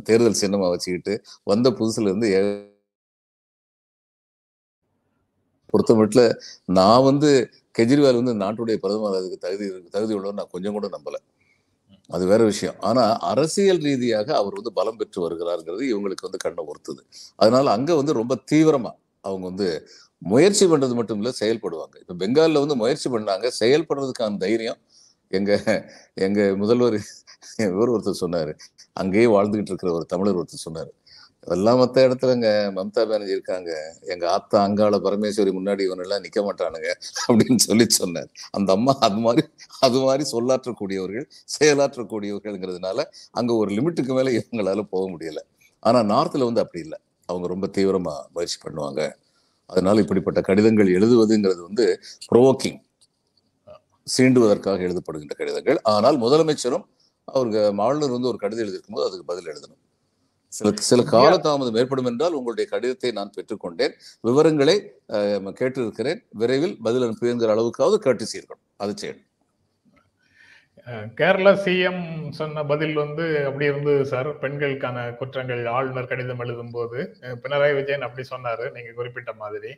தேர்தல் 0.08 0.40
சின்னமா 0.42 0.66
வச்சுக்கிட்டு 0.72 1.14
வந்த 1.50 1.70
புதுசுல 1.78 2.10
இருந்து 2.10 2.28
பொறுத்த 5.74 5.94
மட்டும் 5.96 6.32
நான் 6.78 7.04
வந்து 7.10 7.30
கெஜ்ரிவால் 7.78 8.20
வந்து 8.20 8.34
நாட்டுடைய 8.42 8.76
பிரதமர் 8.82 9.18
அதுக்கு 9.20 9.38
தகுதி 9.46 9.66
தகுதி 9.96 10.14
உள்ளவர் 10.18 10.40
நான் 10.40 10.54
கொஞ்சம் 10.54 10.76
கூட 10.78 10.88
நம்பலை. 10.96 11.20
அது 12.10 12.24
வேற 12.26 12.42
விஷயம். 12.44 12.76
ஆனா 12.88 13.02
அரசியல் 13.30 13.82
ரீதியாக 13.86 14.28
அவர் 14.40 14.58
வந்து 14.58 14.72
பலம் 14.74 14.98
பெற்று 14.98 15.18
வருகிறாருங்கிறது 15.24 15.84
இவங்களுக்கு 15.92 16.26
வந்து 16.28 16.40
கண்ணை 16.46 16.62
ஒருத்துது 16.70 17.02
அதனால 17.38 17.66
அங்க 17.76 17.92
வந்து 17.96 18.14
ரொம்ப 18.20 18.34
தீவிரமா 18.52 18.92
அவங்க 19.24 19.44
வந்து 19.46 19.68
முயற்சி 20.22 20.64
பண்றது 20.66 20.94
மட்டும் 20.98 21.20
இல்ல 21.20 21.30
செயல்படுவாங்க. 21.40 21.96
இப்ப 22.02 22.16
பெங்கால்ல 22.22 22.62
வந்து 22.64 22.76
முயற்சி 22.76 23.08
பண்ணாங்க. 23.10 23.46
செயல்படுறதுக்கான 23.62 24.38
தைரியம் 24.44 24.80
எங்க 25.30 25.52
எங்க 26.26 26.40
முதல்வர் 26.62 26.98
இவர் 27.66 27.92
ஒருத்தர் 27.94 28.22
சொன்னாரு. 28.24 28.52
அங்கேயே 28.96 29.28
வாழ்ந்துகிட்டு 29.36 29.72
இருக்கிற 29.72 29.92
ஒரு 29.94 30.06
தமிழர் 30.06 30.38
ஒருத்தர் 30.40 30.66
சொன்னாரு. 30.68 30.90
அதெல்லாம் 31.44 31.78
மத்த 31.80 32.04
இடத்துலங்க 32.06 32.48
மம்தா 32.76 33.02
பானர்ஜி 33.08 33.34
இருக்காங்க. 33.36 33.70
எங்க 34.12 34.24
ஆத்தா 34.34 34.56
அங்காள 34.66 34.98
பரமேஸ்வரி 35.06 35.52
முன்னாடி 35.58 35.82
இவனெல்லாம் 35.88 36.22
நிக்க 36.24 36.40
மாட்டானுங்க 36.46 36.90
அப்படின்னு 37.26 37.60
சொல்லி 37.68 37.86
சொன்னார். 37.98 38.30
அந்த 38.58 38.68
அம்மா 38.76 38.92
அது 39.08 39.18
மாதிரி 39.26 39.46
அது 39.86 39.98
மாதிரி 40.06 40.24
சொல்லாற்றக்கூடியவர்கள் 40.34 41.26
செயலாற்றக்கூடியவர்கள்ங்கிறதுனால 41.56 43.04
அங்க 43.40 43.50
ஒரு 43.62 43.70
லிமிட்டுக்கு 43.76 44.14
மேல 44.18 44.32
இவங்களால 44.38 44.86
போக 44.94 45.04
முடியல. 45.14 45.42
ஆனா 45.82 46.00
நார்த்ல 46.14 46.48
வந்து 46.50 46.62
அப்படி 46.64 46.82
இல்லை. 46.86 46.98
அவங்க 47.28 47.46
ரொம்ப 47.54 47.66
தீவிரமா 47.76 48.16
முயற்சி 48.34 48.58
பண்ணுவாங்க. 48.64 49.02
அதனால 49.70 50.00
இப்படிப்பட்ட 50.04 50.40
கடிதங்கள் 50.48 50.96
எழுதுவதுங்கிறது 50.98 51.62
வந்து 51.68 51.84
ப்ரோவோக்கிங் 52.30 52.80
சீண்டுவதற்காக 54.14 54.82
எழுதப்படுகின்ற 54.88 55.34
கடிதங்கள். 55.38 55.78
ஆனால் 55.94 56.16
முதலமைச்சரும் 56.24 56.84
அவருக்கு 57.28 57.60
ஆளுநர் 57.86 58.14
வந்து 58.16 58.30
ஒரு 58.32 58.38
கடிதம் 58.42 58.64
எழுதியிருக்கும் 58.64 58.96
போது 58.96 59.06
அதுக்கு 59.08 59.26
பதில் 59.30 59.50
எழுதணும். 59.52 59.80
சில 60.54 60.70
சில 60.74 61.02
காலதாமதம் 61.02 61.76
ஏற்படும் 61.76 62.04
என்றால் 62.04 62.32
உங்களுடைய 62.32 62.70
கடிதத்தை 62.70 63.10
நான் 63.10 63.32
பெற்றுக்கொண்டேன். 63.36 63.92
விவரங்களை 64.20 64.74
கேட்டிருக்கிறேன். 65.60 66.20
விரைவில் 66.30 66.76
பதில் 66.82 67.02
அனுப்புங்கிற 67.02 67.52
அளவுக்காவது 67.54 67.94
கேட்டு 67.94 68.26
இருக்கணும். 68.34 68.62
அது 68.76 68.94
செய்யணும். 69.02 69.22
கேரளா 71.20 71.52
சிஎம் 71.64 72.30
சொன்ன 72.30 72.64
பதில் 72.64 72.94
வந்து 72.94 73.46
அப்படி 73.46 73.64
இருந்தது 73.64 74.06
சார். 74.06 74.38
பெண்களுக்கான 74.38 75.10
குற்றங்கள் 75.10 75.66
ஆளுநர் 75.66 76.06
கடிதம் 76.06 76.40
எழுதும்போது 76.40 76.98
அஹ் 77.20 77.38
பினராயி 77.44 77.74
விஜயன் 77.74 78.02
அப்படி 78.02 78.28
சொன்னாரு. 78.30 78.70
நீங்க 78.72 78.92
குறிப்பிட்ட 78.92 79.32
மாதிரி. 79.32 79.70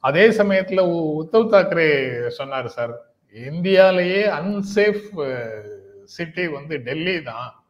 அதே 0.00 0.28
சமயத்துல 0.28 0.80
உத்தவ் 1.20 1.50
தாக்கரே 1.52 1.90
சொன்னாரு 2.38 2.66
சார். 2.66 2.94
இந்தியாலேயே 3.34 4.22
அன்சேஃப் 4.38 5.04
சிட்டி 6.04 6.46
வந்து 6.48 6.76
டெல்லி 6.76 7.22
தான் 7.22 7.61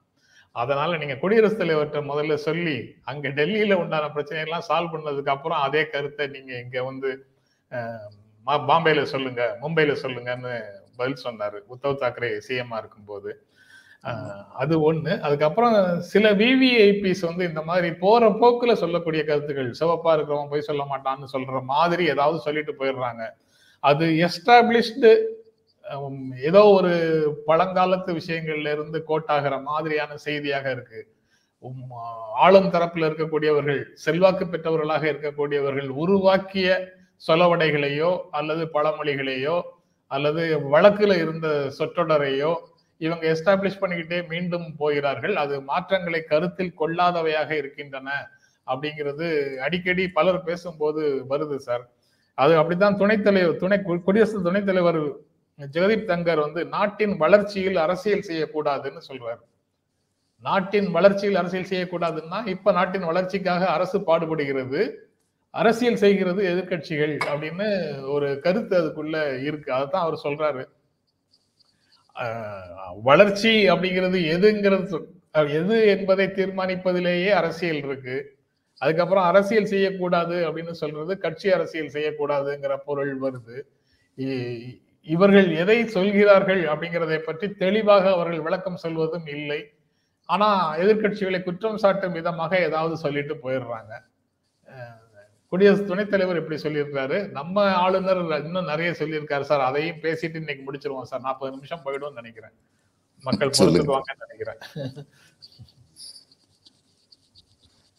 அதனால 0.56 0.96
நீங்க 0.96 1.14
குடியரசுத் 1.14 1.60
தலைவர்கிட்ட 1.60 2.00
முதல்ல 2.08 2.34
சொல்லி 2.40 2.76
அங்க 3.04 3.28
டெல்லியில 3.28 3.74
உண்டான 3.74 4.10
பிரச்சனையெல்லாம் 4.14 4.66
சால்வ் 4.68 4.92
பண்ணதுக்கு 4.94 5.28
அப்புறம் 5.28 5.58
அதே 5.58 5.86
கருத்தை 5.86 6.26
நீங்க 6.26 6.58
இங்க 6.58 6.82
வந்து 6.82 7.10
மா- 8.46 8.64
பாம்பேல 8.68 9.02
சொல்லுங்க 9.04 9.58
மும்பைல 9.62 9.92
சொல்லுங்கன்னு 10.02 10.54
பதில் 10.96 11.24
சொன்னாரு. 11.24 11.58
உத்தவ் 11.70 12.00
தாக்கரே 12.00 12.30
சிஎம்மா 12.48 12.76
இருக்கும்போது. 12.76 13.30
அது 14.54 14.92
ஒண்ணு. 14.92 15.20
அதுக்கப்புறம் 15.20 15.76
சில 16.12 16.34
விவிஐபிஸ் 16.34 17.26
வந்து 17.26 17.44
இந்த 17.48 17.62
மாதிரி 17.62 17.92
போற 17.94 18.28
போக்குல 18.42 18.72
சொல்லக்கூடிய 18.74 19.24
கருத்துக்கள் 19.24 19.70
சிவப்பா 19.80 20.10
இருக்கிறவன் 20.14 20.50
போய் 20.50 20.68
சொல்ல 20.68 20.84
மாட்டான்னு 20.84 21.26
சொல்ற 21.32 21.62
மாதிரி 21.64 22.06
ஏதாவது 22.08 22.38
சொல்லிட்டு 22.40 22.72
போயிடுறாங்க. 22.72 23.22
அது 23.82 24.06
எஸ்டாப்ளிஷ்டு 24.26 25.10
ஏதோ 26.42 26.64
ஒரு 26.64 26.90
பழங்காலத்து 27.46 28.20
விஷயங்கள்ல 28.20 28.72
இருந்து 28.72 29.04
கோட்டாகிற 29.08 29.62
மாதிரியான 29.62 30.16
செய்தியாக 30.16 30.70
இருக்கு. 30.70 31.14
ஆளும் 32.34 32.70
தரப்புல 32.70 33.08
இருக்கக்கூடியவர்கள் 33.10 33.92
செல்வாக்கு 33.92 34.48
பெற்றவர்களாக 34.48 35.12
இருக்கக்கூடியவர்கள் 35.12 35.88
உருவாக்கிய 35.88 36.88
சொலவடைகளையோ 37.26 38.20
அல்லது 38.30 38.68
பழமொழிகளையோ 38.72 39.62
அல்லது 40.06 40.58
வழக்குல 40.58 41.14
இருந்த 41.14 41.72
சொற்றொடரையோ 41.78 42.54
இவங்க 42.98 43.32
எஸ்டாப்ளிஷ் 43.32 43.80
பண்ணிக்கிட்டே 43.80 44.28
மீண்டும் 44.28 44.76
போகிறார்கள். 44.76 45.36
அது 45.36 45.62
மாற்றங்களை 45.62 46.22
கருத்தில் 46.22 46.74
கொள்ளாதவையாக 46.80 47.50
இருக்கின்றன 47.50 48.28
அப்படிங்கிறது 48.66 49.56
அடிக்கடி 49.56 50.08
பலர் 50.08 50.42
பேசும்போது 50.42 51.24
வருது 51.30 51.56
சார். 51.56 51.90
அது 52.34 52.56
அப்படித்தான் 52.56 52.96
துணைத் 52.96 53.24
தலைவர் 53.24 53.56
துணை 53.56 53.78
கு- 53.78 54.02
குடியரசு 54.02 54.42
துணைத் 54.42 54.66
தலைவர் 54.66 55.30
ஜெகதீப் 55.58 56.08
தங்கர் 56.10 56.40
வந்து 56.40 56.64
நாட்டின் 56.66 57.16
வளர்ச்சியில் 57.16 57.76
அரசியல் 57.76 58.28
செய்யக்கூடாதுன்னு 58.28 59.00
சொல்றாரு. 59.08 59.42
நாட்டின் 60.44 60.90
வளர்ச்சியில் 60.90 61.40
அரசியல் 61.40 61.70
செய்யக்கூடாதுன்னா 61.72 62.46
இப்ப 62.46 62.72
நாட்டின் 62.72 63.08
வளர்ச்சிக்காக 63.10 63.66
அரசு 63.66 63.98
பாடுபடுகிறது. 63.98 64.80
அரசியல் 65.54 65.96
செய்கிறது 65.96 66.42
எதிர்க்கட்சிகள் 66.52 67.14
அப்படின்னு 67.32 67.66
ஒரு 68.10 68.28
கருத்து 68.40 68.74
அதுக்குள்ள 68.80 69.16
இருக்கு. 69.42 69.72
அதுதான் 69.72 70.02
அவர் 70.02 70.24
சொல்றாரு. 70.24 70.62
வளர்ச்சி 73.02 73.52
அப்படிங்கிறது 73.70 74.18
எதுங்கிறது 74.34 74.98
எது 75.60 75.76
என்பதை 75.86 76.26
தீர்மானிப்பதிலேயே 76.38 77.30
அரசியல் 77.40 77.80
இருக்கு. 77.86 78.16
அதுக்கப்புறம் 78.80 79.24
அரசியல் 79.24 79.64
செய்யக்கூடாது 79.64 80.36
அப்படின்னு 80.48 80.74
சொல்றது 80.82 81.12
கட்சி 81.18 81.48
அரசியல் 81.52 81.94
செய்யக்கூடாதுங்கிற 81.96 82.76
பொருள் 82.84 83.14
வருது. 83.20 83.56
இவர்கள் 85.06 85.48
எதை 85.56 85.86
சொல்கிறார்கள் 85.86 86.62
அப்படிங்கிறதை 86.62 87.18
பற்றி 87.18 87.46
தெளிவாக 87.52 88.10
அவர்கள் 88.10 88.40
விளக்கம் 88.40 88.76
சொல்வதும் 88.76 89.26
இல்லை. 89.26 89.60
ஆனா 90.28 90.76
எதிர்க்கட்சிகளை 90.76 91.42
குற்றம் 91.42 91.78
சாட்டும் 91.78 92.12
விதமாக 92.12 92.58
ஏதாவது 92.58 92.96
சொல்லிட்டு 92.96 93.34
போயிடுறாங்க. 93.34 93.92
குடியரசு 95.52 95.84
துணைத் 95.84 96.10
தலைவர் 96.10 96.36
இப்படி 96.36 96.62
சொல்லியிருக்காரு. 96.62 97.30
நம்ம 97.30 97.64
ஆளுநர் 97.74 98.20
இன்னும் 98.44 98.64
நிறைய 98.64 98.90
சொல்லியிருக்காரு 98.98 99.40
சார். 99.40 99.60
அதையும் 99.60 99.96
பேசிட்டு 99.96 100.34
இன்னைக்கு 100.34 100.62
முடிச்சிருவோம் 100.68 101.02
சார். 101.02 101.20
நாற்பது 101.20 101.54
நிமிஷம் 101.56 101.82
போயிடும்னு 101.84 102.20
நினைக்கிறேன். 102.20 102.54
மக்கள். 103.24 103.52
பொறுத்துக்குவாங்கன்னு 103.58 104.24
நினைக்கிறேன். 104.26 104.60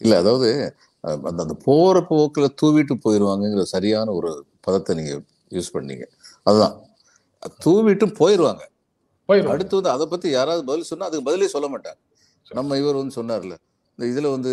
இல்ல 0.01 0.18
அதாவது 0.18 0.76
அந்த 1.04 1.43
அந்த 1.43 1.56
போற 1.66 1.99
போக்குல 2.10 2.47
தூவிட்டு 2.62 2.95
போயிருவாங்கங்கிற 3.06 3.62
சரியான 3.76 4.12
ஒரு 4.12 4.32
பதத்தை 4.62 4.95
நீங்க 4.95 5.14
யூஸ் 5.51 5.74
பண்ணீங்க. 5.74 6.06
அதுதான். 6.43 6.76
தூவிட்டு 7.66 8.06
போயிருவாங்க. 8.22 8.64
போயிடும் 9.30 9.52
அடுத்து 9.54 9.78
வந்து 9.80 9.94
அதை 9.96 10.06
பத்தி 10.14 10.28
யாராவது 10.38 10.64
பதில் 10.70 10.89
சொன்னா 10.89 11.08
அதுக்கு 11.10 11.28
பதிலே 11.30 11.48
சொல்ல 11.54 11.68
மாட்டாங்க 11.74 12.02
நம்ம 12.52 12.78
இவர் 12.82 13.00
வந்து 13.02 13.16
சொன்னார்ல 13.20 13.56
இந்த 14.00 14.06
இதுல 14.12 14.28
வந்து 14.36 14.52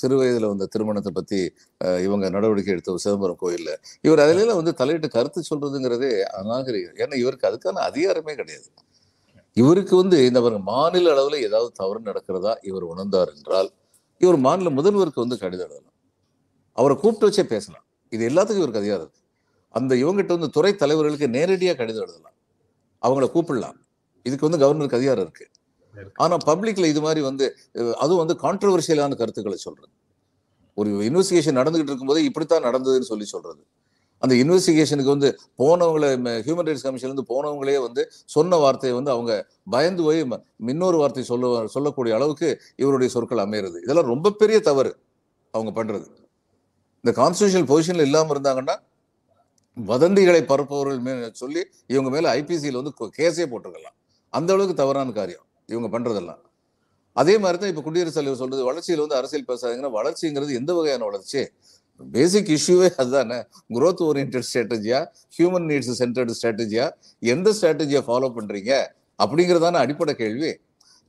சிறு 0.00 0.14
வயதுல 0.20 0.48
வந்த 0.52 0.66
திருமணத்தை 0.72 1.10
பத்தி 1.18 1.40
இவங்க 2.06 2.30
நடவடிக்கை 2.36 2.72
எடுத்த 2.74 2.96
சிதம்பரம் 3.04 3.38
கோயில்ல 3.42 3.70
இவர் 4.06 4.22
அதில 4.24 4.54
வந்து 4.60 4.72
தலையிட்டு 4.80 5.08
கருத்து 5.16 5.42
சொல்றதுங்கிறதே 5.50 6.10
அநாகரிகம். 6.40 6.96
ஏன்னா 7.02 7.16
இவருக்கு 7.22 7.48
அதுக்கான 7.50 7.82
அதிகாரமே 7.90 8.34
கிடையாது. 8.40 8.68
இவருக்கு 9.56 9.94
வந்து 10.02 10.18
இந்த 10.28 10.40
மாநில 10.72 11.14
அளவுல 11.14 11.38
ஏதாவது 11.48 11.70
தவறு 11.80 12.00
நடக்கிறதா 12.08 12.54
இவர் 12.70 12.86
உணர்ந்தார் 12.92 13.32
என்றால் 13.36 13.70
இவர் 14.20 14.38
மாநில 14.46 14.70
முதல்வருக்கு 14.78 15.24
வந்து 15.24 15.38
கடிதம் 15.42 15.68
எழுதலாம். 15.68 15.96
அவரை 16.78 16.94
கூப்பிட்டு 17.02 17.28
வச்சே 17.28 17.44
பேசலாம். 17.54 17.84
இது 18.12 18.22
எல்லாத்துக்கும் 18.30 18.62
இவருக்கு 18.62 18.82
அதிகாரம் 18.82 19.04
இருக்கு. 19.06 19.21
அந்த 19.78 19.92
இவங்ககிட்ட 20.02 20.34
வந்து 20.36 20.50
துறை 20.56 20.72
தலைவர்களுக்கு 20.82 21.28
நேரடியாக 21.36 21.76
கடிதம் 21.80 22.04
எழுதலாம். 22.04 22.36
அவங்கள 23.02 23.26
கூப்பிடலாம். 23.34 23.78
இதுக்கு 24.26 24.48
வந்து 24.48 24.62
கவர்னருக்கு 24.62 24.98
அதிகாரம் 25.00 25.24
இருக்கு. 25.26 25.46
ஆனா 26.22 26.34
பப்ளிக்ல 26.48 26.86
இது 26.92 27.00
மாதிரி 27.06 27.20
வந்து 27.28 27.46
அதுவும் 28.02 28.22
வந்து 28.22 28.34
கான்ட்ரவர்ஷியலான 28.44 29.16
கருத்துக்களை 29.20 29.58
சொல்றது. 29.66 29.92
ஒரு 30.78 30.90
இன்வெஸ்டிகேஷன் 31.08 31.58
நடந்துகிட்டு 31.60 31.90
இருக்கும்போது 31.90 32.20
இப்படித்தான் 32.28 32.66
நடந்ததுன்னு 32.68 33.10
சொல்லி 33.12 33.26
சொல்றது. 33.34 33.62
அந்த 34.22 34.34
இன்வெஸ்டிகேஷனுக்கு 34.42 35.14
வந்து 35.14 35.28
போனவங்களை 35.60 36.08
ஹியூமன் 36.46 36.68
ரைட்ஸ் 36.68 36.86
கமிஷன்ல 36.86 37.08
இருந்து 37.10 37.24
போனவங்களே 37.32 37.76
வந்து 37.86 38.02
சொன்ன 38.34 38.58
வார்த்தையை 38.64 38.94
வந்து 38.98 39.12
அவங்க 39.14 39.32
பயந்து 39.74 40.02
போய் 40.06 40.20
இன்னொரு 40.72 40.96
வார்த்தை 41.00 41.24
சொல்ல 41.30 41.50
சொல்லக்கூடிய 41.76 42.14
அளவுக்கு 42.18 42.48
இவருடைய 42.82 43.08
சொற்கள் 43.14 43.44
அமையிறது. 43.46 43.78
இதெல்லாம் 43.84 44.10
ரொம்ப 44.14 44.32
பெரிய 44.42 44.58
தவறு 44.68 44.92
அவங்க 45.54 45.72
பண்றது. 45.78 46.06
இந்த 47.04 47.12
கான்ஸ்டியூஷனல் 47.20 47.68
பொசிஷன்ல 47.72 48.06
இல்லாம 48.08 48.34
இருந்தாங்கன்னா 48.34 48.76
வதந்திகளை 49.76 50.40
பரப்புபவர்கள் 50.50 51.02
மேல 51.06 51.28
சொல்லி 51.42 51.62
இவங்க 51.86 52.08
மேல 52.10 52.26
ஐபிசியில் 52.38 52.78
வந்து 52.80 52.94
கேஸே 53.18 53.44
போட்டிருக்கலாம். 53.52 53.96
அந்த 54.32 54.50
அளவுக்கு 54.52 54.76
தவறான 54.82 55.12
காரியம். 55.12 55.44
இவங்க 55.72 55.88
பண்றதெல்லாம். 55.94 56.40
அதே 57.16 57.38
மாதிரி 57.38 57.58
தான் 57.58 57.70
இப்ப 57.72 57.82
குடியரசுத் 57.86 58.18
தலைவர் 58.18 58.40
சொல்றது 58.42 58.62
வளர்ச்சியில் 58.64 59.02
வந்து 59.04 59.16
அரசியல் 59.20 59.48
பேசாதீங்கன்னா 59.50 59.90
வளர்ச்சிங்கிறது 59.98 60.52
எந்த 60.60 60.72
வகையான 60.74 61.04
வளர்ச்சி? 61.04 61.42
பேசிக் 62.00 62.50
இஷ்யூவே 62.56 62.88
அதுதானே. 63.02 63.38
குரோத் 63.76 64.02
ஓரியன்ட் 64.08 64.38
ஸ்ட்ராட்டஜியா 64.48 65.00
ஹியூமன் 65.36 65.66
நீட்ஸ் 65.70 65.92
சென்டர்டு 66.00 66.34
ஸ்ட்ராட்டஜியா 66.38 66.86
எந்த 67.32 67.48
ஸ்ட்ராட்டஜியை 67.60 68.02
ஃபாலோ 68.08 68.30
பண்றீங்க? 68.38 68.72
அப்படிங்கிறதான 69.18 69.80
அடிப்படை 69.84 70.14
கேள்வி. 70.14 70.52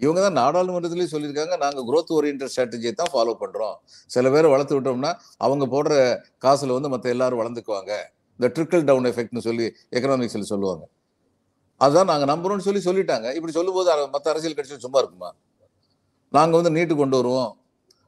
இவங்க 0.01 0.19
தான் 0.25 0.37
நாடாளுமன்றத்திலேயே 0.41 1.09
சொல்லியிருக்காங்க 1.11 1.55
நாங்கள் 1.57 1.85
குரோத் 1.89 2.13
ஓரியன்ட் 2.17 2.43
ஸ்ட்ராட்டஜியை 2.51 2.93
தான் 3.01 3.11
ஃபாலோ 3.13 3.33
பண்ணுறோம் 3.43 3.75
சில 4.05 4.29
பேரை 4.29 4.49
வளர்த்து 4.51 4.77
விட்டோம்னா 4.79 5.11
அவங்க 5.37 5.65
போடுற 5.75 5.95
காசில் 6.37 6.75
வந்து 6.77 6.89
மற்ற 6.89 7.09
எல்லாரும் 7.09 7.41
வளர்ந்துக்குவாங்க. 7.41 7.93
இந்த 8.37 8.61
ட்ரிக்கிள் 8.61 8.83
டவுன் 8.83 9.03
எஃபெக்ட்னு 9.03 9.37
சொல்லி 9.37 9.73
எக்கனாமிக்ஸில் 9.91 10.49
சொல்லுவாங்க. 10.51 10.87
அதுதான் 11.77 12.05
நாங்கள் 12.05 12.31
நம்புறோம்னு 12.35 12.79
சொல்லி 12.79 12.79
சொல்லிட்டாங்க. 12.79 13.33
இப்படி 13.33 13.51
சொல்லும்போது 13.51 14.07
மற்ற 14.07 14.31
அரசியல் 14.31 14.55
கட்சிகள் 14.55 14.79
சும்மா 14.79 14.99
இருக்குமா? 14.99 15.35
நாங்கள் 16.31 16.61
வந்து 16.61 16.79
நீட்டு 16.79 16.95
கொண்டு 16.95 17.15
வருவோம். 17.15 17.57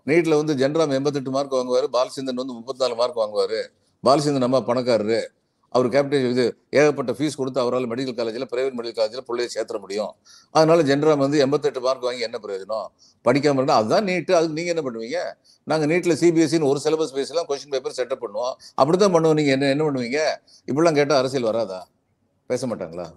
நீட்டில் 0.03 0.35
வந்து 0.35 0.55
ஜென்ராம் 0.55 0.91
எண்பத்தெட்டு 0.91 1.31
மார்க் 1.31 1.51
வாங்குவார். 1.51 1.89
பாலச்சந்திரன் 1.89 2.41
வந்து 2.41 2.53
முப்பத்தாலு 2.53 2.95
மார்க் 2.95 3.15
வாங்குவார். 3.15 3.71
பாலச்சந்திரன் 4.03 4.37
நம்ம 4.37 4.59
பணக்காரரு. 4.59 5.27
அவர் 5.75 5.87
கேப்டன் 5.93 6.27
இது 6.33 6.45
ஏகப்பட்ட 6.79 7.11
ஃபீஸ் 7.17 7.37
கொடுத்து 7.39 7.59
அவரால் 7.63 7.87
மெடிக்கல் 7.91 8.17
காலேஜில் 8.19 8.47
பிரைவேட் 8.51 8.77
மெடிக்கல் 8.79 8.99
காலேஜில் 8.99 9.25
பிள்ளையை 9.29 9.49
சேர்த்த 9.55 9.79
முடியும். 9.85 10.11
அதனால 10.55 10.83
ஜென்ரல் 10.89 11.21
வந்து 11.23 11.39
எண்பத்தெட்டு 11.45 11.81
மார்க் 11.85 12.07
வாங்கி 12.07 12.25
என்ன 12.27 12.39
பிரயோஜனம்? 12.45 12.87
படிக்காமல் 13.25 13.59
இருந்தால் 13.61 13.79
அதுதான் 13.81 14.07
நீட்டு 14.09 14.33
அதுக்கு 14.39 14.57
நீங்கள் 14.59 14.75
என்ன 14.75 14.83
பண்ணுவீங்க? 14.87 15.19
நாங்கள் 15.71 15.89
நீட்டில் 15.91 16.17
சிபிஎஸ்சின்னு 16.21 16.69
ஒரு 16.71 16.81
சிலபஸ் 16.85 17.15
பேசலாம் 17.19 17.47
கொஸ்டின் 17.49 17.73
பேப்பர் 17.75 17.97
செட்டப் 17.99 18.23
பண்ணுவோம். 18.25 18.55
அப்படி 18.81 18.97
தான் 19.03 19.15
பண்ணுவோம். 19.15 19.37
நீங்கள் 19.41 19.55
என்ன 19.57 19.71
என்ன 19.75 19.85
பண்ணுவீங்க? 19.87 20.21
இப்படிலாம் 20.69 20.99
கேட்டால் 20.99 21.21
அரசியல் 21.23 21.49
வராதா? 21.51 21.81
பேச 22.51 22.67
மாட்டாங்களா? 22.71 23.07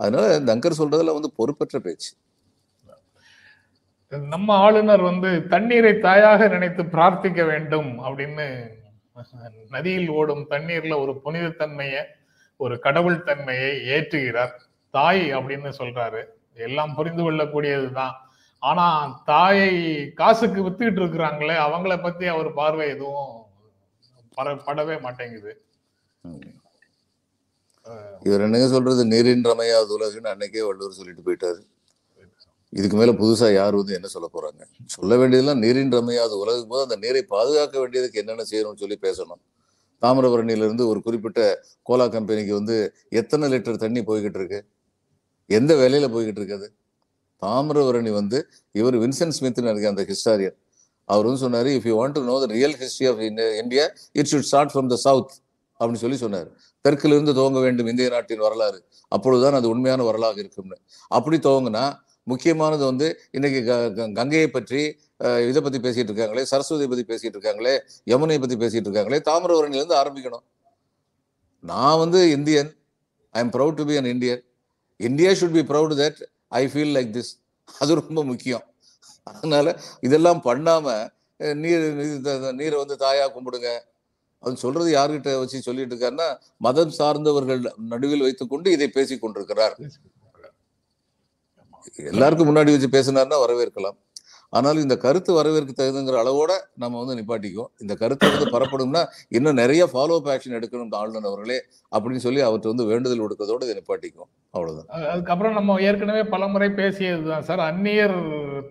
அதனால 0.00 0.24
தங்கர் 0.28 0.54
அங்கர் 0.54 0.80
சொல்றதுல 0.80 1.12
வந்து 1.18 1.30
பொறுப்பற்ற 1.38 1.78
பேச்சு. 1.86 2.12
நம்ம 4.32 4.48
ஆளுநர் 4.64 5.02
வந்து 5.10 5.30
தண்ணீரை 5.52 5.92
தாயாக 6.06 6.48
நினைத்து 6.54 6.82
பிரார்த்திக்க 6.94 7.42
வேண்டும் 7.52 7.90
அப்படின்னு 8.06 8.46
நதியில் 9.74 10.08
ஓடும் 10.18 10.44
தண்ணீர்ல 10.50 10.94
ஒரு 11.04 11.12
புனிதத்தன்மையை 11.24 12.02
ஒரு 12.56 12.74
கடவுள் 12.86 13.24
தன்மையை 13.28 13.70
ஏற்றுகிறார். 13.94 14.54
தாய் 14.96 15.22
அப்படின்னு 15.36 15.70
சொல்றாரு. 15.80 16.22
எல்லாம் 16.66 16.94
புரிந்து 16.98 17.22
கொள்ளக்கூடியதுதான். 17.22 18.14
ஆனா 18.68 18.86
தாயை 19.30 19.72
காசுக்கு 20.20 20.60
வித்துக்கிட்டு 20.66 21.00
இருக்கிறாங்களே 21.02 21.56
அவங்கள 21.66 21.94
பத்தி 22.02 22.26
அவர் 22.34 22.48
பார்வை 22.60 22.86
எதுவும் 22.94 23.32
படவே 24.66 24.96
மாட்டேங்குது. 25.06 25.52
இவர் 28.26 28.44
என்னங்க 28.44 28.68
சொல்றது? 28.74 29.02
நீரின்றமையா 29.12 29.74
ரமையாது 29.80 29.92
உலகுன்னு 29.96 30.30
அன்னைக்கே 30.32 30.62
வள்ளுவர் 30.66 30.98
சொல்லிட்டு 30.98 31.24
போயிட்டாரு. 31.26 31.60
இதுக்கு 32.78 32.96
மேல 33.00 33.12
புதுசா 33.20 33.48
யார் 33.54 33.74
வந்து 33.80 33.94
என்ன 33.98 34.08
சொல்ல 34.14 34.28
போறாங்க? 34.36 34.62
சொல்ல 34.94 35.12
வேண்டியதெல்லாம் 35.20 35.60
நீரின் 35.64 35.92
ரமையாது. 35.96 36.34
உலகும் 36.42 36.70
போது 36.72 36.82
அந்த 36.86 36.96
நீரை 37.04 37.22
பாதுகாக்க 37.34 37.74
வேண்டியதுக்கு 37.82 38.20
என்னென்ன 38.22 38.44
செய்யணும்னு 38.50 38.82
சொல்லி 38.84 38.98
பேசணும். 39.06 39.42
தாமிரபரணியிலிருந்து 40.02 40.84
ஒரு 40.92 41.00
குறிப்பிட்ட 41.02 41.40
கோலா 41.88 42.06
கம்பெனிக்கு 42.14 42.54
வந்து 42.54 42.76
எத்தனை 43.20 43.48
லிட்டர் 43.52 43.82
தண்ணி 43.84 44.00
போய்கிட்டு 44.08 44.40
இருக்கு? 44.40 44.60
எந்த 45.50 45.72
வேலையில 45.82 46.08
போய்கிட்டு 46.14 46.40
இருக்குது 46.42 46.68
தாமிரபரணி 47.42 48.10
வந்து 48.20 48.38
இவர் 48.80 48.96
வின்சென்ட் 49.04 49.36
ஸ்மித்னு 49.38 49.70
இருக்கு 49.72 49.92
அந்த 49.92 50.04
ஹிஸ்டாரியன் 50.10 50.56
அவர் 51.08 51.26
வந்து 51.28 51.42
சொன்னார் 51.44 51.68
if 51.76 51.86
you 51.90 51.94
want 52.00 52.16
to 52.18 52.22
know 52.28 52.36
the 52.42 52.46
real 52.56 52.76
history 52.82 53.06
of 53.10 53.20
India 53.62 53.84
it 54.12 54.30
should 54.30 54.46
start 54.50 54.72
from 54.74 54.88
the 54.92 54.96
south 55.06 55.34
அப்படின்னு 55.80 56.02
சொல்லி 56.02 56.16
சொன்னார். 56.16 56.48
தெற்கிலிருந்து 56.84 57.32
துவங்க 57.38 57.60
வேண்டும் 57.66 57.88
இந்திய 57.92 58.08
நாட்டின் 58.08 58.42
வரலாறு. 58.46 58.78
அப்பொழுதுதான் 59.08 59.56
அது 59.58 59.66
உண்மையான 59.68 60.02
வரலாறு 60.02 60.38
இருக்கும்னு. 60.42 60.76
அப்படி 61.08 61.36
துவங்கினா 61.48 61.84
முக்கியமானது 62.26 62.84
வந்து 62.84 63.06
இன்னைக்கு 63.30 63.60
க- 63.64 64.10
கங்கையை 64.12 64.48
பற்றி 64.48 64.80
இதை 65.48 65.60
பத்தி 65.62 65.78
பேசிட்டு 65.78 66.10
இருக்காங்களே 66.10 66.44
சரஸ்வதியை 66.50 66.88
பத்தி 66.88 67.04
பேசிட்டு 67.10 67.36
இருக்காங்களே 67.36 67.74
யமுனை 68.06 68.38
பத்தி 68.40 68.56
பேசிட்டு 68.56 68.88
இருக்காங்களே 68.88 69.20
தாமிரபரணில 69.28 69.80
இருந்து 69.80 69.96
ஆரம்பிக்கணும். 69.96 70.44
நான் 71.64 71.98
வந்து 71.98 72.30
Indian 72.30 72.70
I 73.34 73.40
am 73.40 73.50
proud 73.50 73.74
to 73.74 73.84
be 73.84 73.96
an 73.96 74.04
Indian 74.06 74.42
India 75.00 75.30
should 75.32 75.56
be 75.58 75.64
proud 75.70 75.94
that 76.00 76.20
I 76.54 76.66
feel 76.66 76.94
like 76.96 77.12
this 77.16 77.32
அது 77.78 77.94
ரொம்ப 77.94 78.24
முக்கியம். 78.24 78.64
அதனால 79.26 79.68
இதெல்லாம் 80.00 80.40
பண்ணாம 80.44 80.86
நீர் 81.56 81.84
நீரை 82.52 82.76
வந்து 82.82 82.96
தாயா 83.00 83.26
கும்பிடுங்க. 83.34 83.70
அது 84.42 84.56
சொல்றது 84.56 84.90
யார்கிட்ட 84.92 85.38
வச்சு 85.38 85.62
சொல்லிட்டு 85.62 85.94
இருக்காருன்னா 85.94 86.28
மதம் 86.58 86.90
சார்ந்தவர்கள் 86.90 87.60
நடுவில் 87.88 88.20
வைத்துக்கொண்டு 88.20 88.68
இதை 88.70 88.88
பேசிக் 88.88 89.20
கொண்டிருக்கிறார் 89.20 89.76
எல்லாருக்கும் 92.12 92.50
முன்னாடி 92.50 92.72
வச்சு 92.74 92.94
பேசினார்னா 92.96 93.38
வரவேற்கலாம். 93.44 93.98
ஆனால் 94.58 94.80
இந்த 94.82 94.94
கருத்து 95.04 95.30
வரவேற்க 95.36 95.72
தகுதுங்கிற 95.78 96.16
அளவோட 96.22 96.52
நம்ம 96.82 96.98
வந்து 97.02 97.14
நிப்பாட்டிக்குவோம். 97.18 97.70
இந்த 97.82 97.94
கருத்து 98.02 98.26
வந்து 98.32 98.46
பரப்படும்னா 98.54 99.02
இன்னும் 99.36 99.58
நிறைய 99.60 99.82
ஃபாலோ 99.92 100.16
அப் 100.20 100.28
ஆக்ஷன் 100.32 100.56
எடுக்கணும் 100.58 100.92
ஆளுநர் 100.98 101.28
அவர்களே 101.30 101.56
அப்படின்னு 101.94 102.24
சொல்லி 102.26 102.40
அவர்கிட்ட 102.46 102.72
வந்து 102.72 102.86
வேண்டுதல் 102.90 103.24
கொடுக்கறதோட 103.24 103.66
இதை 103.66 103.74
நிப்பாட்டிக்கும் 103.80 104.28
அவ்வளவுதான். 104.54 104.86
அதுக்கப்புறம் 105.10 105.56
நம்ம 105.58 105.80
ஏற்கனவே 105.88 106.22
பலமுறை 106.34 106.68
பேசியதுதான் 106.80 107.46
சார். 107.48 107.64
அந்நியர் 107.70 108.16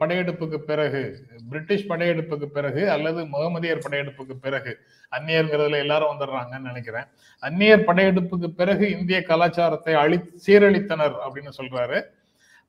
படையெடுப்புக்கு 0.01 0.59
பிறகு 0.71 1.03
பிரிட்டிஷ் 1.51 1.87
படையெடுப்புக்கு 1.91 2.49
பிறகு 2.57 2.83
அல்லது 2.95 3.19
முகமதியர் 3.35 3.85
படையெடுப்புக்கு 3.87 4.37
பிறகு 4.47 4.73
அந்நியர்ங்கிறதுல 5.11 5.83
எல்லாரும் 5.85 6.11
வந்துடுறாங்கன்னு 6.13 6.69
நினைக்கிறேன். 6.71 7.07
அந்நியர் 7.43 7.87
படையெடுப்புக்கு 7.89 8.51
பிறகு 8.61 8.85
இந்திய 8.97 9.21
கலாச்சாரத்தை 9.31 9.95
அழி 10.05 10.19
சீரழித்தனர் 10.45 11.17
அப்படின்னு 11.25 11.53
சொல்றாரு. 11.61 11.99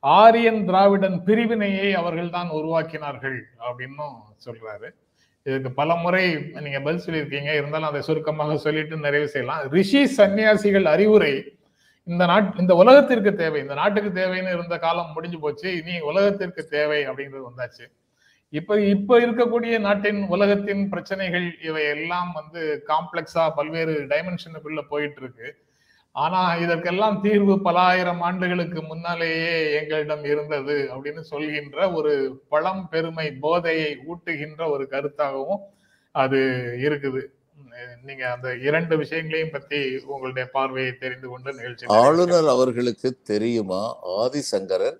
ஆரியன் 0.04 0.66
திராவிடன் 0.66 1.22
பிரிவினையை 1.24 1.94
அவர்கள் 1.94 2.30
தான் 2.30 2.48
உருவாக்கினார்கள் 2.48 3.38
அப்படின்னும் 3.66 4.16
சொல்றாரு. 4.46 4.88
இதுக்கு 5.42 5.70
பல 5.72 5.94
முறை 5.94 6.34
நீங்க 6.34 6.80
பதில் 6.80 7.04
சொல்லியிருக்கீங்க. 7.06 7.54
இருந்தாலும் 7.54 7.88
அதை 7.88 8.02
சுருக்கமாக 8.02 8.56
சொல்லிட்டு 8.56 8.96
நிறைவு 8.96 9.28
செய்யலாம். 9.28 9.70
ரிஷி 9.70 10.06
சன்னியாசிகள் 10.16 10.84
அறிவுரை 10.84 11.52
இந்த 12.04 12.26
நாட் 12.26 12.54
இந்த 12.58 12.74
உலகத்திற்கு 12.74 13.34
தேவை 13.34 13.60
இந்த 13.60 13.74
நாட்டுக்கு 13.74 14.10
தேவைன்னு 14.20 14.52
இருந்த 14.52 14.78
காலம் 14.78 15.12
முடிஞ்சு 15.12 15.38
போச்சு 15.38 15.76
இனி 15.76 16.00
உலகத்திற்கு 16.00 16.66
தேவை 16.66 17.06
அப்படிங்கிறது 17.06 17.48
வந்தாச்சு. 17.50 17.84
இப்ப 18.48 18.80
இப்ப 18.80 19.20
இருக்கக்கூடிய 19.20 19.78
நாட்டின் 19.78 20.26
உலகத்தின் 20.28 20.88
பிரச்சனைகள் 20.88 21.58
இவை 21.62 21.84
எல்லாம் 21.84 22.32
வந்து 22.32 22.84
காம்ப்ளெக்ஸா 22.88 23.50
பல்வேறு 23.54 23.92
டைமென்ஷனுக்குள்ள 23.92 24.80
போயிட்டு 24.88 25.20
இருக்கு. 25.22 25.63
ஆனா 26.14 26.40
இதற்கெல்லாம் 26.54 27.16
தீர்வு 27.20 27.54
பல 27.60 27.76
ஆயிரம் 27.90 28.20
ஆண்டுகளுக்கு 28.20 28.80
முன்னாலேயே 28.82 29.54
எங்களிடம் 29.78 30.24
இருந்தது 30.24 30.76
அப்படின்னு 30.94 31.22
சொல்கின்ற 31.30 31.92
ஒரு 31.92 32.12
பழம் 32.48 32.84
பெருமை 32.88 33.28
போதையை 33.44 33.88
ஊட்டுகின்ற 34.10 34.68
ஒரு 34.74 34.84
கருத்தாகவும் 34.90 35.62
அது 36.14 36.40
இருக்குது. 36.86 37.22
நீங்க 38.04 38.24
அந்த 38.30 38.48
இரண்டு 38.68 38.94
விஷயங்களையும் 38.96 39.50
பத்தி 39.50 39.80
உங்களுடைய 40.06 40.44
பார்வையை 40.52 40.92
தெரிந்து 41.00 41.28
கொண்டு 41.28 41.54
நிகழ்ச்சி 41.54 41.86
ஆளுநர் 41.86 42.48
அவர்களுக்கு 42.54 43.10
தெரியுமா? 43.22 43.82
ஆதிசங்கரர் 44.22 44.98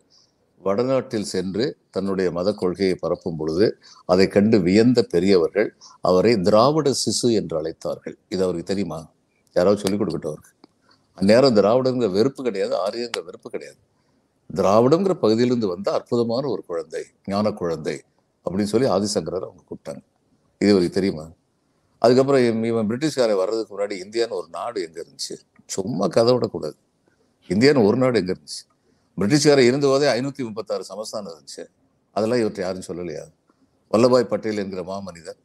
வடநாட்டில் 0.61 1.31
சென்று 1.35 1.65
தன்னுடைய 1.91 2.29
மத 2.31 2.53
கொள்கையை 2.53 2.97
பரப்பும் 3.01 3.37
பொழுது 3.37 3.67
அதை 4.13 4.27
கண்டு 4.29 4.59
வியந்த 4.61 5.03
பெரியவர்கள் 5.15 5.71
அவரை 6.01 6.35
திராவிட 6.41 6.91
சிசு 7.03 7.31
என்று 7.41 7.57
அழைத்தார்கள். 7.61 8.17
இது 8.29 8.43
அவருக்கு 8.43 8.71
தெரியுமா? 8.73 9.01
யாராவது 9.57 9.83
சொல்லிக் 9.83 10.03
கொடுக்கட்டும் 10.03 10.33
அவருக்கு. 10.33 10.53
அந்நேரம் 11.19 11.57
திராவிடங்கிற 11.57 12.11
வெறுப்பு 12.11 12.43
கிடையாது 12.43 12.75
ஆரியங்கிற 12.77 13.25
வெறுப்பு 13.25 13.51
கிடையாது. 13.51 13.79
திராவிடங்கிற 14.55 15.13
பகுதியிலிருந்து 15.13 15.69
வந்த 15.69 15.93
அற்புதமான 15.93 16.49
ஒரு 16.49 16.65
குழந்தை 16.67 17.05
ஞான 17.25 17.53
குழந்தை 17.53 18.03
அப்படின்னு 18.47 18.63
சொல்லி 18.63 18.89
ஆதிசங்கரர் 18.89 19.47
அவங்க 19.47 19.63
கூப்பிட்டாங்க. 19.71 20.03
இது 20.61 20.73
வரைக்கும் 20.73 20.93
தெரியுமா? 20.93 21.31
அதுக்கப்புறம் 21.99 22.43
இவன் 22.45 22.65
இவன் 22.65 22.89
பிரிட்டிஷ்காரன் 22.91 23.37
வர்றதுக்கு 23.37 23.73
முன்னாடி 23.77 23.95
இந்தியான்னு 24.05 24.31
ஒரு 24.31 24.49
நாடு 24.51 24.83
எங்கே 24.83 25.01
இருந்துச்சு? 25.01 25.35
சும்மா 25.67 26.07
கதை 26.07 26.33
விடக்கூடாது. 26.33 26.77
இந்தியான்னு 27.49 27.87
ஒரு 27.87 27.97
நாடு 27.97 28.19
எங்கே 28.19 28.33
இருந்துச்சு? 28.33 28.63
பிரிட்டிஷ்காரை 29.19 29.65
இருந்த 29.67 29.87
போதே 29.87 30.21
ஐநூற்றி 30.21 30.43
முப்பத்தாறு 30.45 30.85
சமஸ்தானம் 30.85 31.33
இருந்துச்சு. 31.33 31.65
அதெல்லாம் 32.11 32.39
இவற்றை 32.39 32.65
யாரும் 32.65 32.87
சொல்லலையா? 32.89 33.25
வல்லபாய் 33.93 34.23
பட்டேல் 34.23 34.59
என்கிற 34.59 34.83
மாமனிதர் 34.83 35.39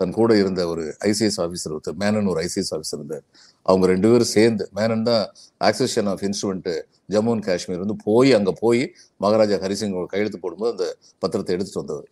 தன் 0.00 0.14
கூட 0.18 0.36
இருந்த 0.42 0.62
ஒரு 0.68 0.84
ஐசிஎஸ் 1.10 1.38
ஆஃபீஸர் 1.44 1.72
ஒருத்தர் 1.74 1.98
மேனன் 2.02 2.30
ஒரு 2.32 2.40
ஐசிஎஸ் 2.46 2.72
ஆஃபீஸர் 2.76 2.98
இருந்தார். 3.00 3.24
அவங்க 3.62 3.86
ரெண்டு 3.92 4.08
பேரும் 4.12 4.32
சேர்ந்து 4.36 4.64
மேனன் 4.78 5.04
தான் 5.10 5.24
accession 5.68 6.08
of 6.12 6.22
instrument 6.28 6.74
Jammu 7.12 7.32
and 7.34 7.46
Kashmir 7.48 7.82
வந்து 7.84 7.96
போய் 8.04 8.32
அங்க 8.32 8.52
போய் 8.60 8.82
மகாராஜா 9.16 9.56
ஹரிசிங் 9.64 9.94
கையெழுத்து 10.12 10.40
போடும்போது 10.40 10.72
அந்த 10.72 10.86
பத்திரத்தை 11.22 11.54
எடுத்துட்டு 11.56 11.82
வந்தவர். 11.82 12.08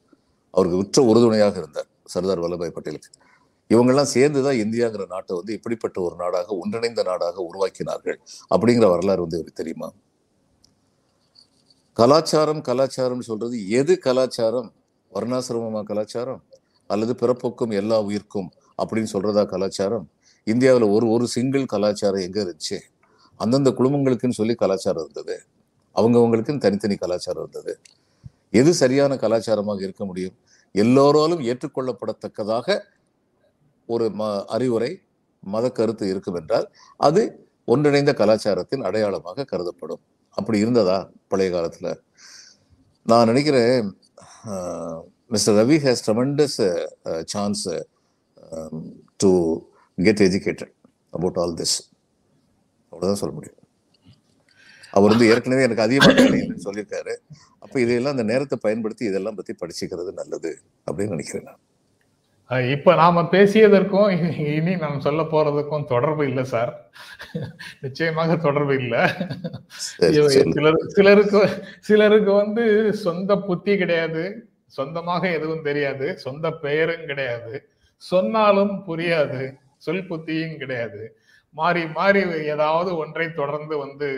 அவருக்கு 0.54 0.80
உற்ற 0.82 1.02
உறுதுணையாக 1.02 1.56
இருந்தார் 1.58 1.88
சர்தார் 2.14 2.42
வல்லபாய் 2.44 2.74
பட்டேலுக்கு. 2.76 3.10
இவங்கெல்லாம் 3.70 4.10
சேர்ந்து 4.14 4.40
தான் 4.42 4.58
இந்தியாங்கிற 4.64 5.04
நாட்டை 5.06 5.36
வந்து 5.36 5.52
இப்படிப்பட்ட 5.52 6.00
ஒரு 6.00 6.16
நாடாக 6.16 6.48
ஒன்றிணைந்த 6.62 7.02
நாடாக 7.10 7.36
உருவாக்கினார்கள் 7.50 8.18
அப்படிங்கிற 8.54 8.86
வரலாறு 8.94 9.20
வந்து 9.20 9.38
இவருக்கு 9.38 9.60
தெரியுமா? 9.60 9.88
கலாச்சாரம் 11.92 12.60
கலாச்சாரம் 12.60 13.20
சொல்றது 13.20 13.56
எது 13.68 13.98
கலாச்சாரம்? 13.98 14.68
வர்ணாசிரமமா 15.12 15.82
கலாச்சாரம்? 15.82 16.42
அல்லது 16.92 17.12
பிறப்புக்கும் 17.22 17.72
எல்லா 17.72 17.98
உயிர்க்கும் 18.02 18.48
அப்படின்னு 18.78 19.10
சொல்றதா 19.14 19.42
கலாச்சாரம்? 19.46 20.06
இந்தியாவில் 20.46 20.86
ஒரு 20.94 21.06
ஒரு 21.10 21.26
சிங்கிள் 21.26 21.64
கலாச்சாரம் 21.64 22.24
எங்க 22.26 22.38
இருந்துச்சு? 22.44 22.78
அந்தந்த 23.40 23.70
குடும்பங்களுக்குன்னு 23.70 24.38
சொல்லி 24.40 24.54
கலாச்சாரம் 24.54 25.04
இருந்தது. 25.04 25.36
அவங்கவுங்களுக்குன்னு 25.96 26.64
தனித்தனி 26.64 26.96
கலாச்சாரம் 26.96 27.42
இருந்தது. 27.44 27.72
எது 28.50 28.70
சரியான 28.74 29.12
கலாச்சாரமாக 29.16 29.80
இருக்க 29.80 30.04
முடியும்? 30.04 30.36
எல்லோராலும் 30.74 31.42
ஏற்றுக்கொள்ளப்படத்தக்கதாக 31.50 32.76
ஒரு 33.88 34.06
ம 34.20 34.28
அறிவுரை 34.46 34.90
மத 35.42 35.66
கருத்து 35.70 36.04
இருக்கும் 36.08 36.38
என்றால் 36.40 36.66
அது 37.00 37.22
ஒன்றிணைந்த 37.68 38.12
கலாச்சாரத்தின் 38.20 38.84
அடையாளமாக 38.88 39.46
கருதப்படும். 39.52 40.02
அப்படி 40.36 40.58
இருந்ததா 40.58 40.98
பழைய 41.30 41.50
காலத்தில்? 41.50 41.90
நான் 43.06 43.28
நினைக்கிறேன் 43.30 43.88
mister 45.32 45.66
Ravi 45.66 45.70
has 45.70 45.96
tremendous 46.06 46.86
chance 47.24 47.68
to 49.16 49.58
get 49.96 50.20
educated 50.20 50.72
about 51.10 51.36
all 51.36 51.54
this 51.54 51.96
அவ்வளோதான் 52.92 53.12
சொல்ல 53.12 53.34
முடியும். 53.34 53.56
அவர் 54.90 55.10
வந்து 55.10 55.28
ஏற்கனவே 55.28 55.62
எனக்கு 55.62 55.82
அதிகமாக 55.82 56.22
சொல்லியிருக்காரு. 56.64 57.16
அப்போ 57.58 57.80
இதையெல்லாம் 57.80 58.10
அந்த 58.10 58.22
நேரத்தை 58.22 58.58
பயன்படுத்தி 58.62 59.04
இதெல்லாம் 59.04 59.34
பற்றி 59.34 59.54
படிச்சுக்கிறது 59.60 60.12
நல்லது 60.12 60.58
அப்படின்னு 60.90 61.08
நினைக்கிறேன் 61.08 61.46
நான். 62.48 62.64
இப்ப 62.64 62.94
நாம 62.94 63.22
பேசியதற்கும் 63.22 64.30
இனி- 64.30 64.78
நாம் 64.78 65.00
சொல்ல 65.00 65.22
போறதுக்கும் 65.22 65.84
தொடர்பு 65.84 66.26
இல்லை 66.26 66.44
சார். 66.44 66.90
நிச்சயமாக 67.80 68.36
தொடர்பு 68.36 68.74
இல்லை. 68.74 69.10
சிலருக்கு 70.86 71.64
சிலருக்கு 71.80 72.32
வந்து 72.32 72.94
சொந்த 72.94 73.36
புத்தி 73.36 73.76
கிடையாது. 73.76 74.46
சொந்தமாக 74.76 75.22
எதுவும் 75.38 75.66
தெரியாது. 75.68 76.06
சொந்த 76.24 76.46
பெயரும் 76.64 77.08
கிடையாது. 77.10 77.54
சொன்னாலும் 78.02 78.74
புரியாது. 78.88 79.42
சொல் 79.86 80.08
புத்தியும் 80.10 80.60
கிடையாது. 80.62 81.02
மாறி 81.58 81.82
மாறி 81.96 82.20
ஏதாவது 82.54 82.90
ஒன்றை 83.02 83.26
தொடர்ந்து 83.40 83.74
வந்து 83.84 84.08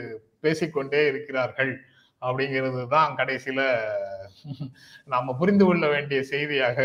பேசிக்கொண்டே 0.45 1.01
இருக்கிறார்கள் 1.13 1.73
அப்படிங்கிறது 2.23 2.83
தான் 2.95 3.17
கடைசியில 3.21 3.63
நாம 5.13 5.35
புரிந்து 5.41 5.65
கொள்ள 5.65 5.85
வேண்டிய 5.95 6.21
செய்தியாக 6.33 6.79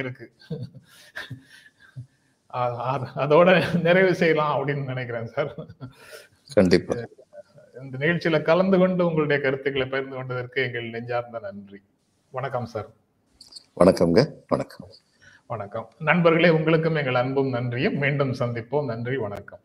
இருக்கு. 0.00 0.26
அதோட 3.22 3.48
நிறைவு 3.86 4.12
செய்யலாம் 4.20 4.54
அப்படின்னு 4.56 4.84
நினைக்கிறேன் 4.92 5.32
சார். 5.34 5.52
கண்டிப்பா. 6.58 6.94
இந்த 7.82 7.96
நிகழ்ச்சியில 8.02 8.38
கலந்து 8.50 8.76
கொண்டு 8.78 9.02
உங்களுடைய 9.08 9.38
கருத்துக்களை 9.44 9.86
பகிர்ந்து 9.92 10.16
கொண்டதற்கு 10.16 10.58
எங்கள் 10.66 10.92
நெஞ்சார்ந்த 10.94 11.40
நன்றி. 11.46 11.80
வணக்கம் 12.32 12.66
சார். 12.66 12.86
வணக்கம்ங்க 13.80 14.26
வணக்கம். 14.48 14.88
வணக்கம். 15.46 15.90
நண்பர்களே 15.98 16.48
உங்களுக்கும் 16.48 16.94
எங்கள் 16.94 17.14
அன்பும் 17.14 17.48
நன்றியும். 17.48 17.96
மீண்டும் 17.96 18.32
சந்திப்போம். 18.32 18.84
நன்றி 18.84 19.16
வணக்கம். 19.16 19.60